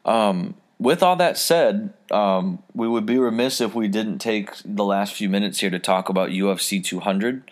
Um, 0.05 0.55
with 0.79 1.03
all 1.03 1.17
that 1.17 1.37
said, 1.37 1.93
um, 2.09 2.63
we 2.73 2.87
would 2.87 3.05
be 3.05 3.17
remiss 3.19 3.59
if 3.59 3.75
we 3.75 3.87
didn't 3.87 4.19
take 4.19 4.51
the 4.63 4.85
last 4.85 5.13
few 5.13 5.27
minutes 5.27 5.59
here 5.59 5.69
to 5.69 5.79
talk 5.79 6.07
about 6.07 6.29
UFC 6.29 6.81
200. 6.83 7.43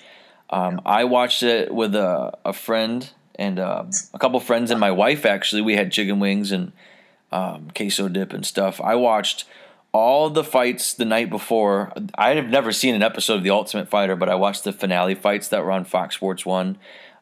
Um, 0.49 0.81
I 0.85 1.03
watched 1.03 1.43
it 1.43 1.73
with 1.73 1.93
a, 1.93 2.37
a 2.45 2.53
friend 2.53 3.09
and 3.35 3.59
um 3.59 3.91
a 4.13 4.19
couple 4.19 4.39
friends 4.39 4.71
and 4.71 4.79
my 4.79 4.91
wife. 4.91 5.25
Actually, 5.25 5.61
we 5.61 5.75
had 5.75 5.91
chicken 5.91 6.19
wings 6.19 6.51
and 6.51 6.71
um, 7.31 7.69
queso 7.75 8.07
dip 8.07 8.33
and 8.33 8.45
stuff. 8.45 8.79
I 8.81 8.95
watched 8.95 9.45
all 9.91 10.29
the 10.29 10.43
fights 10.43 10.93
the 10.93 11.05
night 11.05 11.29
before. 11.29 11.91
I 12.15 12.35
have 12.35 12.49
never 12.49 12.71
seen 12.71 12.95
an 12.95 13.03
episode 13.03 13.35
of 13.35 13.43
The 13.43 13.49
Ultimate 13.49 13.89
Fighter, 13.89 14.15
but 14.15 14.29
I 14.29 14.35
watched 14.35 14.63
the 14.63 14.73
finale 14.73 15.15
fights 15.15 15.47
that 15.49 15.63
were 15.63 15.71
on 15.71 15.85
Fox 15.85 16.15
Sports 16.15 16.45
One. 16.45 16.77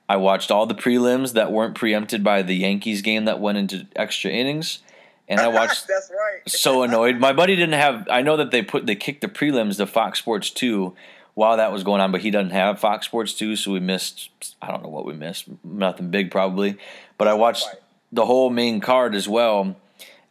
I 0.08 0.17
watched 0.17 0.51
all 0.51 0.65
the 0.65 0.75
prelims 0.75 1.34
that 1.34 1.51
weren't 1.51 1.75
preempted 1.75 2.23
by 2.23 2.41
the 2.41 2.56
Yankees 2.56 3.01
game 3.01 3.25
that 3.25 3.39
went 3.39 3.58
into 3.58 3.88
extra 3.95 4.30
innings, 4.32 4.80
and 5.28 5.39
I 5.39 5.47
watched 5.47 5.88
That's 5.88 6.12
right. 6.12 6.47
so 6.49 6.84
annoyed. 6.84 7.17
My 7.17 7.34
buddy 7.34 7.56
didn't 7.56 7.73
have. 7.80 8.08
I 8.12 8.21
know 8.21 8.38
that 8.38 8.51
they 8.51 8.62
put 8.62 8.86
they 8.86 8.95
kicked 8.95 9.21
the 9.21 9.28
prelims 9.28 9.78
to 9.78 9.88
Fox 9.88 10.19
Sports 10.19 10.49
Two 10.51 10.95
while 11.34 11.58
that 11.58 11.71
was 11.71 11.84
going 11.84 12.01
on, 12.01 12.12
but 12.12 12.21
he 12.21 12.30
doesn't 12.32 12.51
have 12.51 12.80
Fox 12.80 13.06
Sports 13.08 13.34
Two, 13.34 13.56
so 13.56 13.71
we 13.71 13.80
missed. 13.80 14.56
I 14.62 14.69
don't 14.69 14.84
know 14.84 14.89
what 14.89 15.06
we 15.06 15.13
missed. 15.13 15.45
Nothing 15.63 16.12
big 16.12 16.30
probably, 16.30 16.78
but 17.17 17.28
I 17.28 17.34
watched 17.34 17.67
the 18.12 18.25
whole 18.25 18.49
main 18.51 18.82
card 18.82 19.15
as 19.15 19.28
well. 19.28 19.75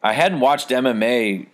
I 0.03 0.13
hadn't 0.13 0.41
watched 0.41 0.69
MMA 0.69 1.49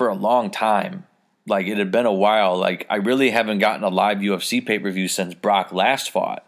for 0.00 0.08
a 0.08 0.14
long 0.14 0.50
time. 0.50 1.04
Like 1.46 1.66
it 1.66 1.76
had 1.76 1.90
been 1.90 2.06
a 2.06 2.12
while. 2.12 2.56
Like 2.56 2.86
I 2.88 2.96
really 2.96 3.32
haven't 3.32 3.58
gotten 3.58 3.84
a 3.84 3.90
live 3.90 4.20
UFC 4.20 4.64
pay 4.64 4.78
per 4.78 4.90
view 4.90 5.08
since 5.08 5.34
Brock 5.34 5.72
last 5.72 6.10
fought. 6.10 6.42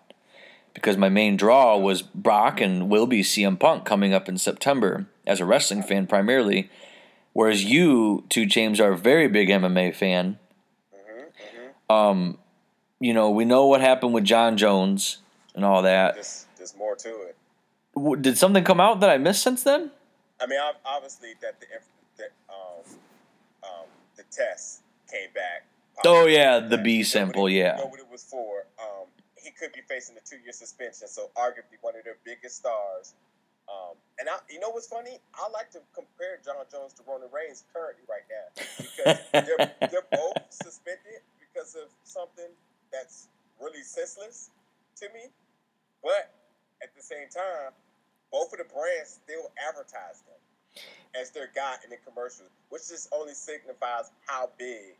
Because 0.73 0.97
my 0.97 1.11
main 1.11 1.37
draw 1.37 1.77
was 1.77 2.01
Brock 2.01 2.63
and 2.63 2.89
will 2.89 3.07
be 3.07 3.21
CM 3.23 3.61
Punk 3.61 3.85
coming 3.85 4.15
up 4.15 4.27
in 4.27 4.39
September 4.39 5.05
as 5.27 5.39
a 5.39 5.45
wrestling 5.45 5.83
fan 5.83 6.07
primarily. 6.07 6.71
Whereas 7.35 7.63
you, 7.63 8.25
two 8.31 8.47
James, 8.47 8.81
are 8.81 8.93
a 8.93 8.97
very 8.97 9.29
big 9.29 9.51
MMA 9.51 9.95
fan. 9.95 10.39
hmm 10.91 11.25
hmm 11.91 11.95
Um, 11.95 12.39
you 13.01 13.13
know, 13.13 13.29
we 13.29 13.45
know 13.45 13.67
what 13.67 13.83
happened 13.83 14.15
with 14.15 14.25
Jon 14.25 14.57
Jones 14.57 15.19
and 15.55 15.63
all 15.63 15.83
that. 15.83 16.15
There's, 16.15 16.47
there's 16.57 16.75
more 16.75 16.97
to 16.97 17.09
it. 17.09 17.37
W- 17.95 18.17
Did 18.17 18.39
something 18.39 18.65
come 18.65 18.81
out 18.81 19.01
that 19.01 19.11
I 19.11 19.19
missed 19.19 19.43
since 19.43 19.63
then? 19.63 19.91
I 20.41 20.47
mean, 20.47 20.59
obviously 20.87 21.35
that 21.43 21.61
the 21.61 21.67
inf- 21.67 21.93
that 22.17 22.31
um 22.49 22.97
um 23.63 23.87
the 24.17 24.22
test 24.33 24.83
came 25.11 25.29
back. 25.35 25.69
Oh, 26.05 26.27
yeah, 26.27 26.59
the 26.59 26.79
B 26.79 26.99
nobody- 26.99 27.03
sample, 27.05 27.49
yeah. 27.51 27.77
Know 27.77 27.87
what 27.87 28.01
it 28.01 28.09
was 28.11 28.25
for. 28.25 28.67
Um, 28.81 29.07
he 29.37 29.51
could 29.51 29.73
be 29.73 29.83
facing 29.89 30.17
a 30.17 30.21
two-year 30.25 30.53
suspension. 30.53 31.07
So 31.09 31.31
arguably 31.37 31.79
one 31.81 31.97
of 31.97 32.05
their 32.05 32.17
biggest 32.25 32.57
stars. 32.57 33.15
Um, 33.69 33.95
and 34.19 34.29
I, 34.29 34.39
you 34.51 34.59
know 34.59 34.71
what's 34.71 34.89
funny? 34.89 35.19
I 35.35 35.49
like 35.51 35.71
to 35.73 35.81
compare 35.95 36.39
Jon 36.45 36.65
Jones 36.71 36.93
to 36.95 37.03
Roman 37.07 37.29
Reigns 37.31 37.65
currently 37.73 38.03
right 38.11 38.27
now 38.27 38.47
because 38.79 39.19
they're 39.33 39.89
they're 39.89 40.11
both 40.11 40.35
suspended 40.51 41.23
because 41.39 41.75
of 41.77 41.89
something 42.03 42.51
that's 42.93 43.29
really 43.61 43.83
senseless 43.83 44.51
to 44.97 45.07
me. 45.15 45.31
But 46.03 46.35
at 46.83 46.91
the 46.97 47.03
same 47.03 47.31
time, 47.31 47.71
both 48.35 48.53
of 48.53 48.59
the 48.59 48.67
brands 48.67 49.21
still 49.23 49.47
advertise 49.63 50.27
them 50.27 50.42
as 51.19 51.31
their 51.31 51.51
guy 51.55 51.77
in 51.85 51.91
the 51.91 51.97
commercials, 52.07 52.49
which 52.71 52.89
just 52.89 53.09
only 53.13 53.35
signifies 53.35 54.11
how 54.27 54.51
big 54.59 54.97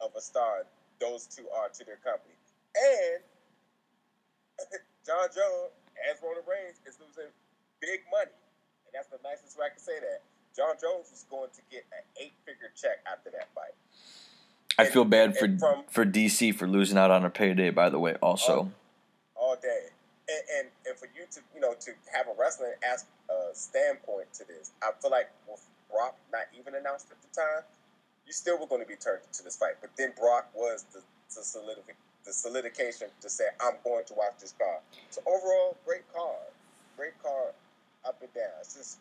of 0.00 0.10
a 0.16 0.20
star 0.20 0.66
those 1.00 1.26
two 1.26 1.44
are 1.54 1.68
to 1.68 1.84
their 1.84 1.96
company. 2.02 2.34
And 2.74 3.22
Jon 5.06 5.28
Jones, 5.34 5.72
as 6.10 6.18
Roman 6.22 6.42
Reigns, 6.48 6.78
is 6.86 6.98
losing 7.00 7.30
big 7.80 8.00
money. 8.10 8.34
And 8.86 8.92
that's 8.94 9.08
the 9.08 9.18
nicest 9.22 9.58
way 9.58 9.66
I 9.66 9.70
can 9.70 9.78
say 9.78 9.98
that. 10.00 10.22
Jon 10.56 10.74
Jones 10.80 11.10
was 11.10 11.24
going 11.30 11.50
to 11.54 11.62
get 11.70 11.84
an 11.92 12.02
eight 12.20 12.34
figure 12.44 12.70
check 12.74 13.02
after 13.10 13.30
that 13.30 13.48
fight. 13.54 13.74
I 14.78 14.86
feel 14.86 15.04
bad 15.04 15.36
for 15.36 15.46
from- 15.58 15.84
for 15.88 16.04
DC 16.04 16.52
for 16.54 16.66
losing 16.66 16.98
out 16.98 17.10
on 17.10 17.24
a 17.24 17.30
payday. 17.30 17.70
By 17.70 17.90
the 17.90 17.98
way, 17.98 18.14
also. 18.22 18.72
all 19.36 19.56
day. 19.56 19.86
And, 20.24 20.44
and 20.56 20.66
and 20.88 20.94
for 20.96 21.06
you 21.12 21.28
to 21.36 21.40
you 21.54 21.60
know 21.60 21.74
to 21.84 21.92
have 22.16 22.28
a 22.28 22.34
wrestling 22.38 22.72
as 22.80 23.04
uh, 23.28 23.52
standpoint 23.52 24.32
to 24.40 24.44
this, 24.48 24.72
I 24.82 24.90
feel 25.00 25.10
like 25.10 25.28
with 25.48 25.60
Brock 25.90 26.16
not 26.32 26.48
even 26.58 26.74
announced 26.74 27.12
at 27.12 27.20
the 27.20 27.28
time, 27.28 27.62
you 28.26 28.32
still 28.32 28.58
were 28.58 28.66
going 28.66 28.80
to 28.80 28.88
be 28.88 28.96
turned 28.96 29.20
into 29.28 29.42
this 29.42 29.56
fight. 29.56 29.76
But 29.80 29.90
then 29.96 30.12
Brock 30.16 30.48
was 30.54 30.84
the 30.92 31.00
the 31.34 31.42
solidific 31.42 32.00
the 32.24 32.32
solidification 32.32 33.08
to 33.20 33.28
say 33.28 33.44
I'm 33.60 33.76
going 33.84 34.04
to 34.06 34.14
watch 34.14 34.40
this 34.40 34.54
card. 34.56 34.80
So 35.10 35.20
overall, 35.26 35.76
great 35.84 36.08
card, 36.12 36.48
great 36.96 37.20
card, 37.22 37.52
up 38.04 38.16
and 38.22 38.32
down. 38.32 38.56
It's 38.60 38.74
just 38.74 38.98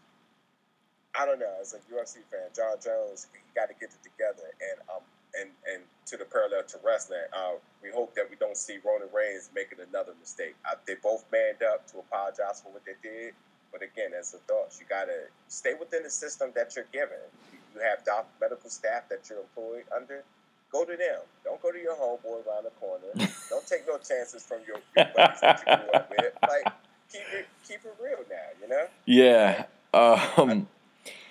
I 1.16 1.26
don't 1.26 1.40
know. 1.40 1.56
As 1.62 1.74
a 1.74 1.80
UFC 1.94 2.26
fan, 2.32 2.50
Jon 2.56 2.76
Jones, 2.84 3.28
he 3.34 3.40
got 3.54 3.70
to 3.70 3.76
get 3.80 3.94
it 3.94 4.02
together, 4.02 4.50
and 4.60 4.82
um, 4.90 5.04
and 5.40 5.50
and 5.72 5.84
to 6.06 6.18
the 6.18 6.26
parallel 6.26 6.64
to 6.64 6.78
wrestling, 6.84 7.26
uh, 7.34 7.56
we 7.82 7.90
hope 7.90 8.14
that 8.16 8.30
we 8.30 8.36
don't 8.36 8.58
see 8.58 8.78
Roman 8.84 9.08
Reigns 9.14 9.50
making 9.56 9.80
another 9.80 10.14
mistake. 10.20 10.56
Uh, 10.66 10.76
they 10.86 10.96
both 11.02 11.26
manned 11.32 11.64
up 11.64 11.88
to 11.92 12.00
apologize 12.00 12.62
for 12.62 12.72
what 12.72 12.84
they 12.86 12.98
did, 13.02 13.34
but 13.72 13.82
again, 13.82 14.12
as 14.18 14.36
adults, 14.36 14.80
you 14.80 14.86
got 14.88 15.06
to 15.06 15.32
stay 15.48 15.74
within 15.80 16.04
the 16.04 16.10
system 16.10 16.52
that 16.56 16.76
you're 16.76 16.92
given. 16.92 17.24
You, 17.52 17.60
you 17.76 17.82
have 17.82 18.04
doc, 18.06 18.28
medical 18.40 18.70
staff 18.70 19.10
that 19.10 19.30
you're 19.30 19.40
employed 19.40 19.86
under. 19.96 20.24
Go 20.72 20.86
to 20.86 20.98
them. 20.98 21.22
Don't 21.44 21.62
go 21.62 21.72
to 21.72 21.78
your 21.78 21.96
homeboy 21.96 22.46
around 22.46 22.66
the 22.66 22.76
corner. 22.80 23.08
don't 23.50 23.66
take 23.66 23.88
no 23.88 23.98
chances 23.98 24.44
from 24.44 24.60
your, 24.68 24.78
your 24.98 25.08
buddies 25.16 25.42
that 25.42 25.64
you 25.66 25.78
grew 25.78 25.92
up 25.94 26.10
with. 26.10 26.34
Like 26.42 26.74
keep 27.12 27.22
it 27.34 27.48
keep 27.68 27.80
it 27.86 27.96
real 28.02 28.26
now. 28.30 28.50
You 28.62 28.68
know. 28.70 28.88
Yeah. 29.06 29.66
Um. 29.94 30.68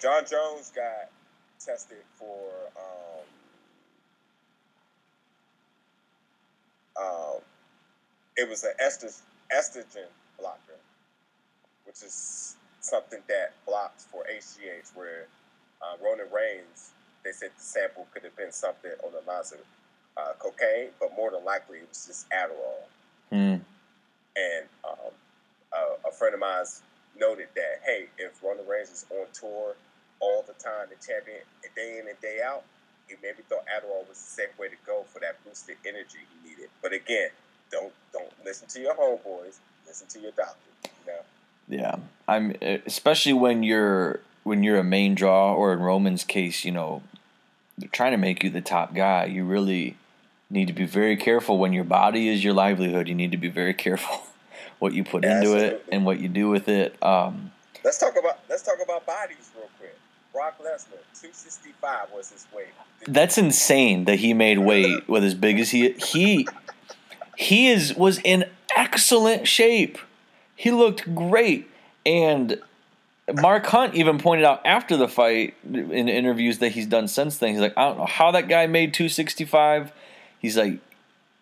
Jon 0.01 0.23
Jones 0.29 0.73
got 0.75 1.11
tested 1.65 1.99
for 2.19 2.51
um, 2.77 3.12
um, 7.01 7.41
it 8.37 8.49
was 8.49 8.65
an 8.65 8.73
estrogen, 8.83 9.21
estrogen 9.55 10.09
blocker, 10.39 10.79
which 11.85 12.03
is 12.03 12.57
something 12.81 13.21
that 13.29 13.53
blocks 13.67 14.07
for 14.11 14.25
HGH. 14.25 14.95
Where 14.95 15.27
uh, 15.83 15.97
Roman 16.03 16.27
Reigns, 16.33 16.93
they 17.25 17.33
said 17.33 17.51
the 17.57 17.63
sample 17.63 18.07
could 18.13 18.25
have 18.25 18.37
been 18.37 18.53
something 18.53 18.93
on 19.05 19.13
the 19.13 19.31
lines 19.31 19.53
of 19.53 19.61
uh, 20.17 20.33
cocaine, 20.39 20.89
but 21.01 21.15
more 21.17 21.31
than 21.31 21.45
likely 21.45 21.79
it 21.79 21.89
was 21.89 22.07
just 22.07 22.29
Adderall 22.31 22.85
hmm. 23.31 23.63
and 24.37 24.67
um, 24.85 25.13
a, 25.73 26.09
a 26.09 26.13
friend 26.13 26.35
of 26.35 26.41
mine's 26.41 26.83
noted 27.19 27.49
that 27.55 27.81
hey, 27.85 28.07
if 28.19 28.43
Roman 28.43 28.67
Reigns 28.67 28.91
is 28.91 29.07
on 29.11 29.27
tour 29.33 29.75
all 30.21 30.45
the 30.47 30.55
time, 30.55 30.87
the 30.89 30.97
champion, 31.05 31.39
day 31.75 31.99
in 31.99 32.09
and 32.09 32.21
day 32.21 32.41
out, 32.45 32.65
he 33.09 33.15
maybe 33.23 33.43
thought 33.49 33.65
Adderall 33.67 34.09
was 34.09 34.19
the 34.19 34.43
safe 34.43 34.59
way 34.59 34.69
to 34.69 34.77
go 34.87 35.05
for 35.13 35.21
that 35.21 35.43
boosted 35.45 35.77
energy 35.87 36.19
he 36.43 36.51
needed. 36.51 36.69
But 36.83 36.93
again, 36.93 37.31
don't 37.71 37.93
don't 38.13 38.33
listen 38.45 38.69
to 38.69 38.81
your 38.81 38.95
homeboys. 38.95 39.59
Listen 39.87 40.07
to 40.09 40.21
your 40.21 40.33
doctor. 40.33 40.57
You 40.85 41.13
know. 41.13 41.21
Yeah, 41.69 41.97
I'm 42.29 42.55
especially 42.87 43.33
when 43.33 43.63
you're 43.63 44.21
when 44.45 44.63
you're 44.63 44.79
a 44.79 44.85
main 44.85 45.15
draw, 45.15 45.55
or 45.55 45.73
in 45.73 45.81
Roman's 45.81 46.25
case, 46.25 46.65
you 46.65 46.73
know, 46.73 47.03
they're 47.79 47.89
trying 47.89 48.13
to 48.13 48.19
make 48.19 48.43
you 48.43 48.51
the 48.51 48.61
top 48.61 48.95
guy. 48.95 49.27
You 49.27 49.45
really 49.45 49.97
need 50.51 50.67
to 50.67 50.73
be 50.73 50.85
very 50.85 51.17
careful 51.17 51.59
when 51.59 51.73
your 51.73 51.85
body 51.85 52.29
is 52.29 52.45
your 52.45 52.53
livelihood. 52.53 53.09
You 53.09 53.15
need 53.15 53.31
to 53.31 53.39
be 53.39 53.49
very 53.49 53.75
careful 53.75 54.23
what 54.79 54.93
you 54.93 55.05
put 55.05 55.25
into 55.25 55.57
it 55.57 55.85
and 55.91 56.05
what 56.05 56.19
you 56.21 56.29
do 56.29 56.49
with 56.49 56.69
it. 56.69 57.01
Um, 57.03 57.53
Let's 57.85 57.99
talk 57.99 58.17
about 58.17 58.39
let's 58.49 58.63
talk 58.63 58.77
about 58.83 59.05
bodies 59.07 59.51
real 59.57 59.69
quick. 59.79 59.97
Brock 60.33 60.59
Lesnar, 60.59 60.99
two 61.21 61.29
sixty 61.33 61.71
five 61.81 62.09
was 62.15 62.31
his 62.31 62.47
weight. 62.55 62.69
that's 63.07 63.37
insane 63.39 64.05
that 64.07 64.17
he 64.17 64.33
made 64.35 64.59
weight 64.59 65.09
with 65.09 65.25
as 65.25 65.35
big 65.35 65.61
as 65.61 65.71
he 65.71 65.93
he 65.93 66.47
he 67.37 67.69
is 67.69 67.95
was 67.95 68.19
in 68.25 68.45
excellent 68.77 69.47
shape. 69.47 69.99
He 70.57 70.71
looked 70.71 71.15
great, 71.15 71.69
and 72.07 72.59
Mark 73.41 73.67
Hunt 73.67 73.95
even 73.95 74.19
pointed 74.19 74.45
out 74.45 74.65
after 74.65 74.97
the 74.97 75.09
fight 75.09 75.55
in 75.65 76.09
interviews 76.09 76.59
that 76.59 76.71
he's 76.71 76.87
done 76.87 77.09
since 77.09 77.39
then. 77.39 77.51
He's 77.51 77.61
like, 77.61 77.77
I 77.77 77.89
don't 77.89 77.99
know 77.99 78.07
how 78.07 78.31
that 78.31 78.49
guy 78.49 78.67
made 78.67 78.95
two 78.95 79.09
sixty 79.09 79.45
five. 79.45 79.93
He's 80.39 80.57
like, 80.57 80.79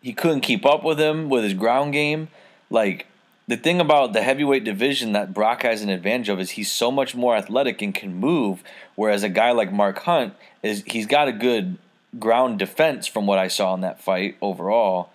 he 0.02 0.12
couldn't 0.12 0.40
keep 0.40 0.64
up 0.66 0.82
with 0.84 0.98
him 0.98 1.28
with 1.28 1.44
his 1.44 1.54
ground 1.54 1.92
game. 1.92 2.28
Like 2.70 3.06
the 3.50 3.56
thing 3.56 3.80
about 3.80 4.12
the 4.12 4.22
heavyweight 4.22 4.62
division 4.62 5.10
that 5.10 5.34
Brock 5.34 5.64
has 5.64 5.82
an 5.82 5.88
advantage 5.88 6.28
of 6.28 6.38
is 6.38 6.50
he's 6.50 6.70
so 6.70 6.92
much 6.92 7.16
more 7.16 7.34
athletic 7.34 7.82
and 7.82 7.92
can 7.92 8.14
move, 8.14 8.62
whereas 8.94 9.24
a 9.24 9.28
guy 9.28 9.50
like 9.50 9.72
Mark 9.72 9.98
Hunt 9.98 10.34
is 10.62 10.84
he's 10.86 11.06
got 11.06 11.26
a 11.26 11.32
good 11.32 11.76
ground 12.16 12.60
defense 12.60 13.08
from 13.08 13.26
what 13.26 13.40
I 13.40 13.48
saw 13.48 13.74
in 13.74 13.80
that 13.80 14.00
fight 14.00 14.36
overall. 14.40 15.10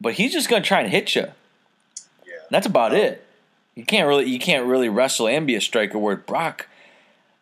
But 0.00 0.14
he's 0.14 0.32
just 0.32 0.48
gonna 0.48 0.64
try 0.64 0.80
and 0.80 0.90
hit 0.90 1.14
you. 1.14 1.26
Yeah. 2.26 2.32
That's 2.50 2.66
about 2.66 2.92
uh-huh. 2.92 3.02
it. 3.02 3.26
You 3.74 3.84
can't 3.84 4.08
really 4.08 4.24
you 4.24 4.38
can't 4.38 4.64
really 4.64 4.88
wrestle 4.88 5.28
and 5.28 5.46
be 5.46 5.54
a 5.54 5.60
striker. 5.60 5.98
Where 5.98 6.16
Brock, 6.16 6.66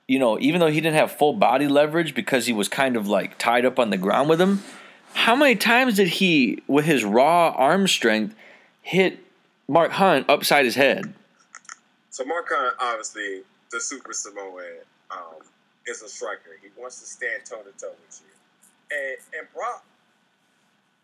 you 0.09 0.19
know, 0.19 0.37
even 0.41 0.59
though 0.59 0.67
he 0.67 0.81
didn't 0.81 0.97
have 0.97 1.13
full 1.13 1.35
body 1.35 1.69
leverage 1.69 2.13
because 2.17 2.47
he 2.47 2.53
was 2.53 2.69
kind 2.69 2.97
of 2.97 3.07
like 3.07 3.39
tied 3.39 3.65
up 3.65 3.79
on 3.79 3.91
the 3.91 3.97
ground 3.97 4.29
with 4.29 4.41
him, 4.41 4.65
how 5.15 5.37
many 5.37 5.55
times 5.55 5.95
did 5.95 6.09
he, 6.09 6.61
with 6.67 6.87
his 6.87 7.05
raw 7.05 7.51
arm 7.51 7.87
strength, 7.87 8.35
hit 8.83 9.21
Mark 9.69 9.93
Hunt 9.93 10.25
upside 10.31 10.65
his 10.65 10.75
head? 10.75 11.13
So 12.09 12.25
Mark 12.25 12.49
Hunt, 12.49 12.75
obviously, 12.81 13.43
the 13.71 13.81
Super 13.81 14.15
Samoan, 14.15 14.81
um, 15.11 15.45
is 15.87 16.01
a 16.01 16.09
striker. 16.09 16.57
He 16.63 16.69
wants 16.77 17.01
to 17.01 17.07
stand 17.07 17.45
toe 17.45 17.61
to 17.61 17.73
toe 17.77 17.93
with 17.93 18.21
you. 18.25 18.33
And 18.89 19.17
and 19.37 19.45
Brock, 19.53 19.85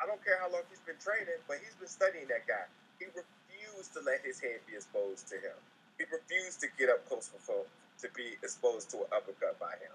I 0.00 0.06
don't 0.06 0.22
care 0.24 0.40
how 0.40 0.48
long 0.48 0.64
he's 0.72 0.80
been 0.80 0.96
training, 0.96 1.36
but 1.46 1.60
he's 1.60 1.76
been 1.76 1.92
studying 1.92 2.24
that 2.32 2.48
guy. 2.48 2.64
He 2.96 3.04
refused 3.12 3.92
to 3.92 4.00
let 4.00 4.24
his 4.24 4.40
head 4.40 4.64
be 4.64 4.76
exposed 4.80 5.28
to 5.28 5.36
him. 5.36 5.56
He 6.00 6.08
refused 6.08 6.60
to 6.64 6.68
get 6.80 6.88
up 6.88 7.04
close 7.08 7.28
for 7.28 7.68
to 8.00 8.08
be 8.16 8.36
exposed 8.42 8.88
to 8.90 9.04
an 9.04 9.08
uppercut 9.12 9.60
by 9.60 9.76
him. 9.76 9.92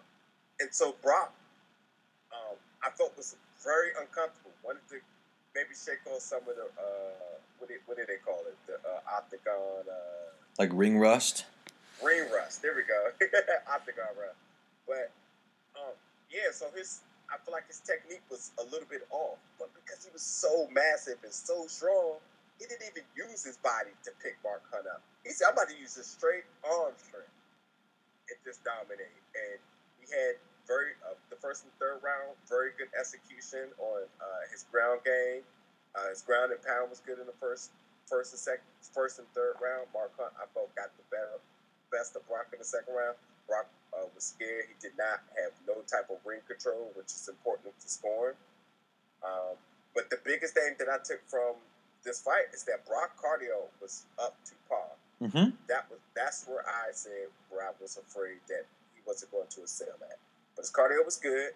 And 0.61 0.69
so 0.69 0.93
Brock, 1.01 1.33
um, 2.29 2.55
I 2.85 2.89
felt 2.93 3.17
was 3.17 3.35
very 3.65 3.97
uncomfortable. 3.97 4.53
Wanted 4.61 4.85
to 4.93 5.01
maybe 5.55 5.73
shake 5.73 6.03
on 6.11 6.19
some 6.19 6.41
of 6.47 6.55
the 6.55 6.67
uh, 6.77 7.37
what 7.59 7.69
what 7.85 7.97
did 7.97 8.07
they 8.07 8.21
call 8.23 8.39
it? 8.47 8.55
The 8.67 8.75
uh, 8.75 9.15
octagon. 9.17 9.85
Uh, 9.87 10.33
Like 10.57 10.71
ring 10.73 10.97
rust? 10.99 11.45
Ring 12.03 12.25
rust. 12.33 12.61
There 12.61 12.75
we 12.75 12.83
go. 12.83 13.11
Octagon 13.73 14.15
rust. 14.15 14.39
But 14.87 15.11
um, 15.75 15.93
yeah, 16.31 16.51
so 16.53 16.67
his 16.75 17.01
I 17.29 17.37
feel 17.45 17.53
like 17.53 17.67
his 17.67 17.79
technique 17.79 18.23
was 18.31 18.51
a 18.59 18.65
little 18.71 18.87
bit 18.89 19.05
off. 19.11 19.37
But 19.59 19.69
because 19.75 20.03
he 20.05 20.11
was 20.11 20.23
so 20.23 20.67
massive 20.71 21.19
and 21.23 21.33
so 21.33 21.67
strong, 21.67 22.17
he 22.57 22.65
didn't 22.65 22.87
even 22.89 23.03
use 23.15 23.43
his 23.43 23.57
body 23.57 23.93
to 24.03 24.11
pick 24.23 24.37
Mark 24.43 24.63
Hunt 24.71 24.87
up. 24.87 25.01
He 25.23 25.31
said, 25.31 25.51
I'm 25.51 25.53
about 25.53 25.69
to 25.69 25.77
use 25.77 25.97
a 25.97 26.03
straight 26.03 26.47
arm 26.65 26.95
strength 26.97 27.29
and 28.31 28.37
just 28.41 28.63
dominate. 28.65 29.13
And 29.35 29.59
he 30.01 30.09
had 30.09 30.41
very 30.65 30.97
uh, 31.05 31.13
first 31.41 31.63
and 31.63 31.73
third 31.79 31.99
round, 32.03 32.35
very 32.47 32.71
good 32.77 32.91
execution 32.93 33.71
on 33.79 34.05
uh, 34.19 34.43
his 34.51 34.67
ground 34.71 35.01
game. 35.03 35.41
Uh, 35.95 36.07
his 36.13 36.21
ground 36.21 36.51
and 36.51 36.61
pound 36.61 36.91
was 36.91 37.01
good 37.01 37.17
in 37.17 37.25
the 37.25 37.39
first 37.39 37.71
first 38.05 38.33
and 38.33 38.39
second 38.39 38.67
first 38.93 39.17
and 39.17 39.27
third 39.33 39.57
round. 39.57 39.87
Mark 39.93 40.13
Hunt, 40.19 40.33
I 40.37 40.45
felt 40.53 40.73
got 40.75 40.91
the 40.97 41.05
better 41.09 41.41
best 41.91 42.15
of 42.15 42.25
Brock 42.27 42.49
in 42.53 42.59
the 42.59 42.65
second 42.65 42.93
round. 42.93 43.17
Brock 43.47 43.65
uh, 43.93 44.05
was 44.13 44.35
scared. 44.35 44.69
He 44.69 44.75
did 44.77 44.93
not 44.97 45.25
have 45.41 45.53
no 45.65 45.81
type 45.89 46.09
of 46.13 46.21
ring 46.21 46.41
control, 46.45 46.93
which 46.93 47.09
is 47.09 47.25
important 47.27 47.73
to 47.81 47.87
scoring. 47.89 48.37
Um, 49.25 49.57
but 49.93 50.09
the 50.09 50.21
biggest 50.23 50.53
thing 50.53 50.77
that 50.77 50.87
I 50.87 51.01
took 51.01 51.21
from 51.27 51.57
this 52.03 52.21
fight 52.21 52.53
is 52.53 52.63
that 52.63 52.85
Brock 52.85 53.17
cardio 53.17 53.67
was 53.81 54.05
up 54.21 54.37
to 54.45 54.53
par. 54.69 54.93
Mm-hmm. 55.21 55.51
That 55.67 55.89
was 55.89 55.99
that's 56.15 56.47
where 56.47 56.63
I 56.63 56.93
said 56.93 57.27
where 57.49 57.65
I 57.65 57.71
was 57.81 57.97
afraid 57.97 58.39
that 58.47 58.63
he 58.95 59.01
wasn't 59.05 59.31
going 59.31 59.47
to 59.49 59.61
excel 59.61 59.97
at. 60.09 60.17
But 60.59 60.67
his 60.67 60.71
cardio 60.71 61.05
was 61.05 61.15
good, 61.15 61.51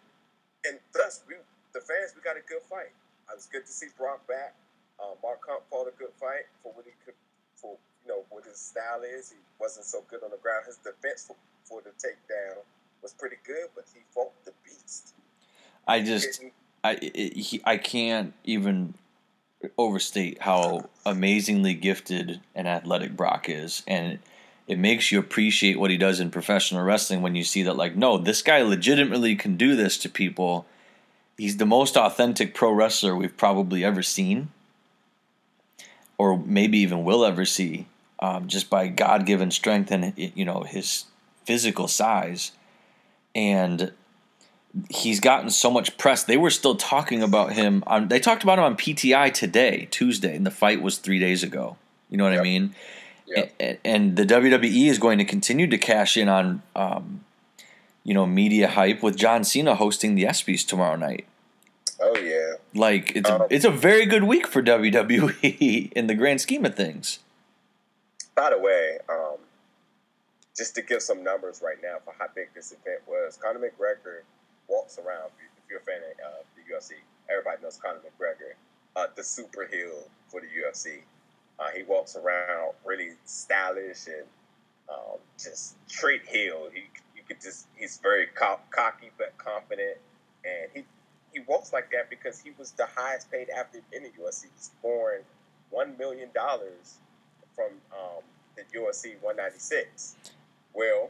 and 0.63 0.79
thus 0.93 1.23
we 1.27 1.35
the 1.73 1.81
fans 1.81 2.13
we 2.15 2.21
got 2.21 2.37
a 2.37 2.47
good 2.47 2.61
fight. 2.69 2.95
It 3.27 3.35
was 3.35 3.49
good 3.51 3.65
to 3.65 3.71
see 3.71 3.87
Brock 3.97 4.25
back. 4.29 4.55
Uh, 4.97 5.19
Mark 5.21 5.41
Hunt 5.45 5.61
fought 5.69 5.89
a 5.89 5.97
good 5.99 6.13
fight 6.21 6.47
for 6.63 6.71
what 6.71 6.85
he 6.85 6.91
could 7.03 7.15
for 7.53 7.75
you 8.01 8.07
know 8.07 8.23
what 8.29 8.45
his 8.45 8.55
style 8.55 9.01
is. 9.03 9.29
He 9.29 9.35
wasn't 9.59 9.87
so 9.87 10.05
good 10.09 10.23
on 10.23 10.31
the 10.31 10.37
ground. 10.37 10.67
His 10.67 10.77
defense 10.77 11.25
for, 11.27 11.35
for 11.65 11.81
the 11.81 11.89
takedown 11.89 12.63
was 13.01 13.11
pretty 13.11 13.35
good, 13.45 13.67
but 13.75 13.83
he 13.93 13.99
fought 14.11 14.31
the 14.45 14.53
beast. 14.63 15.13
I 15.85 15.99
just 15.99 16.41
I 16.81 16.93
it, 17.01 17.35
he, 17.35 17.61
I 17.65 17.75
can't 17.75 18.33
even 18.45 18.93
overstate 19.77 20.41
how 20.43 20.89
amazingly 21.05 21.73
gifted 21.73 22.39
and 22.55 22.69
athletic 22.69 23.17
Brock 23.17 23.49
is, 23.49 23.83
and 23.85 24.19
it 24.67 24.79
makes 24.79 25.11
you 25.11 25.19
appreciate 25.19 25.79
what 25.79 25.91
he 25.91 25.97
does 25.97 26.19
in 26.19 26.31
professional 26.31 26.83
wrestling 26.83 27.21
when 27.21 27.35
you 27.35 27.43
see 27.43 27.63
that 27.63 27.75
like 27.75 27.95
no, 27.95 28.17
this 28.17 28.41
guy 28.41 28.61
legitimately 28.61 29.35
can 29.35 29.57
do 29.57 29.75
this 29.75 29.97
to 29.99 30.09
people. 30.09 30.65
He's 31.37 31.57
the 31.57 31.65
most 31.65 31.97
authentic 31.97 32.53
pro 32.53 32.71
wrestler 32.71 33.15
we've 33.15 33.35
probably 33.35 33.83
ever 33.83 34.03
seen, 34.03 34.49
or 36.17 36.37
maybe 36.37 36.77
even 36.79 37.03
will 37.03 37.25
ever 37.25 37.43
see, 37.43 37.87
um, 38.19 38.47
just 38.47 38.69
by 38.69 38.87
God 38.87 39.25
given 39.25 39.51
strength 39.51 39.91
and 39.91 40.13
you 40.15 40.45
know 40.45 40.61
his 40.61 41.05
physical 41.43 41.87
size, 41.87 42.51
and 43.35 43.91
he's 44.89 45.19
gotten 45.19 45.49
so 45.49 45.69
much 45.69 45.97
press. 45.97 46.23
They 46.23 46.37
were 46.37 46.49
still 46.49 46.75
talking 46.75 47.21
about 47.21 47.53
him 47.53 47.83
on. 47.85 48.07
They 48.07 48.19
talked 48.19 48.43
about 48.43 48.59
him 48.59 48.65
on 48.65 48.77
PTI 48.77 49.33
today, 49.33 49.87
Tuesday, 49.91 50.35
and 50.35 50.45
the 50.45 50.51
fight 50.51 50.81
was 50.81 50.99
three 50.99 51.19
days 51.19 51.43
ago. 51.43 51.75
You 52.09 52.17
know 52.17 52.23
what 52.23 52.37
I 52.37 52.43
mean? 52.43 52.75
A- 53.59 53.79
And 53.85 54.15
the 54.15 54.25
WWE 54.25 54.89
is 54.89 54.99
going 54.99 55.17
to 55.17 55.25
continue 55.25 55.67
to 55.67 55.77
cash 55.77 56.17
in 56.17 56.29
on, 56.29 56.61
um, 56.75 57.23
you 58.03 58.13
know, 58.13 58.25
media 58.25 58.67
hype 58.67 59.01
with 59.03 59.15
John 59.17 59.43
Cena 59.43 59.75
hosting 59.75 60.15
the 60.15 60.23
ESPYS 60.23 60.65
tomorrow 60.67 60.95
night. 60.95 61.25
Oh 62.01 62.17
yeah. 62.17 62.53
Like 62.73 63.15
it's 63.15 63.29
a, 63.29 63.41
Um, 63.41 63.47
it's 63.49 63.65
a 63.65 63.69
very 63.71 64.05
good 64.05 64.23
week 64.23 64.47
for 64.47 64.61
WWE 64.73 65.91
in 65.93 66.07
the 66.07 66.15
grand 66.15 66.41
scheme 66.41 66.65
of 66.65 66.75
things. 66.75 67.19
By 68.35 68.49
the 68.49 68.57
way, 68.59 68.97
um, 69.09 69.37
just 70.57 70.75
to 70.75 70.81
give 70.81 71.01
some 71.01 71.23
numbers 71.23 71.61
right 71.63 71.77
now 71.81 71.97
for 72.03 72.13
how 72.19 72.25
big 72.35 72.49
this 72.53 72.71
event 72.71 73.01
was, 73.07 73.37
Conor 73.37 73.59
McGregor 73.59 74.21
walks 74.67 74.97
around. 74.97 75.31
If 75.57 75.69
you're 75.69 75.79
a 75.79 75.83
fan 75.83 75.97
of 75.97 76.25
uh, 76.25 76.37
the 76.55 76.73
UFC, 76.73 76.93
everybody 77.29 77.61
knows 77.61 77.77
Conor 77.77 77.99
McGregor, 77.99 78.53
uh, 78.95 79.07
the 79.15 79.23
super 79.23 79.67
heel 79.71 80.07
for 80.29 80.41
the 80.41 80.47
UFC. 80.47 81.01
Uh, 81.59 81.69
he 81.75 81.83
walks 81.83 82.15
around 82.15 82.73
really 82.83 83.11
stylish 83.25 84.07
and 84.07 84.25
um, 84.89 85.17
just 85.37 85.75
straight 85.89 86.23
heel. 86.27 86.69
He 86.73 86.81
you 87.15 87.23
could 87.27 87.41
just 87.41 87.67
he's 87.75 87.97
very 87.97 88.27
co- 88.27 88.59
cocky 88.71 89.11
but 89.17 89.37
confident, 89.37 89.97
and 90.43 90.69
he 90.73 90.83
he 91.31 91.39
walks 91.47 91.73
like 91.73 91.91
that 91.91 92.09
because 92.09 92.39
he 92.39 92.51
was 92.57 92.71
the 92.71 92.87
highest 92.95 93.31
paid 93.31 93.49
athlete 93.49 93.83
in 93.91 94.03
the 94.03 94.09
UFC, 94.09 94.45
scoring 94.57 95.23
one 95.69 95.97
million 95.97 96.29
dollars 96.33 96.97
from 97.55 97.71
um, 97.91 98.23
the 98.55 98.63
UFC 98.77 99.15
196. 99.21 100.15
Well, 100.73 101.09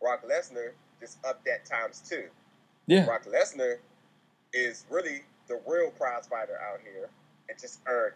Brock 0.00 0.24
Lesnar 0.28 0.70
just 1.00 1.18
upped 1.24 1.44
that 1.46 1.64
times 1.64 2.02
two. 2.08 2.24
Yeah. 2.86 3.04
Brock 3.04 3.24
Lesnar 3.24 3.78
is 4.52 4.84
really 4.90 5.22
the 5.48 5.60
real 5.66 5.90
prize 5.90 6.26
fighter 6.26 6.58
out 6.60 6.80
here 6.82 7.08
and 7.48 7.58
just 7.58 7.80
earned 7.86 8.14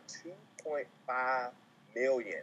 2.5 0.69 1.51
million 1.95 2.43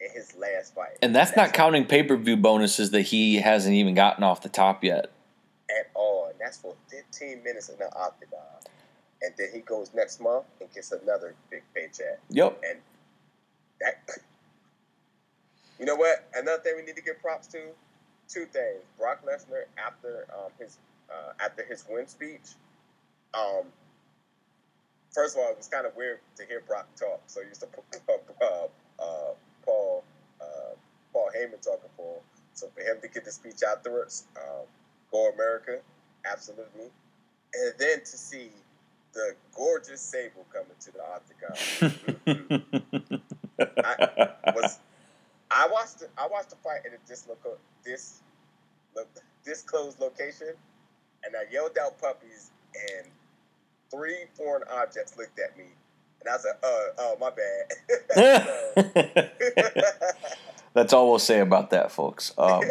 in 0.00 0.10
his 0.12 0.34
last 0.36 0.74
fight. 0.74 0.98
And 1.00 1.14
that's 1.14 1.36
not 1.36 1.52
counting 1.52 1.84
pay 1.86 2.02
per 2.02 2.16
view 2.16 2.36
bonuses 2.36 2.90
that 2.90 3.02
he 3.02 3.36
hasn't 3.36 3.74
even 3.74 3.94
gotten 3.94 4.24
off 4.24 4.42
the 4.42 4.48
top 4.48 4.84
yet. 4.84 5.10
at 5.70 5.90
all, 5.94 6.28
and 6.30 6.38
that's 6.40 6.58
for 6.58 6.74
15 6.90 7.42
minutes 7.42 7.68
in 7.68 7.78
the 7.78 7.94
octagon. 7.96 8.40
And 9.22 9.32
then 9.38 9.48
he 9.52 9.60
goes 9.60 9.90
next 9.94 10.20
month 10.20 10.44
and 10.60 10.72
gets 10.72 10.90
another 10.90 11.34
big 11.50 11.62
paycheck. 11.74 12.18
Yep. 12.30 12.60
And 12.68 12.80
that, 13.80 14.02
you 15.78 15.86
know 15.86 15.94
what? 15.94 16.28
Another 16.34 16.60
thing 16.60 16.74
we 16.76 16.82
need 16.82 16.96
to 16.96 17.02
give 17.02 17.20
props 17.20 17.46
to, 17.48 17.58
two 18.28 18.46
things. 18.46 18.82
Brock 18.98 19.24
Lesnar 19.24 19.64
after 19.78 20.26
um, 20.36 20.50
his 20.58 20.78
uh, 21.10 21.32
after 21.40 21.64
his 21.64 21.84
win 21.88 22.08
speech. 22.08 22.54
Um, 23.34 23.66
first 25.12 25.36
of 25.36 25.42
all, 25.42 25.50
it 25.50 25.56
was 25.56 25.68
kind 25.68 25.86
of 25.86 25.94
weird 25.96 26.18
to 26.36 26.46
hear 26.46 26.62
Brock 26.66 26.88
talk. 26.96 27.20
So 27.26 27.40
he 27.42 27.48
used 27.48 27.60
to 27.60 27.66
put 28.06 28.20
uh, 28.40 28.66
uh, 29.02 29.34
Paul 29.64 30.04
uh, 30.40 30.74
Paul 31.12 31.30
Heyman 31.36 31.60
talking 31.60 31.90
for 31.96 32.16
him. 32.16 32.22
So 32.54 32.68
for 32.74 32.80
him 32.82 32.96
to 33.00 33.08
get 33.08 33.24
the 33.24 33.32
speech 33.32 33.62
afterwards, 33.62 34.24
um, 34.36 34.66
go 35.10 35.30
America, 35.30 35.78
absolutely. 36.30 36.90
And 37.54 37.74
then 37.78 38.00
to 38.00 38.16
see 38.16 38.50
the 39.14 39.34
gorgeous 39.54 40.00
Sable 40.00 40.46
coming 40.52 40.68
to 40.80 40.92
the 40.92 41.02
octagon. 41.02 41.56
was 44.54 44.78
I 45.50 45.68
watched 45.70 46.00
the, 46.00 46.08
I 46.16 46.26
watched 46.28 46.50
the 46.50 46.56
fight 46.56 46.80
at 46.86 46.92
a 46.92 47.06
disloco 47.06 47.58
this 47.84 48.20
lo, 48.96 49.04
disclosed 49.44 50.00
location, 50.00 50.54
and 51.24 51.34
I 51.36 51.44
yelled 51.52 51.76
out 51.78 52.00
puppies, 52.00 52.50
and 52.74 53.06
three 53.92 54.24
foreign 54.34 54.62
objects 54.72 55.16
looked 55.16 55.38
at 55.38 55.56
me, 55.56 55.64
and 56.20 56.28
I 56.28 56.32
was 56.32 56.44
like, 56.44 56.58
"Uh, 56.64 56.82
oh, 56.98 57.16
my 57.20 57.30
bad." 58.14 59.30
That's 60.74 60.92
all 60.92 61.10
we'll 61.10 61.18
say 61.18 61.40
about 61.40 61.70
that, 61.70 61.92
folks. 61.92 62.32
Um, 62.38 62.62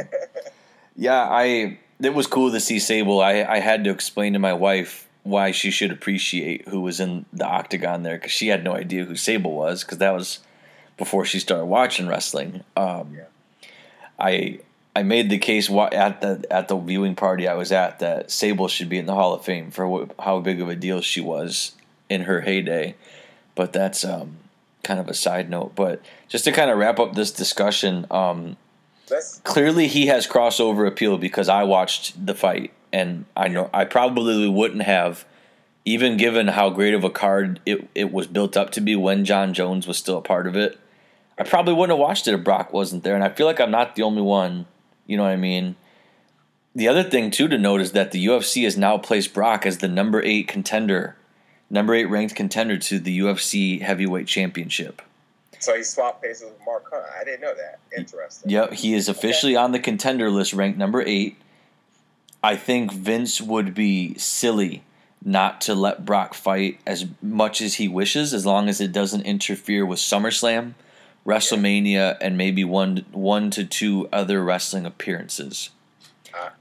yeah, 0.96 1.28
I 1.30 1.80
it 2.02 2.14
was 2.14 2.28
cool 2.28 2.52
to 2.52 2.60
see 2.60 2.80
Sable. 2.80 3.22
I 3.22 3.44
I 3.44 3.60
had 3.60 3.84
to 3.84 3.92
explain 3.92 4.34
to 4.34 4.40
my 4.40 4.54
wife 4.54 5.08
why 5.24 5.52
she 5.52 5.70
should 5.70 5.92
appreciate 5.92 6.68
who 6.68 6.82
was 6.82 7.00
in 7.00 7.26
the 7.32 7.46
octagon 7.46 8.02
there 8.04 8.16
because 8.16 8.32
she 8.32 8.48
had 8.48 8.64
no 8.64 8.74
idea 8.74 9.06
who 9.06 9.16
Sable 9.16 9.54
was 9.54 9.84
because 9.84 10.00
that 10.00 10.12
was 10.12 10.40
before 10.98 11.26
she 11.26 11.40
started 11.40 11.66
watching 11.66 12.08
wrestling. 12.08 12.64
Um, 12.76 13.14
Yeah. 13.16 13.26
I 14.20 14.60
I 14.96 15.04
made 15.04 15.30
the 15.30 15.38
case 15.38 15.70
at 15.70 16.22
the 16.22 16.46
at 16.50 16.68
the 16.68 16.78
viewing 16.78 17.16
party 17.16 17.48
I 17.48 17.54
was 17.54 17.72
at 17.72 18.00
that 18.00 18.30
Sable 18.30 18.68
should 18.68 18.90
be 18.90 18.98
in 18.98 19.06
the 19.06 19.16
Hall 19.16 19.34
of 19.34 19.46
Fame 19.46 19.72
for 19.72 20.08
how 20.20 20.40
big 20.42 20.62
of 20.62 20.70
a 20.70 20.76
deal 20.76 21.02
she 21.02 21.22
was 21.22 21.74
in 22.10 22.24
her 22.24 22.42
heyday. 22.42 22.96
But 23.56 23.72
that's 23.72 24.04
um, 24.04 24.38
kind 24.84 25.00
of 25.00 25.08
a 25.08 25.14
side 25.14 25.50
note. 25.50 25.76
But 25.76 26.02
just 26.28 26.44
to 26.46 26.52
kind 26.52 26.70
of 26.70 26.78
wrap 26.78 27.00
up 27.00 27.14
this 27.14 27.32
discussion, 27.32 28.06
um, 28.12 28.58
clearly 29.44 29.88
he 29.88 30.08
has 30.08 30.28
crossover 30.28 30.88
appeal 30.88 31.18
because 31.18 31.50
I 31.50 31.64
watched 31.64 32.26
the 32.26 32.36
fight 32.36 32.74
and 32.92 33.26
I 33.36 33.48
know 33.48 33.70
I 33.74 33.86
probably 33.86 34.48
wouldn't 34.48 34.84
have 34.84 35.26
even 35.86 36.18
given 36.18 36.50
how 36.50 36.70
great 36.70 36.94
of 36.94 37.04
a 37.04 37.10
card 37.10 37.60
it, 37.66 37.88
it 37.96 38.12
was 38.12 38.28
built 38.28 38.56
up 38.56 38.70
to 38.72 38.82
be 38.82 38.96
when 38.96 39.26
Jon 39.26 39.54
Jones 39.54 39.88
was 39.88 39.98
still 39.98 40.18
a 40.18 40.22
part 40.22 40.48
of 40.48 40.56
it. 40.56 40.78
I 41.38 41.44
probably 41.44 41.74
wouldn't 41.74 41.98
have 41.98 42.08
watched 42.08 42.28
it 42.28 42.34
if 42.34 42.44
Brock 42.44 42.72
wasn't 42.72 43.04
there 43.04 43.16
and 43.16 43.24
I 43.24 43.30
feel 43.30 43.48
like 43.48 43.60
I'm 43.60 43.72
not 43.72 43.96
the 43.96 44.04
only 44.04 44.22
one, 44.22 44.68
you 45.12 45.18
know 45.18 45.24
what 45.24 45.34
I 45.34 45.36
mean? 45.36 45.76
The 46.74 46.88
other 46.88 47.04
thing 47.04 47.32
too 47.32 47.50
to 47.50 47.58
note 47.58 47.82
is 47.82 47.92
that 47.92 48.14
the 48.14 48.26
UFC 48.26 48.64
has 48.64 48.78
now 48.78 48.98
placed 48.98 49.34
Brock 49.34 49.66
as 49.66 49.80
the 49.80 49.90
number 49.90 50.24
8 50.24 50.48
contender, 50.48 51.18
number 51.70 51.94
8 51.94 52.06
ranked 52.06 52.34
contender 52.34 52.78
to 52.78 52.98
the 52.98 53.20
UFC 53.20 53.82
Heavyweight 53.82 54.26
Championship. 54.26 55.02
so 55.60 55.76
he 55.76 55.84
swapped 55.84 56.22
places 56.22 56.44
with 56.44 56.66
Mark 56.66 56.90
Hunt. 56.90 57.04
I 57.20 57.26
didn't 57.26 57.42
know 57.42 57.54
that. 57.54 57.80
Interesting. 57.96 58.50
Yep, 58.50 58.72
he 58.72 58.94
is 58.94 59.10
officially 59.10 59.58
on 59.58 59.74
the 59.74 59.80
contender 59.80 60.32
list, 60.32 60.54
ranked 60.54 60.78
number 60.80 61.04
eight. 61.06 61.36
I 62.42 62.56
think 62.56 62.94
Vince 62.94 63.42
would 63.42 63.74
be 63.74 64.14
silly 64.18 64.84
not 65.24 65.60
to 65.62 65.76
let 65.76 66.06
Brock 66.06 66.34
fight 66.34 66.80
as 66.88 67.06
much 67.22 67.62
as 67.62 67.74
he 67.76 67.90
wishes, 67.90 68.34
as 68.34 68.46
long 68.46 68.70
as 68.70 68.80
it 68.80 68.94
doesn't 68.94 69.24
interfere 69.24 69.86
with 69.86 70.00
SummerSlam, 70.00 70.74
WrestleMania, 71.26 72.18
and 72.22 72.38
maybe 72.38 72.64
one 72.64 73.06
one 73.12 73.52
to 73.52 73.66
two 73.66 74.10
other 74.12 74.44
wrestling 74.44 74.86
appearances. 74.86 75.70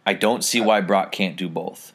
I 0.04 0.14
don't 0.14 0.42
see 0.42 0.60
why 0.60 0.80
Brock 0.80 1.12
can't 1.12 1.36
do 1.36 1.48
both. 1.48 1.92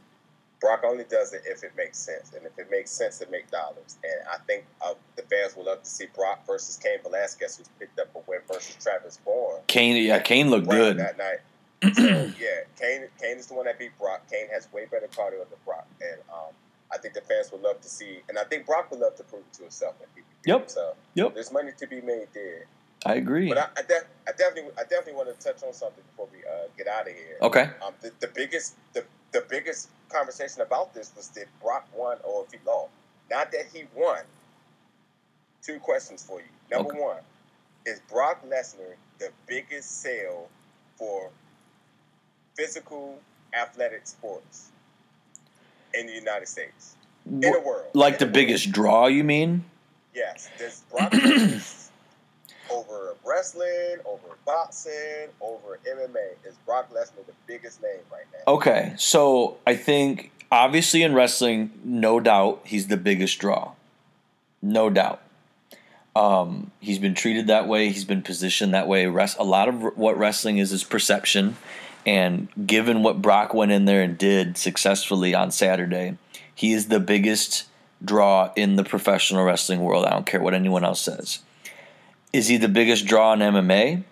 Brock 0.62 0.84
only 0.84 1.04
does 1.04 1.34
it 1.34 1.42
if 1.46 1.64
it 1.64 1.74
makes 1.78 1.98
sense, 1.98 2.34
and 2.36 2.46
if 2.46 2.58
it 2.58 2.72
makes 2.72 2.90
sense, 2.90 3.22
it 3.22 3.30
makes 3.30 3.52
dollars. 3.52 3.98
And 4.04 4.28
I 4.28 4.38
think 4.48 4.66
uh, 4.82 4.94
the 5.16 5.22
fans 5.24 5.56
would 5.56 5.68
love 5.68 5.84
to 5.84 5.90
see 5.90 6.06
Brock 6.16 6.46
versus 6.48 6.78
Cain 6.78 6.98
Velasquez, 7.04 7.58
who's 7.58 7.68
picked 7.78 8.00
up 8.00 8.08
a 8.16 8.20
win 8.28 8.40
versus 8.52 8.76
Travis 8.82 9.20
Browne. 9.24 9.60
Cain, 9.68 10.04
yeah, 10.04 10.20
Cain 10.20 10.50
looked 10.50 10.68
good. 10.68 10.98
that 10.98 11.18
night. 11.18 11.40
So, 11.94 12.02
yeah, 12.40 12.62
Cain, 12.80 13.08
Cain 13.22 13.38
is 13.38 13.46
the 13.46 13.54
one 13.54 13.66
that 13.66 13.78
beat 13.78 13.96
Brock. 14.00 14.24
Cain 14.32 14.48
has 14.52 14.68
way 14.74 14.86
better 14.90 15.08
cardio 15.08 15.48
than 15.48 15.60
Brock, 15.66 15.86
and 16.02 16.20
um, 16.34 16.52
I 16.96 16.98
think 16.98 17.14
the 17.14 17.22
fans 17.22 17.52
would 17.52 17.62
love 17.62 17.82
to 17.82 17.90
see, 17.90 18.22
and 18.30 18.40
I 18.40 18.46
think 18.46 18.66
Brock 18.66 18.90
would 18.90 19.02
love 19.02 19.16
to 19.18 19.24
prove 19.24 19.42
it 19.42 19.54
to 19.58 19.64
himself. 19.64 19.96
If 20.02 20.08
he 20.16 20.22
Yep. 20.50 20.60
himself. 20.62 20.98
Yep, 21.16 21.34
There's 21.34 21.52
money 21.52 21.72
to 21.78 21.88
be 21.88 22.00
made 22.02 22.28
there. 22.34 22.66
I 23.06 23.16
agree. 23.16 23.50
But 23.50 23.58
I, 23.58 23.68
I, 23.78 23.82
I 24.28 24.32
definitely, 24.32 24.72
I 24.78 24.84
definitely 24.84 25.14
want 25.14 25.28
to 25.38 25.46
touch 25.46 25.62
on 25.64 25.74
something 25.74 26.04
before 26.12 26.28
we 26.32 26.40
uh, 26.40 26.68
get 26.78 26.88
out 26.88 27.08
of 27.08 27.14
here. 27.14 27.38
Okay. 27.42 27.70
Um, 27.86 27.94
the, 28.02 28.12
the 28.20 28.28
biggest 28.34 28.76
the, 28.94 29.04
the 29.34 29.44
biggest 29.50 29.90
conversation 30.10 30.62
about 30.62 30.94
this 30.94 31.12
was 31.16 31.28
did 31.28 31.48
Brock 31.62 31.88
won 31.96 32.18
or 32.24 32.46
if 32.46 32.52
he 32.52 32.60
lost. 32.66 32.92
Not 33.30 33.52
that 33.52 33.66
he 33.74 33.84
won. 33.96 34.22
Two 35.64 35.80
questions 35.80 36.24
for 36.24 36.40
you. 36.40 36.46
Number 36.72 36.90
Okay. 36.92 37.00
one, 37.00 37.18
is 37.86 38.00
Brock 38.10 38.44
Lesnar 38.48 38.96
the 39.20 39.30
biggest 39.48 40.02
sale 40.02 40.48
for 40.96 41.30
physical 42.56 43.20
athletic 43.54 44.08
sports 44.08 44.70
in 46.00 46.08
the 46.08 46.14
United 46.14 46.48
States? 46.48 46.96
In 47.26 47.42
the 47.42 47.62
world. 47.66 47.88
Like 47.94 48.20
the 48.20 48.26
biggest 48.26 48.72
draw, 48.72 49.08
you 49.08 49.24
mean? 49.24 49.66
Yes. 50.14 50.50
Does 50.58 50.84
Brock 50.92 51.14
over 52.72 53.16
wrestling, 53.26 53.98
over 54.06 54.38
boxing, 54.46 55.30
over 55.42 55.80
MMA? 55.88 56.48
Is 56.48 56.56
Brock 56.66 56.92
Lesnar 56.92 57.26
the 57.26 57.34
biggest 57.48 57.82
name 57.82 58.00
right 58.12 58.26
now? 58.34 58.54
Okay, 58.54 58.94
so 58.98 59.58
I 59.66 59.76
think 59.76 60.32
obviously 60.52 61.04
in 61.04 61.14
wrestling, 61.14 61.72
no 61.84 62.20
doubt 62.20 62.62
he's 62.66 62.88
the 62.88 62.98
biggest 62.98 63.40
draw. 63.40 63.72
No 64.62 64.90
doubt. 64.90 65.22
Um, 66.16 66.72
he's 66.80 66.98
been 66.98 67.14
treated 67.14 67.48
that 67.48 67.68
way. 67.68 67.90
He's 67.90 68.06
been 68.06 68.22
positioned 68.22 68.74
that 68.74 68.88
way. 68.88 69.06
Res- 69.06 69.36
a 69.38 69.44
lot 69.44 69.68
of 69.68 69.98
what 69.98 70.18
wrestling 70.18 70.58
is 70.60 70.72
is 70.72 70.84
perception, 70.84 71.58
and 72.06 72.48
given 72.66 73.04
what 73.04 73.22
Brock 73.22 73.54
went 73.54 73.72
in 73.72 73.86
there 73.86 74.02
and 74.02 74.18
did 74.18 74.58
successfully 74.58 75.34
on 75.34 75.52
Saturday, 75.52 76.18
he 76.54 76.74
is 76.74 76.88
the 76.88 77.00
biggest 77.00 77.66
draw 78.04 78.52
in 78.56 78.76
the 78.76 78.84
professional 78.84 79.44
wrestling 79.44 79.82
world. 79.82 80.06
I 80.06 80.12
don't 80.12 80.26
care 80.26 80.42
what 80.42 80.54
anyone 80.54 80.84
else 80.84 81.02
says. 81.02 81.40
Is 82.32 82.48
he 82.48 82.58
the 82.58 82.68
biggest 82.68 83.06
draw 83.06 83.34
in 83.34 83.40
MMA? 83.40 84.04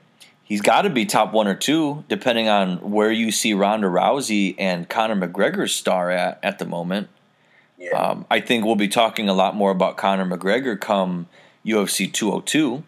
He's 0.44 0.62
got 0.62 0.84
to 0.84 0.90
be 0.90 1.06
top 1.06 1.34
one 1.34 1.48
or 1.48 1.56
two, 1.56 2.04
depending 2.10 2.48
on 2.48 2.92
where 2.92 3.12
you 3.12 3.32
see 3.32 3.54
Ronda 3.54 3.88
Rousey 3.88 4.56
and 4.58 4.90
Conor 4.90 5.16
McGregor's 5.16 5.74
star 5.74 6.12
at 6.12 6.40
at 6.44 6.60
the 6.60 6.66
moment. 6.66 7.10
Yeah. 7.78 7.92
Um, 7.92 8.26
I 8.30 8.40
think 8.40 8.66
we'll 8.66 8.76
be 8.76 8.88
talking 8.88 9.30
a 9.30 9.34
lot 9.34 9.56
more 9.56 9.72
about 9.72 9.98
Conor 9.98 10.26
McGregor 10.26 10.80
come 10.80 11.28
UFC 11.66 12.12
202. 12.12 12.84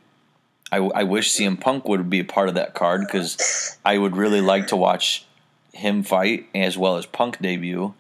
I, 0.75 0.79
I 0.79 1.03
wish 1.03 1.31
CM 1.31 1.57
Punk 1.57 1.87
would 1.87 2.09
be 2.09 2.19
a 2.19 2.25
part 2.25 2.49
of 2.49 2.55
that 2.55 2.73
card 2.73 3.01
because 3.01 3.77
I 3.85 3.97
would 3.97 4.17
really 4.17 4.41
like 4.41 4.67
to 4.67 4.75
watch 4.75 5.25
him 5.71 6.03
fight 6.03 6.47
as 6.53 6.77
well 6.77 6.97
as 6.97 7.05
Punk 7.05 7.39
debut. 7.39 7.93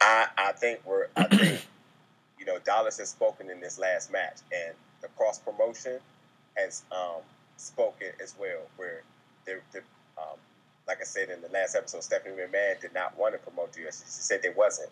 I, 0.00 0.26
I 0.36 0.52
think 0.52 0.80
we're 0.84 1.06
I 1.16 1.24
think 1.24 1.66
you 2.38 2.44
know 2.44 2.58
Dallas 2.64 2.98
has 2.98 3.10
spoken 3.10 3.50
in 3.50 3.60
this 3.60 3.78
last 3.78 4.10
match 4.12 4.38
and 4.52 4.74
the 5.00 5.06
cross 5.16 5.38
promotion 5.38 6.00
has 6.56 6.82
um, 6.90 7.22
spoken 7.56 8.08
as 8.20 8.34
well 8.38 8.62
where 8.76 9.02
they're, 9.46 9.62
they're 9.72 9.84
um, 10.18 10.38
like 10.88 10.98
I 11.00 11.04
said 11.04 11.30
in 11.30 11.40
the 11.40 11.48
last 11.50 11.76
episode 11.76 12.02
Stephanie 12.02 12.34
McMahon 12.34 12.80
did 12.80 12.94
not 12.94 13.16
want 13.16 13.34
to 13.34 13.38
promote 13.38 13.72
the 13.72 13.82
you 13.82 13.86
she 13.86 14.02
said 14.06 14.42
they 14.42 14.50
wasn't 14.56 14.90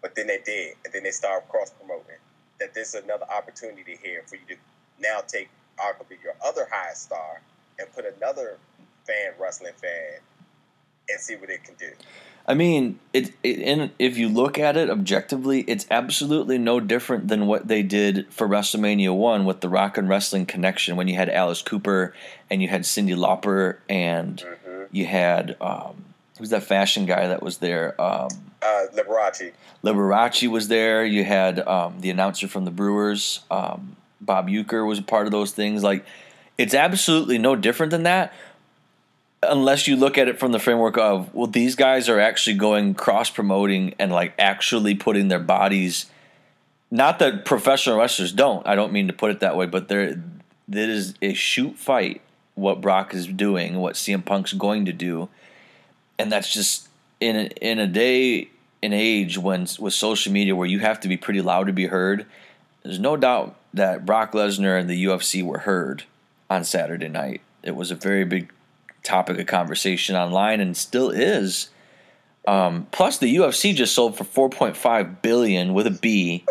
but 0.00 0.14
then 0.14 0.28
they 0.28 0.38
did 0.44 0.76
and 0.84 0.94
then 0.94 1.02
they 1.02 1.10
started 1.10 1.48
cross 1.48 1.70
promoting 1.70 2.18
that 2.60 2.72
there's 2.72 2.94
another 2.94 3.26
opportunity 3.30 3.98
here 4.00 4.22
for 4.26 4.36
you 4.36 4.42
to 4.48 4.56
now 5.00 5.20
take 5.26 5.48
arguably 5.78 6.22
your 6.22 6.34
other 6.44 6.68
highest 6.70 7.04
star 7.04 7.40
and 7.78 7.92
put 7.92 8.04
another 8.04 8.58
fan 9.06 9.32
wrestling 9.38 9.72
fan 9.80 10.20
and 11.08 11.20
see 11.20 11.36
what 11.36 11.50
it 11.50 11.64
can 11.64 11.74
do 11.76 11.90
I 12.48 12.54
mean, 12.54 12.98
it, 13.12 13.34
it 13.42 13.58
in, 13.58 13.90
if 13.98 14.16
you 14.16 14.30
look 14.30 14.58
at 14.58 14.74
it 14.74 14.88
objectively, 14.88 15.60
it's 15.68 15.86
absolutely 15.90 16.56
no 16.56 16.80
different 16.80 17.28
than 17.28 17.46
what 17.46 17.68
they 17.68 17.82
did 17.82 18.26
for 18.32 18.48
WrestleMania 18.48 19.14
one 19.14 19.44
with 19.44 19.60
the 19.60 19.68
Rock 19.68 19.98
and 19.98 20.08
Wrestling 20.08 20.46
Connection 20.46 20.96
when 20.96 21.08
you 21.08 21.14
had 21.14 21.28
Alice 21.28 21.60
Cooper 21.60 22.14
and 22.48 22.62
you 22.62 22.68
had 22.68 22.84
Cyndi 22.84 23.14
Lauper 23.14 23.76
and 23.86 24.38
mm-hmm. 24.38 24.84
you 24.90 25.04
had 25.04 25.58
um, 25.60 26.06
who's 26.38 26.48
that 26.48 26.62
fashion 26.62 27.04
guy 27.04 27.28
that 27.28 27.42
was 27.42 27.58
there? 27.58 28.00
Um, 28.00 28.30
uh, 28.62 28.86
Liberace 28.94 29.52
Liberace 29.84 30.48
was 30.48 30.68
there. 30.68 31.04
You 31.04 31.24
had 31.24 31.60
um, 31.60 32.00
the 32.00 32.08
announcer 32.08 32.48
from 32.48 32.64
the 32.64 32.70
Brewers, 32.70 33.40
um, 33.50 33.94
Bob 34.20 34.48
Uecker 34.48 34.86
was 34.86 34.98
a 34.98 35.02
part 35.02 35.26
of 35.26 35.32
those 35.32 35.52
things. 35.52 35.82
Like, 35.82 36.04
it's 36.56 36.74
absolutely 36.74 37.38
no 37.38 37.54
different 37.54 37.90
than 37.90 38.02
that, 38.02 38.32
unless 39.42 39.86
you 39.86 39.96
look 39.96 40.18
at 40.18 40.28
it 40.28 40.38
from 40.38 40.52
the 40.52 40.58
framework 40.58 40.98
of, 40.98 41.32
well, 41.32 41.46
these 41.46 41.76
guys 41.76 42.08
are 42.08 42.18
actually 42.18 42.56
going 42.56 42.94
cross 42.94 43.30
promoting 43.30 43.94
and 43.98 44.10
like 44.10 44.34
actually 44.38 44.94
putting 44.94 45.28
their 45.28 45.38
bodies. 45.38 46.06
Not 46.90 47.20
that 47.20 47.44
professional 47.44 47.98
wrestlers 47.98 48.32
don't. 48.32 48.66
I 48.66 48.74
don't 48.74 48.92
mean 48.92 49.06
to 49.06 49.12
put 49.12 49.30
it 49.30 49.40
that 49.40 49.56
way, 49.56 49.66
but 49.66 49.88
there, 49.88 50.20
that 50.68 50.88
is 50.88 51.14
a 51.22 51.34
shoot 51.34 51.76
fight. 51.76 52.22
What 52.54 52.80
Brock 52.80 53.14
is 53.14 53.28
doing, 53.28 53.78
what 53.78 53.94
CM 53.94 54.24
Punk's 54.24 54.52
going 54.52 54.86
to 54.86 54.92
do, 54.92 55.28
and 56.18 56.32
that's 56.32 56.52
just 56.52 56.88
in 57.20 57.36
a, 57.36 57.44
in 57.60 57.78
a 57.78 57.86
day 57.86 58.48
and 58.82 58.92
age 58.92 59.38
when 59.38 59.66
with 59.78 59.94
social 59.94 60.32
media 60.32 60.56
where 60.56 60.66
you 60.66 60.80
have 60.80 60.98
to 61.00 61.08
be 61.08 61.16
pretty 61.16 61.40
loud 61.40 61.68
to 61.68 61.72
be 61.72 61.86
heard. 61.86 62.26
There's 62.82 62.98
no 62.98 63.16
doubt 63.16 63.57
that 63.74 64.06
Brock 64.06 64.32
Lesnar 64.32 64.78
and 64.78 64.88
the 64.88 65.04
UFC 65.04 65.42
were 65.42 65.58
heard 65.58 66.04
on 66.48 66.64
Saturday 66.64 67.08
night. 67.08 67.40
It 67.62 67.76
was 67.76 67.90
a 67.90 67.94
very 67.94 68.24
big 68.24 68.50
topic 69.02 69.38
of 69.38 69.46
conversation 69.46 70.16
online 70.16 70.60
and 70.60 70.76
still 70.76 71.10
is. 71.10 71.70
Um, 72.46 72.86
plus, 72.92 73.18
the 73.18 73.36
UFC 73.36 73.74
just 73.74 73.94
sold 73.94 74.16
for 74.16 74.48
4.5 74.50 75.22
billion 75.22 75.74
with 75.74 75.86
a 75.86 75.90
B 75.90 76.44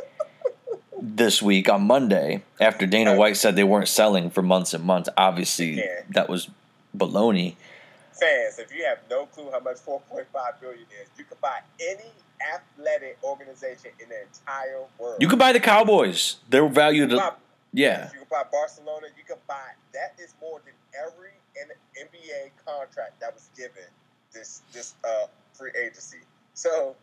this 1.01 1.41
week 1.41 1.70
on 1.70 1.84
Monday 1.84 2.43
after 2.59 2.86
Dana 2.86 3.15
White 3.15 3.38
said 3.38 3.55
they 3.55 3.63
weren't 3.63 3.88
selling 3.88 4.30
for 4.30 4.41
months 4.41 4.74
and 4.74 4.84
months. 4.84 5.09
Obviously, 5.18 5.84
that 6.09 6.30
was 6.30 6.49
baloney. 6.95 7.55
Fans, 8.20 8.59
if 8.59 8.74
you 8.74 8.86
have 8.86 8.99
no 9.09 9.26
clue 9.26 9.49
how 9.51 9.59
much 9.59 9.78
4.5 9.78 10.26
billion 10.61 10.82
is, 11.01 11.09
you 11.18 11.26
can 11.26 11.38
buy 11.41 11.59
any 11.80 12.11
athletic 12.53 13.18
organization 13.24 13.91
in 14.01 14.09
the 14.09 14.22
entire 14.22 14.84
world. 14.99 15.18
You 15.20 15.28
could 15.28 15.39
buy 15.39 15.53
the 15.53 15.59
Cowboys. 15.59 16.38
They're 16.49 16.68
valued. 16.68 17.11
buy, 17.11 17.34
Yeah, 17.74 18.09
You 18.13 18.20
can 18.20 18.28
buy 18.30 18.43
Barcelona. 18.51 19.07
You 19.18 19.24
can 19.24 19.38
buy 19.47 19.72
that 19.93 20.22
is 20.22 20.34
more 20.41 20.61
than 20.65 20.74
every 21.07 21.32
NBA 21.97 22.51
contract 22.65 23.20
that 23.20 23.34
was 23.34 23.49
given 23.57 23.84
this 24.34 24.61
this 24.72 24.95
uh, 25.03 25.28
free 25.53 25.72
agency. 25.80 26.20
So 26.53 26.95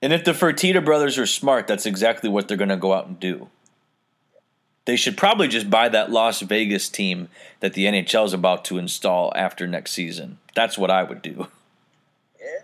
and 0.00 0.12
if 0.12 0.24
the 0.24 0.32
Fertitta 0.32 0.84
brothers 0.84 1.18
are 1.18 1.26
smart, 1.26 1.66
that's 1.66 1.86
exactly 1.86 2.28
what 2.28 2.48
they're 2.48 2.56
going 2.56 2.70
to 2.70 2.76
go 2.76 2.92
out 2.92 3.06
and 3.06 3.18
do. 3.20 3.48
They 4.84 4.96
should 4.96 5.16
probably 5.16 5.46
just 5.48 5.70
buy 5.70 5.88
that 5.90 6.10
Las 6.10 6.40
Vegas 6.40 6.88
team 6.88 7.28
that 7.60 7.74
the 7.74 7.84
NHL 7.86 8.24
is 8.26 8.32
about 8.32 8.64
to 8.66 8.78
install 8.78 9.32
after 9.36 9.66
next 9.66 9.92
season. 9.92 10.38
That's 10.56 10.76
what 10.76 10.90
I 10.90 11.02
would 11.04 11.22
do. 11.22 11.46
yeah. 12.40 12.58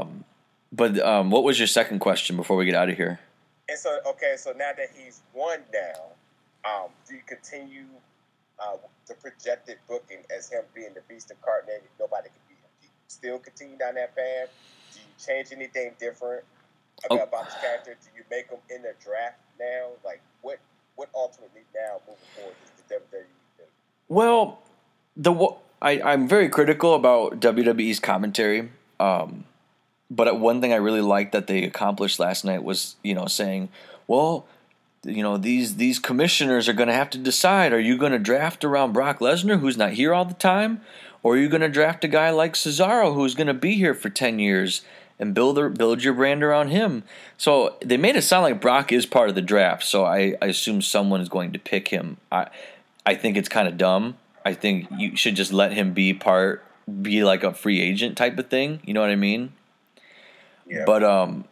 Um, 0.00 0.24
but 0.72 0.98
um, 1.00 1.30
what 1.30 1.44
was 1.44 1.58
your 1.58 1.68
second 1.68 1.98
question 2.00 2.36
before 2.36 2.56
we 2.56 2.64
get 2.64 2.74
out 2.74 2.88
of 2.88 2.96
here? 2.96 3.20
And 3.68 3.78
so 3.78 3.98
okay, 4.06 4.34
so 4.36 4.50
now 4.52 4.70
that 4.76 4.88
he's 4.96 5.20
won 5.34 5.58
now, 5.72 6.02
um, 6.70 6.88
do 7.08 7.14
you 7.14 7.20
continue 7.26 7.84
uh, 8.58 8.76
the 9.06 9.14
projected 9.14 9.76
booking 9.88 10.18
as 10.36 10.50
him 10.50 10.62
being 10.74 10.94
the 10.94 11.02
beast 11.08 11.30
of 11.30 11.36
incarnate? 11.38 11.82
Nobody 12.00 12.28
can 12.28 12.40
beat 12.48 12.56
him. 12.58 12.70
Do 12.80 12.86
you 12.86 12.90
still 13.08 13.38
continue 13.38 13.76
down 13.76 13.94
that 13.94 14.14
path? 14.16 14.48
Do 14.92 15.00
you 15.00 15.06
change 15.24 15.48
anything 15.52 15.92
different 16.00 16.44
about, 17.04 17.20
Oh. 17.20 17.22
about 17.24 17.44
his 17.46 17.54
character? 17.60 17.94
Do 18.02 18.08
you 18.16 18.24
make 18.30 18.48
him 18.48 18.58
in 18.70 18.82
the 18.82 18.94
draft 19.04 19.38
now? 19.60 19.88
Like 20.04 20.20
what? 20.42 20.58
What 20.96 21.10
ultimately 21.14 21.62
now 21.74 22.00
moving 22.06 22.22
forward 22.36 22.54
is 22.64 22.82
the 22.88 22.94
WWE 22.94 23.24
thing? 23.56 23.66
Well, 24.08 24.62
the 25.16 25.56
I, 25.82 26.00
I'm 26.00 26.26
very 26.26 26.48
critical 26.48 26.94
about 26.94 27.40
WWE's 27.40 28.00
commentary. 28.00 28.70
Um, 28.98 29.44
but 30.10 30.40
one 30.40 30.60
thing 30.60 30.72
I 30.72 30.76
really 30.76 31.00
liked 31.00 31.32
that 31.32 31.46
they 31.46 31.64
accomplished 31.64 32.18
last 32.18 32.44
night 32.44 32.62
was, 32.62 32.96
you 33.02 33.14
know, 33.14 33.26
saying, 33.26 33.68
well, 34.06 34.46
you 35.04 35.22
know, 35.22 35.36
these 35.36 35.76
these 35.76 35.98
commissioners 35.98 36.68
are 36.68 36.72
going 36.72 36.88
to 36.88 36.94
have 36.94 37.10
to 37.10 37.18
decide: 37.18 37.72
are 37.72 37.80
you 37.80 37.98
going 37.98 38.12
to 38.12 38.18
draft 38.18 38.64
around 38.64 38.92
Brock 38.92 39.18
Lesnar, 39.18 39.60
who's 39.60 39.76
not 39.76 39.92
here 39.92 40.14
all 40.14 40.24
the 40.24 40.34
time, 40.34 40.80
or 41.22 41.34
are 41.34 41.38
you 41.38 41.48
going 41.48 41.60
to 41.60 41.68
draft 41.68 42.04
a 42.04 42.08
guy 42.08 42.30
like 42.30 42.54
Cesaro, 42.54 43.14
who's 43.14 43.34
going 43.34 43.46
to 43.46 43.54
be 43.54 43.74
here 43.74 43.94
for 43.94 44.08
ten 44.08 44.38
years 44.38 44.82
and 45.18 45.34
build 45.34 45.58
a, 45.58 45.68
build 45.70 46.02
your 46.02 46.14
brand 46.14 46.42
around 46.42 46.68
him? 46.68 47.04
So 47.36 47.76
they 47.80 47.96
made 47.96 48.16
it 48.16 48.22
sound 48.22 48.42
like 48.42 48.60
Brock 48.60 48.92
is 48.92 49.06
part 49.06 49.28
of 49.28 49.34
the 49.34 49.42
draft. 49.42 49.84
So 49.84 50.04
I, 50.04 50.34
I 50.40 50.46
assume 50.46 50.82
someone 50.82 51.20
is 51.20 51.28
going 51.28 51.52
to 51.52 51.58
pick 51.58 51.88
him. 51.88 52.16
I 52.32 52.48
I 53.06 53.14
think 53.14 53.36
it's 53.36 53.48
kind 53.48 53.68
of 53.68 53.76
dumb. 53.76 54.16
I 54.44 54.54
think 54.54 54.88
you 54.96 55.16
should 55.16 55.36
just 55.36 55.52
let 55.52 55.72
him 55.72 55.92
be 55.92 56.12
part, 56.12 56.62
be 57.02 57.24
like 57.24 57.42
a 57.44 57.52
free 57.54 57.80
agent 57.80 58.16
type 58.16 58.38
of 58.38 58.48
thing. 58.48 58.80
You 58.84 58.94
know 58.94 59.00
what 59.00 59.10
I 59.10 59.16
mean? 59.16 59.52
Yeah. 60.66 60.84
But 60.86 61.02
um, 61.02 61.44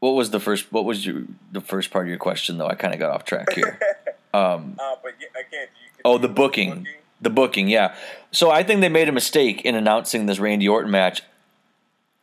what 0.00 0.12
was 0.12 0.30
the 0.30 0.40
first? 0.40 0.72
What 0.72 0.84
was 0.84 1.06
your 1.06 1.22
the 1.52 1.60
first 1.60 1.90
part 1.90 2.06
of 2.06 2.08
your 2.08 2.18
question 2.18 2.58
though? 2.58 2.66
I 2.66 2.74
kind 2.74 2.92
of 2.92 3.00
got 3.00 3.10
off 3.10 3.24
track 3.24 3.52
here. 3.52 3.78
Um, 4.34 4.76
Uh, 4.78 4.96
but 5.02 5.12
yeah, 5.20 5.26
again, 5.46 5.66
oh, 6.06 6.16
the 6.16 6.26
continue 6.26 6.34
booking, 6.34 6.86
the 7.20 7.28
booking, 7.28 7.68
yeah. 7.68 7.94
So 8.30 8.50
I 8.50 8.62
think 8.62 8.80
they 8.80 8.88
made 8.88 9.06
a 9.10 9.12
mistake 9.12 9.60
in 9.60 9.74
announcing 9.74 10.24
this 10.24 10.38
Randy 10.38 10.66
Orton 10.66 10.90
match. 10.90 11.22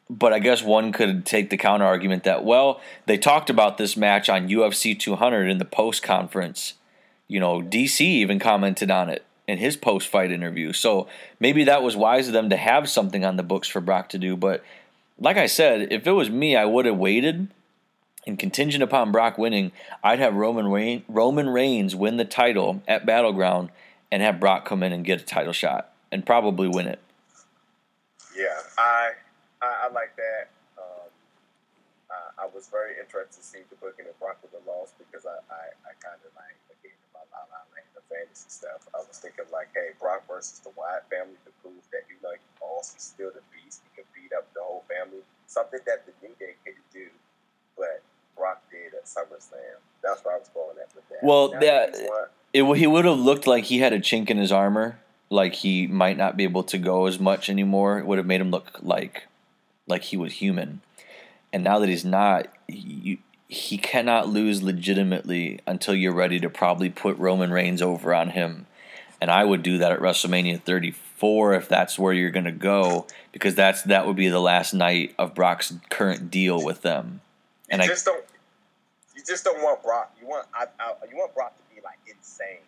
But 0.10 0.34
I 0.34 0.40
guess 0.40 0.64
one 0.64 0.92
could 0.92 1.26
take 1.26 1.50
the 1.50 1.58
counter 1.58 1.86
argument 1.86 2.24
that 2.24 2.44
well, 2.44 2.82
they 3.06 3.18
talked 3.18 3.50
about 3.50 3.78
this 3.78 3.96
match 3.96 4.30
on 4.30 4.50
UFC 4.50 5.00
200 5.00 5.50
in 5.50 5.60
the 5.60 5.66
post 5.66 6.02
conference. 6.02 6.74
You 7.28 7.40
know, 7.40 7.62
DC 7.62 8.02
even 8.02 8.40
commented 8.40 8.90
on 8.90 9.10
it 9.10 9.24
in 9.48 9.58
his 9.58 9.78
post 9.78 10.08
fight 10.08 10.32
interview. 10.32 10.74
So 10.74 11.08
maybe 11.40 11.64
that 11.66 11.84
was 11.84 11.96
wise 11.96 12.28
of 12.28 12.34
them 12.34 12.50
to 12.50 12.58
have 12.58 12.90
something 12.90 13.26
on 13.26 13.36
the 13.36 13.44
books 13.44 13.68
for 13.68 13.82
Brock 13.82 14.10
to 14.10 14.18
do. 14.18 14.36
But 14.36 14.64
like 15.20 15.38
I 15.38 15.48
said, 15.48 15.92
if 15.92 16.08
it 16.08 16.12
was 16.12 16.30
me, 16.30 16.56
I 16.56 16.66
would 16.66 16.86
have 16.86 16.98
waited. 16.98 17.50
And 18.28 18.38
contingent 18.38 18.84
upon 18.84 19.12
Brock 19.12 19.38
winning, 19.38 19.72
I'd 20.04 20.20
have 20.20 20.36
Roman 20.36 21.02
Roman 21.08 21.50
Reigns 21.50 21.96
win 21.96 22.18
the 22.18 22.26
title 22.26 22.84
at 22.88 23.06
Battleground 23.06 23.70
and 24.12 24.22
have 24.22 24.40
Brock 24.40 24.66
come 24.66 24.84
in 24.84 24.92
and 24.92 25.06
get 25.06 25.22
a 25.22 25.26
title 25.26 25.54
shot 25.54 25.92
and 26.12 26.26
probably 26.26 26.68
win 26.68 26.88
it. 26.88 27.00
Yeah, 28.38 28.60
I 28.78 29.12
I, 29.62 29.88
I 29.88 29.94
like 29.94 30.16
that. 30.16 30.50
Um, 30.80 31.10
I, 32.10 32.44
I 32.44 32.48
was 32.50 32.68
very 32.72 32.96
interested 32.98 33.38
to 33.38 33.44
see 33.44 33.62
the 33.70 33.78
booking 33.78 34.08
of 34.08 34.16
Brock 34.20 34.40
with 34.42 34.56
the 34.56 34.64
loss 34.66 34.96
because 34.98 35.26
I, 35.28 35.38
I, 35.52 35.64
I 35.86 35.92
kind 36.00 36.18
of 36.24 36.32
like 36.34 36.56
again 36.72 36.96
about 37.12 37.28
La 37.30 37.44
La 37.52 37.62
Land 37.76 37.90
the 37.94 38.04
fantasy 38.08 38.50
stuff. 38.50 38.88
I 38.96 39.04
was 39.04 39.20
thinking 39.20 39.46
like, 39.52 39.70
hey, 39.76 39.94
Brock 40.00 40.24
versus 40.26 40.60
the 40.64 40.72
Wyatt 40.74 41.06
family 41.12 41.38
to 41.46 41.52
prove 41.62 41.84
that 41.92 42.08
you 42.10 42.18
know 42.24 42.34
he 42.34 42.42
also 42.64 42.96
still 42.98 43.32
the 43.36 43.44
beast. 43.52 43.84
He 43.86 44.02
can 44.02 44.08
beat 44.16 44.32
up 44.34 44.48
the 44.56 44.64
whole 44.64 44.84
family. 44.88 45.22
Something 45.48 45.82
that 45.86 46.06
the 46.08 46.14
New 46.24 46.34
Day 46.40 46.56
couldn't 46.64 46.86
do, 46.94 47.10
but 47.78 48.02
Brock 48.38 48.64
did 48.72 48.94
at 48.96 49.06
SummerSlam. 49.06 49.82
That's 50.02 50.24
where 50.24 50.36
I 50.36 50.40
was 50.40 50.50
going 50.50 50.78
at 50.80 50.90
with 50.96 51.08
that. 51.10 51.20
Well, 51.24 51.52
Now 51.52 51.60
that- 51.60 51.94
It, 52.54 52.64
he 52.78 52.88
would 52.88 53.06
have 53.06 53.20
looked 53.20 53.46
like 53.46 53.66
he 53.66 53.80
had 53.80 53.94
a 53.94 54.00
chink 54.00 54.30
in 54.32 54.38
his 54.38 54.52
armor, 54.52 54.98
like 55.30 55.54
he 55.54 55.86
might 55.86 56.18
not 56.18 56.38
be 56.38 56.44
able 56.44 56.64
to 56.64 56.78
go 56.80 57.06
as 57.06 57.20
much 57.20 57.50
anymore. 57.50 58.00
It 58.00 58.08
would 58.08 58.18
have 58.18 58.26
made 58.26 58.42
him 58.42 58.50
look 58.50 58.80
like 58.82 59.28
like 59.90 60.04
he 60.04 60.18
was 60.18 60.34
human. 60.34 60.82
And 61.52 61.64
now 61.64 61.80
that 61.80 61.90
he's 61.90 62.06
not, 62.06 62.48
you, 62.68 63.18
he 63.48 63.78
cannot 63.78 64.30
lose 64.30 64.62
legitimately 64.62 65.60
until 65.66 65.96
you're 65.96 66.14
ready 66.14 66.40
to 66.40 66.50
probably 66.50 66.90
put 66.90 67.18
Roman 67.18 67.52
Reigns 67.52 67.82
over 67.82 68.14
on 68.14 68.30
him. 68.30 68.68
And 69.20 69.32
I 69.32 69.44
would 69.44 69.64
do 69.64 69.80
that 69.80 69.92
at 69.92 70.00
WrestleMania 70.00 70.62
34 70.62 71.54
if 71.54 71.68
that's 71.68 72.00
where 72.00 72.14
you're 72.14 72.30
going 72.30 72.46
to 72.46 72.52
go, 72.52 73.08
because 73.32 73.56
that's 73.56 73.82
that 73.84 74.08
would 74.08 74.16
be 74.16 74.30
the 74.30 74.40
last 74.40 74.74
night 74.74 75.14
of 75.18 75.36
Brock's 75.36 75.74
current 75.90 76.32
deal 76.32 76.64
with 76.64 76.84
them. 76.84 77.22
And 77.70 77.82
you 77.82 77.86
I 77.86 77.88
just 77.88 78.06
don't. 78.06 78.24
You 79.16 79.24
just 79.28 79.44
don't 79.44 79.62
want 79.62 79.84
Brock. 79.84 80.16
You 80.22 80.28
want 80.28 80.48
I, 80.54 80.68
I, 80.80 80.94
you 81.12 81.18
want 81.18 81.34
Brock 81.34 81.54
to 81.58 81.76
be 81.76 81.82
like 81.82 81.98
insane. 82.08 82.60